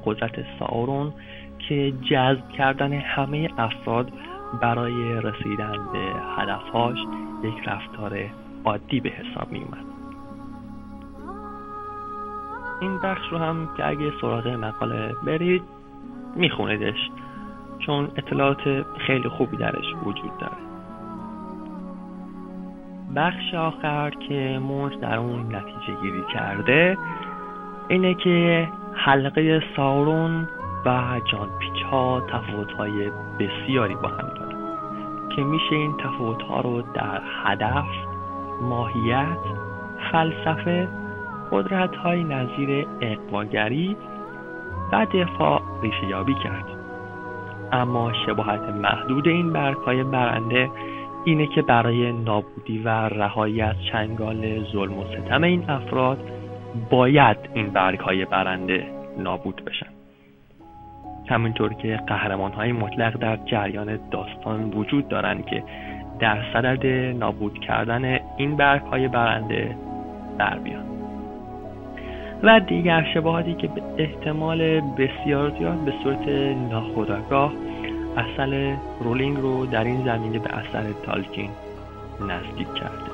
قدرت 0.04 0.44
سارون 0.58 1.12
که 1.58 1.92
جذب 2.10 2.48
کردن 2.48 2.92
همه 2.92 3.50
افراد 3.58 4.12
برای 4.60 5.20
رسیدن 5.20 5.76
به 5.92 6.12
هدفهاش 6.36 6.98
یک 7.42 7.68
رفتار 7.68 8.30
عادی 8.64 9.00
به 9.00 9.08
حساب 9.08 9.52
می 9.52 9.58
اومد. 9.58 9.84
این 12.80 12.98
بخش 12.98 13.32
رو 13.32 13.38
هم 13.38 13.68
که 13.76 13.88
اگه 13.88 14.12
سراغ 14.20 14.48
مقاله 14.48 15.14
برید 15.26 15.62
میخوندش 16.36 17.10
چون 17.78 18.08
اطلاعات 18.16 18.84
خیلی 18.98 19.28
خوبی 19.28 19.56
درش 19.56 19.94
وجود 20.04 20.38
داره. 20.38 20.72
بخش 23.16 23.54
آخر 23.54 24.10
که 24.10 24.60
موج 24.62 24.98
در 24.98 25.18
اون 25.18 25.56
نتیجه 25.56 26.00
گیری 26.02 26.22
کرده 26.32 26.98
اینه 27.88 28.14
که 28.14 28.68
حلقه 28.94 29.62
سارون 29.76 30.48
و 30.84 31.20
جان 31.32 31.48
پیچ 31.58 31.82
ها 31.82 32.22
تفاوت 32.28 32.72
های 32.72 33.10
بسیاری 33.38 33.94
با 33.94 34.08
هم 34.08 34.28
دارن. 34.36 34.41
که 35.36 35.42
میشه 35.42 35.74
این 35.74 35.96
تفاوت 35.96 36.42
ها 36.42 36.60
رو 36.60 36.82
در 36.82 37.20
هدف 37.44 37.88
ماهیت 38.62 39.38
فلسفه 40.12 40.88
قدرت 41.52 41.96
های 41.96 42.24
نظیر 42.24 42.86
اقواگری 43.00 43.96
و 44.92 45.06
دفاع 45.14 45.62
ریشه 45.82 46.06
یابی 46.06 46.34
کرد. 46.34 46.64
اما 47.72 48.12
شباهت 48.26 48.60
محدود 48.60 49.28
این 49.28 49.52
برگ 49.52 49.76
های 49.76 50.04
برنده 50.04 50.70
اینه 51.24 51.46
که 51.46 51.62
برای 51.62 52.12
نابودی 52.12 52.78
و 52.78 52.88
رهایی 52.88 53.60
از 53.60 53.76
چنگال 53.92 54.64
ظلم 54.72 54.98
و 54.98 55.04
ستم 55.04 55.42
این 55.42 55.70
افراد 55.70 56.18
باید 56.90 57.36
این 57.54 57.70
برگ 57.70 57.98
های 57.98 58.24
برنده 58.24 58.86
نابود 59.18 59.62
بشن. 59.64 59.91
همینطور 61.26 61.74
که 61.74 62.00
قهرمان 62.06 62.52
های 62.52 62.72
مطلق 62.72 63.16
در 63.16 63.36
جریان 63.36 63.98
داستان 64.10 64.70
وجود 64.70 65.08
دارند 65.08 65.46
که 65.46 65.62
در 66.18 66.38
صدد 66.52 66.86
نابود 67.18 67.58
کردن 67.58 68.18
این 68.36 68.56
برگ 68.56 68.82
های 68.82 69.08
برنده 69.08 69.76
بر 70.38 70.58
بیان. 70.58 70.84
و 72.42 72.60
دیگر 72.60 73.06
شباهاتی 73.14 73.54
که 73.54 73.68
به 73.68 73.82
احتمال 73.98 74.80
بسیار 74.80 75.52
زیاد 75.58 75.84
به 75.84 75.92
صورت 76.02 76.28
ناخودآگاه 76.70 77.52
اصل 78.16 78.74
رولینگ 79.00 79.36
رو 79.36 79.66
در 79.66 79.84
این 79.84 80.04
زمینه 80.04 80.38
به 80.38 80.54
اثر 80.54 80.84
تالکین 81.06 81.50
نزدیک 82.20 82.74
کرده. 82.74 83.12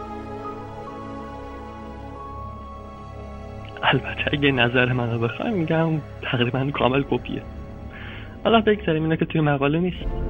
البته 3.83 4.25
اگه 4.33 4.53
نظر 4.53 4.93
منو 4.93 5.19
بخوای 5.19 5.51
میگم 5.51 5.91
تقریبا 6.23 6.71
کامل 6.71 7.03
کپیه. 7.11 7.43
حالا 8.49 8.61
بگذاریم 8.61 9.03
اینا 9.03 9.17
که 9.17 9.25
توی 9.25 9.41
مقاله 9.41 9.79
نیست. 9.79 10.28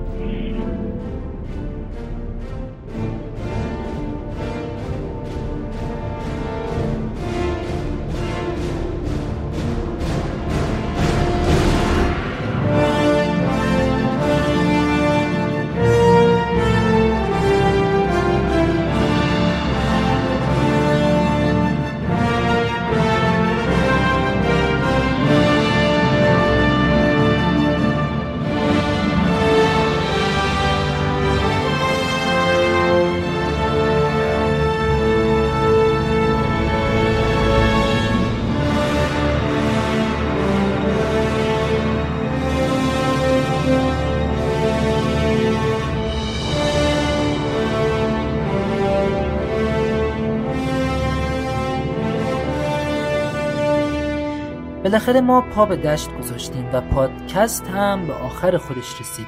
بالاخره 55.08 55.26
ما 55.26 55.40
پا 55.40 55.66
به 55.66 55.76
دشت 55.76 56.10
گذاشتیم 56.18 56.68
و 56.72 56.80
پادکست 56.80 57.68
هم 57.68 58.06
به 58.06 58.14
آخر 58.14 58.56
خودش 58.56 59.00
رسید. 59.00 59.26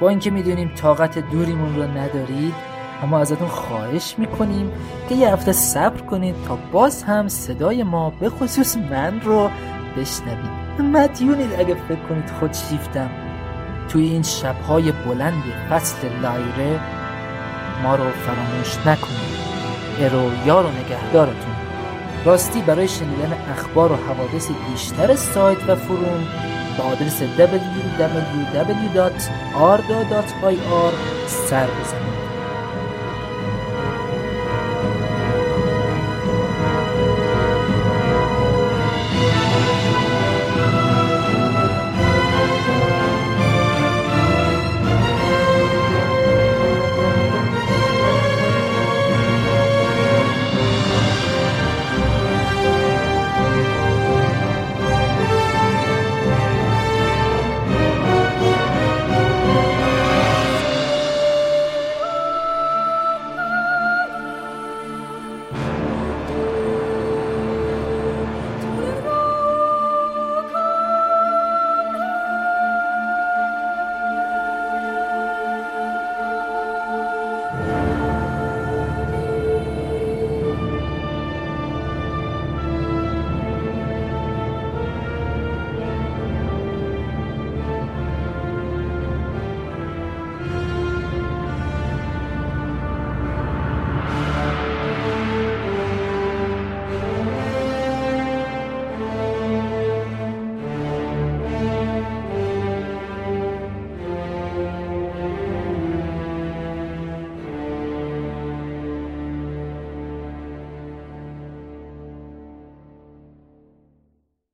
با 0.00 0.08
اینکه 0.08 0.30
می‌دونیم 0.30 0.68
طاقت 0.68 1.18
دوریمون 1.18 1.76
رو 1.76 1.82
ندارید 1.82 2.54
اما 3.02 3.18
ازتون 3.18 3.48
خواهش 3.48 4.14
می‌کنیم 4.18 4.72
که 5.08 5.14
یه 5.14 5.32
هفته 5.32 5.52
صبر 5.52 6.00
کنید 6.00 6.34
تا 6.48 6.58
باز 6.72 7.02
هم 7.02 7.28
صدای 7.28 7.82
ما 7.82 8.10
به 8.10 8.28
خصوص 8.28 8.76
من 8.76 9.20
رو 9.20 9.50
بشنوید. 9.96 10.80
مدیونید 10.80 11.52
اگه 11.58 11.74
فکر 11.74 12.00
کنید 12.08 12.30
خود 12.40 12.52
شیفتم. 12.52 13.10
توی 13.88 14.04
این 14.04 14.22
شبهای 14.22 14.92
بلند 14.92 15.42
فصل 15.70 16.08
لایره 16.22 16.80
ما 17.82 17.94
رو 17.94 18.04
فراموش 18.10 18.78
نکنید. 18.78 19.34
ارو 20.00 20.46
یار 20.46 20.66
و 20.66 20.70
نگهدارتون. 20.70 21.53
راستی 22.24 22.62
برای 22.62 22.88
شنیدن 22.88 23.32
اخبار 23.50 23.92
و 23.92 23.96
حوادث 23.96 24.50
بیشتر 24.70 25.14
سایت 25.14 25.68
و 25.68 25.76
فروم 25.76 26.28
به 26.76 26.82
آدرس 26.82 27.22
www.arda.ir 27.22 27.54
سر 31.26 31.66
بزنید. 31.66 32.23